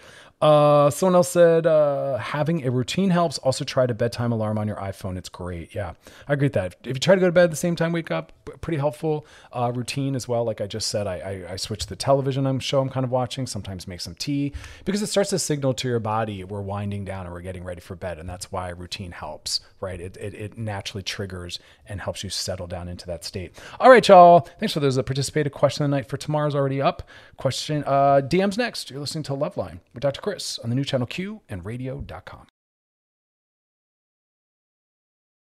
Uh, 0.45 0.91
someone 0.91 1.15
else 1.15 1.31
said 1.31 1.67
uh, 1.67 2.19
having 2.19 2.67
a 2.67 2.71
routine 2.71 3.09
helps. 3.09 3.39
Also, 3.39 3.65
try 3.65 3.87
to 3.87 3.95
bedtime 3.95 4.31
alarm 4.31 4.59
on 4.59 4.69
your 4.69 4.77
iPhone. 4.77 5.17
It's 5.17 5.31
great. 5.31 5.75
Yeah, 5.75 5.95
I 6.29 6.35
agree 6.35 6.47
with 6.49 6.53
that. 6.53 6.77
If 6.83 6.89
you 6.89 7.01
try 7.01 7.15
to 7.15 7.21
go 7.23 7.29
to 7.29 7.33
bed 7.33 7.45
at 7.45 7.51
the 7.51 7.57
same 7.57 7.77
time, 7.77 7.93
wake 7.93 8.11
up, 8.11 8.31
pretty 8.61 8.77
helpful. 8.77 9.25
Uh, 9.55 9.73
routine 9.75 10.15
as 10.15 10.29
well. 10.29 10.45
Like 10.45 10.61
I 10.61 10.67
just 10.67 10.89
said, 10.89 11.07
I, 11.07 11.47
I, 11.49 11.53
I 11.53 11.57
switch 11.57 11.87
the 11.87 11.97
television 11.97 12.47
I'm 12.47 12.61
show 12.61 12.83
I'm 12.83 12.91
kind 12.91 13.05
of 13.05 13.11
watching. 13.11 13.47
Sometimes 13.47 13.89
make 13.89 14.03
some 14.03 14.15
tea 14.15 14.53
because 14.85 15.01
it 15.01 15.07
starts 15.07 15.31
to 15.31 15.39
signal 15.39 15.73
to 15.73 15.89
your 15.89 15.99
body 15.99 16.45
we're 16.45 16.61
winding 16.61 17.07
down 17.07 17.25
and 17.25 17.33
we're 17.33 17.41
getting 17.41 17.65
ready 17.65 17.81
for 17.81 17.97
bed, 17.97 18.19
and 18.19 18.29
that's 18.29 18.53
why 18.53 18.69
routine 18.69 19.13
helps. 19.13 19.61
Right? 19.81 19.99
It 19.99 20.19
it, 20.19 20.35
it 20.35 20.59
naturally 20.59 21.03
triggers 21.03 21.59
and 21.89 22.03
helps 22.03 22.23
you 22.23 22.29
settle 22.29 22.67
down 22.67 22.89
into 22.89 23.07
that 23.07 23.25
state. 23.25 23.59
All 23.81 23.89
right, 23.89 24.07
y'all. 24.07 24.41
Thanks 24.61 24.75
for 24.75 24.81
those 24.81 24.97
that 24.97 25.05
participated. 25.05 25.53
Question 25.53 25.87
of 25.87 25.91
the 25.91 25.97
night 25.97 26.07
for 26.07 26.19
tomorrow's 26.19 26.55
already 26.55 26.83
up. 26.83 27.09
Question 27.39 27.83
uh, 27.87 28.21
DMs 28.23 28.59
next. 28.59 28.91
You're 28.91 29.01
listening 29.01 29.25
to 29.25 29.33
Loveline 29.33 29.81
with 29.95 30.03
Dr. 30.03 30.21
Chris. 30.21 30.34
Chris 30.35 30.59
on 30.59 30.69
the 30.69 30.75
new 30.75 30.85
channel 30.85 31.07
Q 31.07 31.43
and 31.49 31.65
radio.com. 31.65 32.49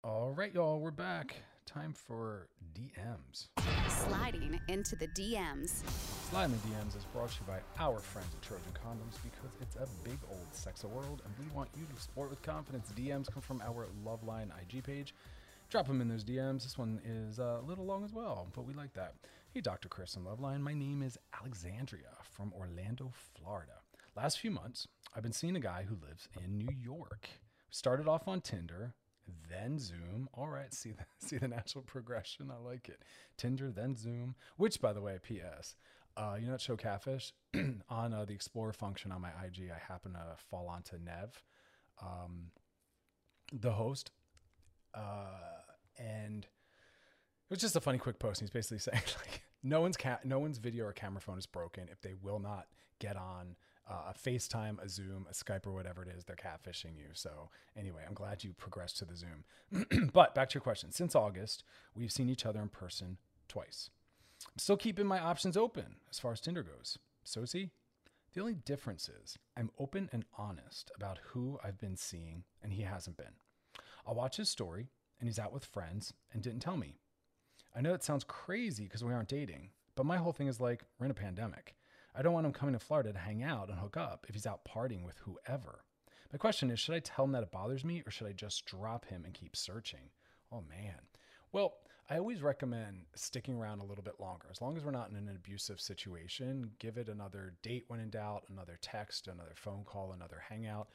All 0.05 0.33
right, 0.33 0.53
y'all, 0.53 0.81
we're 0.81 0.91
back. 0.91 1.35
time 1.65 1.95
for 1.95 2.49
DMs. 2.75 3.47
Sliding 3.89 4.61
into 4.69 4.95
the 4.95 5.09
DMs. 5.09 5.83
Sliding 6.29 6.53
the 6.57 6.69
DMs 6.69 6.95
is 6.95 7.07
brought 7.15 7.31
to 7.31 7.37
you 7.41 7.47
by 7.47 7.61
our 7.83 8.01
friends 8.01 8.29
at 8.35 8.43
Trojan 8.43 8.67
Condoms 8.75 9.17
because 9.25 9.51
it's 9.63 9.77
a 9.77 9.89
big 10.05 10.19
old 10.29 10.53
sexo 10.53 10.91
world 10.91 11.23
and 11.25 11.33
we 11.39 11.51
want 11.57 11.71
you 11.75 11.87
to 11.87 12.23
it 12.25 12.29
with 12.29 12.43
confidence. 12.43 12.93
DMs 12.95 13.33
come 13.33 13.41
from 13.41 13.63
our 13.63 13.87
Loveline 14.05 14.51
IG 14.61 14.85
page. 14.85 15.15
Drop 15.71 15.87
them 15.87 16.03
in 16.03 16.09
those 16.09 16.23
DMs. 16.23 16.65
This 16.65 16.77
one 16.77 17.01
is 17.03 17.39
a 17.39 17.63
little 17.67 17.87
long 17.87 18.05
as 18.05 18.13
well, 18.13 18.47
but 18.55 18.67
we 18.67 18.75
like 18.75 18.93
that. 18.93 19.15
Hey, 19.55 19.63
Dr. 19.63 19.89
Chris 19.89 20.17
and 20.17 20.27
Loveline. 20.27 20.61
My 20.61 20.75
name 20.75 21.03
is 21.03 21.17
Alexandria 21.41 22.13
from 22.21 22.53
Orlando, 22.53 23.11
Florida. 23.35 23.73
Last 24.17 24.39
few 24.39 24.51
months, 24.51 24.89
I've 25.15 25.23
been 25.23 25.33
seeing 25.33 25.57
a 25.57 25.61
guy 25.61 25.85
who 25.87 25.95
lives 25.95 26.27
in 26.43 26.57
New 26.57 26.75
York. 26.75 27.29
Started 27.69 28.09
off 28.09 28.27
on 28.27 28.41
Tinder, 28.41 28.95
then 29.51 29.79
Zoom. 29.79 30.31
All 30.33 30.49
right, 30.49 30.73
see 30.73 30.93
the 30.93 31.05
see 31.27 31.37
the 31.37 31.49
natural 31.49 31.85
progression. 31.85 32.51
I 32.51 32.57
like 32.57 32.89
it. 32.89 33.03
Tinder, 33.37 33.71
then 33.71 33.95
Zoom. 33.95 34.35
Which, 34.57 34.81
by 34.81 34.95
the 34.95 35.03
way, 35.03 35.19
P.S. 35.23 35.77
Uh, 36.17 36.37
you 36.41 36.47
know, 36.47 36.55
at 36.55 36.63
Show 36.63 36.77
Catfish 36.77 37.35
on 37.91 38.15
uh, 38.15 38.25
the 38.25 38.33
Explorer 38.33 38.73
function 38.73 39.13
on 39.13 39.21
my 39.21 39.29
IG, 39.45 39.71
I 39.71 39.79
happen 39.79 40.15
to 40.15 40.37
fall 40.51 40.67
onto 40.67 40.97
Nev, 40.97 41.43
um, 42.01 42.53
the 43.53 43.73
host, 43.73 44.13
uh, 44.95 45.61
and 45.99 46.45
it 46.45 47.51
was 47.51 47.61
just 47.61 47.77
a 47.77 47.83
funny 47.83 47.99
quick 47.99 48.19
post. 48.19 48.41
He's 48.41 48.49
basically 48.49 48.79
saying 48.79 49.03
like, 49.19 49.43
no 49.63 49.83
one's 49.83 49.99
ca- 49.99 50.21
no 50.25 50.39
one's 50.39 50.57
video 50.57 50.87
or 50.87 50.93
camera 50.93 51.21
phone 51.21 51.37
is 51.37 51.45
broken 51.45 51.89
if 51.93 52.01
they 52.01 52.15
will 52.15 52.39
not 52.39 52.67
get 52.99 53.19
on 53.19 53.57
uh, 53.89 54.11
a 54.11 54.15
FaceTime, 54.15 54.83
a 54.83 54.89
Zoom, 54.89 55.27
a 55.31 55.33
Skype, 55.33 55.67
or 55.67 55.73
whatever 55.73 56.03
it 56.03 56.09
is. 56.09 56.25
They're 56.25 56.37
catfishing 56.37 56.97
you. 56.97 57.11
So 57.13 57.51
anyway, 57.77 58.03
I'm 58.07 58.15
glad 58.15 58.45
you 58.45 58.53
progressed 58.53 58.99
to 58.99 59.05
the 59.05 59.17
Zoom. 59.17 60.11
but 60.13 60.35
back 60.35 60.51
to 60.51 60.55
your 60.55 60.63
question. 60.63 60.91
Since 60.93 61.15
August, 61.15 61.65
we've 61.95 62.13
seen 62.13 62.29
each 62.29 62.47
other 62.47 62.61
in 62.61 62.69
person 62.69 63.19
twice. 63.49 63.91
I'm 64.45 64.59
still 64.59 64.77
keeping 64.77 65.07
my 65.07 65.19
options 65.19 65.57
open 65.57 65.97
as 66.11 66.19
far 66.19 66.33
as 66.33 66.41
Tinder 66.41 66.63
goes. 66.63 66.99
So 67.25 67.43
is 67.43 67.53
he. 67.53 67.71
The 68.35 68.41
only 68.41 68.55
difference 68.55 69.09
is 69.09 69.39
I'm 69.57 69.71
open 69.79 70.11
and 70.13 70.25
honest 70.37 70.91
about 70.95 71.19
who 71.29 71.59
I've 71.65 71.79
been 71.79 71.97
seeing, 71.97 72.45
and 72.63 72.73
he 72.73 72.83
hasn't 72.83 73.17
been. 73.17 73.37
I'll 74.07 74.15
watch 74.15 74.37
his 74.37 74.51
story, 74.51 74.91
and 75.19 75.29
he's 75.29 75.39
out 75.39 75.53
with 75.53 75.65
friends 75.65 76.13
and 76.33 76.43
didn't 76.43 76.61
tell 76.61 76.77
me. 76.77 76.99
I 77.75 77.81
know 77.81 77.95
it 77.95 78.05
sounds 78.05 78.25
crazy 78.25 78.85
because 78.85 79.05
we 79.05 79.13
aren't 79.13 79.29
dating, 79.29 79.71
but 79.95 80.07
my 80.07 80.19
whole 80.19 80.33
thing 80.33 80.49
is 80.49 80.61
like, 80.61 80.85
we're 80.99 81.07
in 81.07 81.11
a 81.11 81.15
pandemic. 81.15 81.76
I 82.17 82.23
don't 82.23 82.33
want 82.33 82.47
him 82.47 82.53
coming 82.53 82.73
to 82.73 82.79
Florida 82.79 83.13
to 83.13 83.19
hang 83.19 83.43
out 83.43 83.69
and 83.69 83.79
hook 83.79 83.97
up 83.97 84.25
if 84.29 84.35
he's 84.35 84.47
out 84.47 84.65
partying 84.65 85.05
with 85.05 85.19
whoever. 85.19 85.85
My 86.33 86.39
question 86.39 86.71
is 86.71 86.81
should 86.81 86.95
I 86.95 87.01
tell 87.01 87.27
him 87.27 87.33
that 87.33 87.43
it 87.43 87.53
bothers 87.53 87.85
me 87.85 88.03
or 88.07 88.11
should 88.11 88.27
I 88.27 88.33
just 88.33 88.65
drop 88.65 89.05
him 89.05 89.25
and 89.25 89.35
keep 89.35 89.55
searching? 89.55 90.11
Oh 90.51 90.63
man. 90.69 91.01
Well, 91.53 91.75
I 92.09 92.19
always 92.19 92.41
recommend 92.41 93.03
sticking 93.15 93.57
around 93.57 93.81
a 93.81 93.85
little 93.85 94.05
bit 94.05 94.21
longer. 94.21 94.47
As 94.51 94.63
long 94.63 94.77
as 94.77 94.85
we're 94.85 94.93
not 94.93 95.11
in 95.11 95.17
an 95.17 95.29
abusive 95.29 95.81
situation, 95.81 96.71
give 96.79 96.97
it 96.97 97.09
another 97.09 97.55
date 97.63 97.85
when 97.89 98.01
in 98.01 98.11
doubt, 98.11 98.45
another 98.49 98.79
text, 98.81 99.27
another 99.27 99.53
phone 99.55 99.83
call, 99.85 100.13
another 100.13 100.43
hangout. 100.49 100.89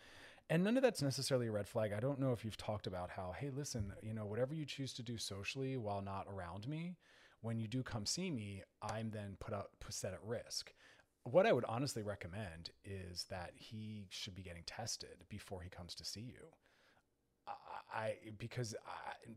And 0.50 0.64
none 0.64 0.78
of 0.78 0.84
that's 0.84 1.02
necessarily 1.02 1.48
a 1.48 1.52
red 1.52 1.68
flag. 1.68 1.94
I 1.94 2.00
don't 2.00 2.20
know 2.20 2.32
if 2.32 2.44
you've 2.44 2.58
talked 2.58 2.88
about 2.88 3.10
how, 3.10 3.34
hey, 3.38 3.50
listen, 3.50 3.94
you 4.02 4.14
know, 4.14 4.26
whatever 4.26 4.54
you 4.54 4.66
choose 4.66 4.94
to 4.94 5.04
do 5.04 5.18
socially 5.18 5.78
while 5.78 6.02
not 6.02 6.28
around 6.30 6.68
me, 6.68 6.96
when 7.42 7.60
you 7.60 7.68
do 7.68 7.84
come 7.84 8.06
see 8.06 8.30
me, 8.30 8.64
I'm 8.82 9.12
then 9.12 9.38
put 9.40 9.54
up 9.54 9.72
set 9.90 10.14
at 10.14 10.24
risk. 10.24 10.74
What 11.24 11.46
I 11.46 11.54
would 11.54 11.66
honestly 11.66 12.02
recommend 12.02 12.72
is 12.84 13.26
that 13.30 13.52
he 13.56 14.08
should 14.10 14.36
be 14.36 14.42
getting 14.42 14.64
tested 14.66 15.24
before 15.30 15.62
he 15.62 15.70
comes 15.70 15.94
to 15.96 16.06
see 16.06 16.22
you. 16.22 16.48
I, 17.48 17.98
I 17.98 18.16
because 18.38 18.76
I, 18.86 19.30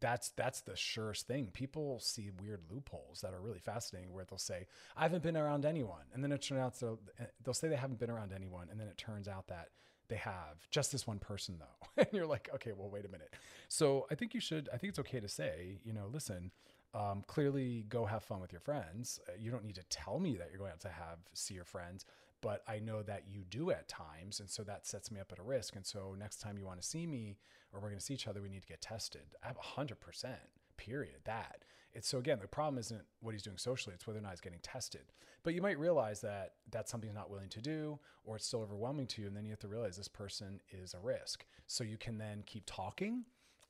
that's 0.00 0.30
that's 0.30 0.60
the 0.60 0.76
surest 0.76 1.26
thing. 1.26 1.50
People 1.52 1.98
see 2.00 2.30
weird 2.42 2.60
loopholes 2.70 3.20
that 3.22 3.32
are 3.32 3.40
really 3.40 3.58
fascinating, 3.58 4.12
where 4.12 4.24
they'll 4.24 4.38
say, 4.38 4.66
"I 4.96 5.02
haven't 5.02 5.22
been 5.22 5.36
around 5.36 5.64
anyone," 5.64 6.04
and 6.12 6.22
then 6.22 6.32
it 6.32 6.42
turns 6.42 6.60
out 6.60 6.78
they'll, 6.78 7.00
they'll 7.44 7.54
say 7.54 7.68
they 7.68 7.76
haven't 7.76 7.98
been 7.98 8.10
around 8.10 8.32
anyone, 8.32 8.68
and 8.70 8.78
then 8.78 8.88
it 8.88 8.98
turns 8.98 9.28
out 9.28 9.48
that 9.48 9.68
they 10.08 10.16
have 10.16 10.68
just 10.70 10.92
this 10.92 11.06
one 11.06 11.18
person 11.18 11.58
though, 11.58 11.88
and 12.02 12.08
you're 12.12 12.26
like, 12.26 12.50
"Okay, 12.54 12.72
well, 12.76 12.90
wait 12.90 13.04
a 13.04 13.08
minute." 13.08 13.32
So 13.68 14.06
I 14.10 14.14
think 14.14 14.34
you 14.34 14.40
should. 14.40 14.68
I 14.72 14.76
think 14.76 14.90
it's 14.90 14.98
okay 14.98 15.20
to 15.20 15.28
say, 15.28 15.78
you 15.84 15.92
know, 15.92 16.08
listen. 16.12 16.50
Um, 16.94 17.22
clearly, 17.26 17.84
go 17.88 18.06
have 18.06 18.24
fun 18.24 18.40
with 18.40 18.52
your 18.52 18.60
friends. 18.60 19.20
Uh, 19.28 19.32
you 19.38 19.50
don't 19.50 19.64
need 19.64 19.74
to 19.74 19.84
tell 19.90 20.18
me 20.18 20.36
that 20.36 20.48
you're 20.50 20.58
going 20.58 20.72
out 20.72 20.80
to 20.80 20.88
have 20.88 21.18
see 21.34 21.54
your 21.54 21.64
friends, 21.64 22.06
but 22.40 22.62
I 22.66 22.78
know 22.78 23.02
that 23.02 23.24
you 23.28 23.44
do 23.48 23.70
at 23.70 23.88
times, 23.88 24.40
and 24.40 24.48
so 24.48 24.62
that 24.64 24.86
sets 24.86 25.10
me 25.10 25.20
up 25.20 25.30
at 25.32 25.38
a 25.38 25.42
risk. 25.42 25.76
And 25.76 25.84
so 25.84 26.14
next 26.18 26.40
time 26.40 26.56
you 26.56 26.64
want 26.64 26.80
to 26.80 26.86
see 26.86 27.06
me 27.06 27.36
or 27.72 27.80
we're 27.80 27.88
going 27.88 27.98
to 27.98 28.04
see 28.04 28.14
each 28.14 28.26
other, 28.26 28.40
we 28.40 28.48
need 28.48 28.62
to 28.62 28.68
get 28.68 28.80
tested. 28.80 29.22
I 29.42 29.48
have 29.48 29.58
hundred 29.58 30.00
percent. 30.00 30.40
Period. 30.76 31.16
That 31.24 31.64
it's 31.92 32.08
so 32.08 32.18
again, 32.18 32.38
the 32.40 32.46
problem 32.46 32.78
isn't 32.78 33.02
what 33.20 33.34
he's 33.34 33.42
doing 33.42 33.58
socially; 33.58 33.94
it's 33.94 34.06
whether 34.06 34.20
or 34.20 34.22
not 34.22 34.30
he's 34.30 34.40
getting 34.40 34.60
tested. 34.60 35.12
But 35.42 35.54
you 35.54 35.62
might 35.62 35.78
realize 35.78 36.20
that 36.20 36.54
that's 36.70 36.90
something 36.90 37.08
he's 37.08 37.16
not 37.16 37.30
willing 37.30 37.48
to 37.50 37.60
do, 37.60 37.98
or 38.24 38.36
it's 38.36 38.46
still 38.46 38.60
overwhelming 38.60 39.06
to 39.08 39.22
you, 39.22 39.28
and 39.28 39.36
then 39.36 39.44
you 39.44 39.50
have 39.50 39.58
to 39.60 39.68
realize 39.68 39.96
this 39.96 40.08
person 40.08 40.60
is 40.70 40.94
a 40.94 41.00
risk. 41.00 41.44
So 41.66 41.84
you 41.84 41.96
can 41.96 42.18
then 42.18 42.42
keep 42.46 42.64
talking 42.66 43.24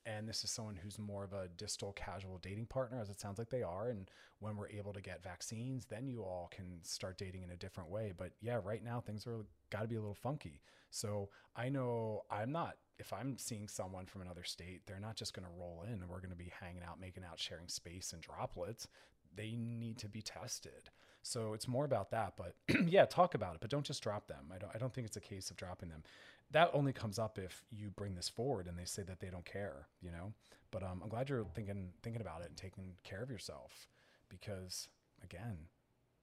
and 0.09 0.29
this 0.29 0.43
is 0.43 0.51
someone 0.51 0.77
who's 0.77 0.99
more 0.99 1.25
of 1.25 1.33
a 1.33 1.49
distal 1.57 1.93
casual 1.93 2.39
dating 2.39 2.67
partner 2.67 2.99
as 3.01 3.11
it 3.11 3.21
sounds 3.21 3.39
like 3.39 3.51
they 3.51 3.63
are 3.63 3.89
and 3.91 4.11
when 4.41 4.57
we're 4.57 4.69
able 4.69 4.93
to 4.93 5.01
get 5.01 5.23
vaccines 5.23 5.85
then 5.87 6.07
you 6.07 6.23
all 6.23 6.49
can 6.51 6.79
start 6.83 7.19
dating 7.19 7.43
in 7.43 7.51
a 7.51 7.57
different 7.57 7.91
way. 7.91 8.13
But 8.17 8.33
yeah 8.41 8.59
right 8.63 8.83
now 8.83 9.01
things 9.01 9.27
are 9.27 9.45
got 9.71 9.83
to 9.83 9.89
be 9.89 9.97
a 9.97 10.01
little 10.01 10.15
funky. 10.15 10.61
So 10.91 11.29
i 11.57 11.69
know 11.69 12.23
i'm 12.31 12.53
not 12.53 12.77
if 12.99 13.13
i'm 13.13 13.37
seeing 13.37 13.69
someone 13.69 14.07
from 14.07 14.23
another 14.23 14.45
state 14.45 14.81
they're 14.87 15.01
not 15.01 15.17
just 15.17 15.35
going 15.35 15.47
to 15.47 15.61
roll 15.61 15.85
in 15.87 15.93
and 15.93 16.09
we're 16.09 16.21
going 16.21 16.31
to 16.31 16.37
be 16.37 16.53
hanging 16.61 16.83
out 16.83 17.01
making 17.01 17.25
out 17.25 17.39
sharing 17.39 17.69
space 17.69 18.13
and 18.13 18.23
droplets. 18.23 18.89
They 19.37 19.57
need 19.57 19.99
to 19.99 20.09
be 20.09 20.23
tested. 20.23 20.91
So 21.23 21.53
it's 21.53 21.69
more 21.69 21.85
about 21.85 22.11
that. 22.11 22.35
But 22.37 22.55
yeah, 22.87 23.05
talk 23.05 23.35
about 23.35 23.55
it, 23.55 23.61
but 23.61 23.71
don't 23.71 23.85
just 23.85 24.03
drop 24.03 24.29
them. 24.29 24.53
I 24.55 24.59
don't, 24.59 24.73
I 24.75 24.79
don't 24.79 24.93
think 24.93 25.07
it's 25.07 25.17
a 25.17 25.21
case 25.21 25.51
of 25.51 25.57
dropping 25.57 25.89
them. 25.89 26.03
That 26.51 26.71
only 26.73 26.93
comes 26.93 27.19
up 27.19 27.39
if 27.39 27.65
you 27.71 27.91
bring 27.91 28.15
this 28.15 28.29
forward 28.29 28.67
and 28.67 28.79
they 28.79 28.85
say 28.85 29.03
that 29.03 29.21
they 29.21 29.29
don't 29.29 29.45
care, 29.45 29.87
you 30.01 30.11
know? 30.11 30.33
But 30.71 30.83
um, 30.83 31.01
I'm 31.03 31.09
glad 31.09 31.29
you're 31.29 31.45
thinking, 31.55 31.91
thinking 32.03 32.23
about 32.23 32.41
it 32.41 32.49
and 32.49 32.57
taking 32.57 32.95
care 33.05 33.23
of 33.23 33.31
yourself 33.31 33.89
because 34.29 34.89
again, 35.23 35.57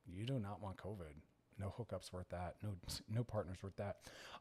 you 0.08 0.26
do 0.26 0.40
not 0.40 0.62
want 0.62 0.78
COVID. 0.78 1.14
No 1.58 1.74
hookups 1.78 2.12
worth 2.12 2.30
that. 2.30 2.56
No, 2.62 2.72
no 3.10 3.24
partners 3.24 3.58
worth 3.64 3.78
that. 3.78 3.98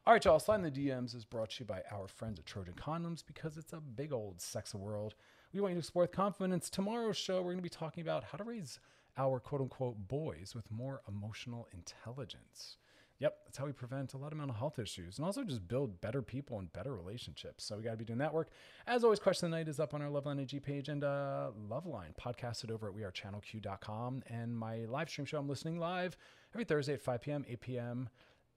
All 0.06 0.12
right, 0.12 0.24
y'all. 0.24 0.40
Slide 0.40 0.56
in 0.56 0.62
the 0.62 0.70
DMs 0.70 1.14
is 1.14 1.24
brought 1.24 1.50
to 1.50 1.60
you 1.60 1.66
by 1.66 1.82
our 1.92 2.08
friends 2.08 2.40
at 2.40 2.46
Trojan 2.46 2.74
Condoms 2.74 3.22
because 3.24 3.56
it's 3.56 3.72
a 3.72 3.80
big 3.80 4.12
old 4.12 4.40
sex 4.40 4.74
world. 4.74 5.14
We 5.52 5.60
want 5.60 5.72
you 5.72 5.76
to 5.76 5.80
explore 5.80 6.04
with 6.04 6.12
confidence. 6.12 6.68
Tomorrow's 6.68 7.16
show, 7.16 7.36
we're 7.36 7.52
going 7.52 7.58
to 7.58 7.62
be 7.62 7.68
talking 7.68 8.02
about 8.02 8.24
how 8.24 8.38
to 8.38 8.44
raise 8.44 8.80
our 9.16 9.40
quote 9.40 9.60
unquote 9.60 10.08
boys 10.08 10.52
with 10.54 10.70
more 10.70 11.02
emotional 11.08 11.68
intelligence. 11.72 12.78
Yep, 13.20 13.36
that's 13.44 13.58
how 13.58 13.66
we 13.66 13.72
prevent 13.72 14.12
a 14.14 14.18
lot 14.18 14.32
of 14.32 14.38
mental 14.38 14.56
health 14.56 14.78
issues 14.78 15.18
and 15.18 15.24
also 15.24 15.44
just 15.44 15.68
build 15.68 16.00
better 16.00 16.20
people 16.20 16.58
and 16.58 16.72
better 16.72 16.94
relationships. 16.94 17.64
So 17.64 17.76
we 17.76 17.84
got 17.84 17.92
to 17.92 17.96
be 17.96 18.04
doing 18.04 18.18
that 18.18 18.34
work. 18.34 18.50
As 18.88 19.04
always, 19.04 19.20
Question 19.20 19.46
of 19.46 19.52
the 19.52 19.56
Night 19.56 19.68
is 19.68 19.78
up 19.78 19.94
on 19.94 20.02
our 20.02 20.08
Loveline 20.08 20.40
IG 20.42 20.62
page 20.64 20.88
and 20.88 21.04
uh, 21.04 21.50
Loveline 21.70 22.14
podcasted 22.20 22.72
over 22.72 22.88
at 22.88 22.94
wearechannelq.com. 22.94 24.24
And 24.26 24.56
my 24.56 24.84
live 24.86 25.08
stream 25.08 25.26
show, 25.26 25.38
I'm 25.38 25.48
listening 25.48 25.78
live 25.78 26.16
every 26.54 26.64
Thursday 26.64 26.94
at 26.94 27.02
5 27.02 27.20
p.m., 27.20 27.44
8 27.48 27.60
p.m. 27.60 28.08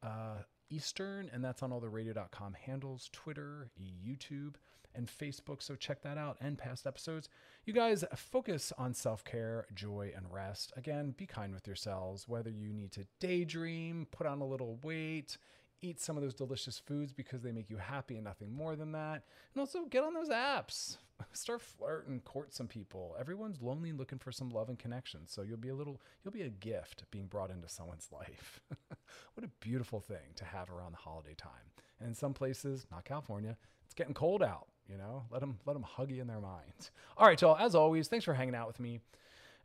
Uh, 0.01 0.37
Eastern, 0.69 1.29
and 1.31 1.43
that's 1.43 1.63
on 1.63 1.71
all 1.71 1.79
the 1.79 1.89
radio.com 1.89 2.53
handles, 2.53 3.09
Twitter, 3.13 3.69
YouTube, 3.79 4.55
and 4.97 5.07
Facebook. 5.07 5.61
So 5.61 5.75
check 5.75 6.01
that 6.01 6.17
out 6.17 6.37
and 6.41 6.57
past 6.57 6.87
episodes. 6.87 7.29
You 7.65 7.73
guys 7.73 8.03
focus 8.15 8.73
on 8.77 8.93
self 8.93 9.23
care, 9.23 9.65
joy, 9.73 10.11
and 10.15 10.25
rest. 10.31 10.73
Again, 10.75 11.13
be 11.17 11.25
kind 11.25 11.53
with 11.53 11.67
yourselves, 11.67 12.27
whether 12.27 12.49
you 12.49 12.73
need 12.73 12.91
to 12.93 13.05
daydream, 13.19 14.07
put 14.11 14.27
on 14.27 14.41
a 14.41 14.47
little 14.47 14.79
weight, 14.83 15.37
eat 15.81 15.99
some 15.99 16.17
of 16.17 16.23
those 16.23 16.33
delicious 16.33 16.79
foods 16.79 17.13
because 17.13 17.41
they 17.41 17.51
make 17.51 17.69
you 17.69 17.77
happy 17.77 18.15
and 18.15 18.23
nothing 18.23 18.51
more 18.51 18.75
than 18.75 18.91
that. 18.93 19.23
And 19.53 19.59
also 19.59 19.85
get 19.85 20.03
on 20.03 20.13
those 20.13 20.29
apps. 20.29 20.97
Start 21.33 21.61
flirting, 21.61 22.21
court 22.21 22.53
some 22.53 22.67
people. 22.67 23.15
Everyone's 23.19 23.61
lonely 23.61 23.89
and 23.89 23.99
looking 23.99 24.19
for 24.19 24.31
some 24.31 24.49
love 24.49 24.69
and 24.69 24.77
connection. 24.77 25.21
So 25.27 25.41
you'll 25.41 25.57
be 25.57 25.69
a 25.69 25.75
little 25.75 26.01
you'll 26.23 26.33
be 26.33 26.43
a 26.43 26.49
gift 26.49 27.03
being 27.11 27.27
brought 27.27 27.51
into 27.51 27.69
someone's 27.69 28.09
life. 28.11 28.61
what 29.33 29.45
a 29.45 29.49
beautiful 29.59 29.99
thing 29.99 30.33
to 30.35 30.45
have 30.45 30.69
around 30.69 30.93
the 30.93 30.97
holiday 30.97 31.35
time. 31.35 31.71
And 31.99 32.09
in 32.09 32.15
some 32.15 32.33
places, 32.33 32.85
not 32.91 33.05
California, 33.05 33.57
it's 33.85 33.93
getting 33.93 34.13
cold 34.13 34.43
out, 34.43 34.67
you 34.89 34.97
know? 34.97 35.23
Let 35.31 35.41
them 35.41 35.59
let 35.65 35.73
them 35.73 35.83
hug 35.83 36.11
you 36.11 36.21
in 36.21 36.27
their 36.27 36.41
minds. 36.41 36.91
All 37.17 37.27
right, 37.27 37.39
y'all, 37.39 37.57
as 37.57 37.75
always, 37.75 38.07
thanks 38.07 38.25
for 38.25 38.33
hanging 38.33 38.55
out 38.55 38.67
with 38.67 38.79
me. 38.79 38.99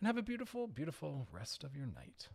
And 0.01 0.07
have 0.07 0.17
a 0.17 0.23
beautiful, 0.23 0.67
beautiful 0.67 1.27
rest 1.33 1.65
of 1.65 1.77
your 1.77 1.87
night. 1.87 2.29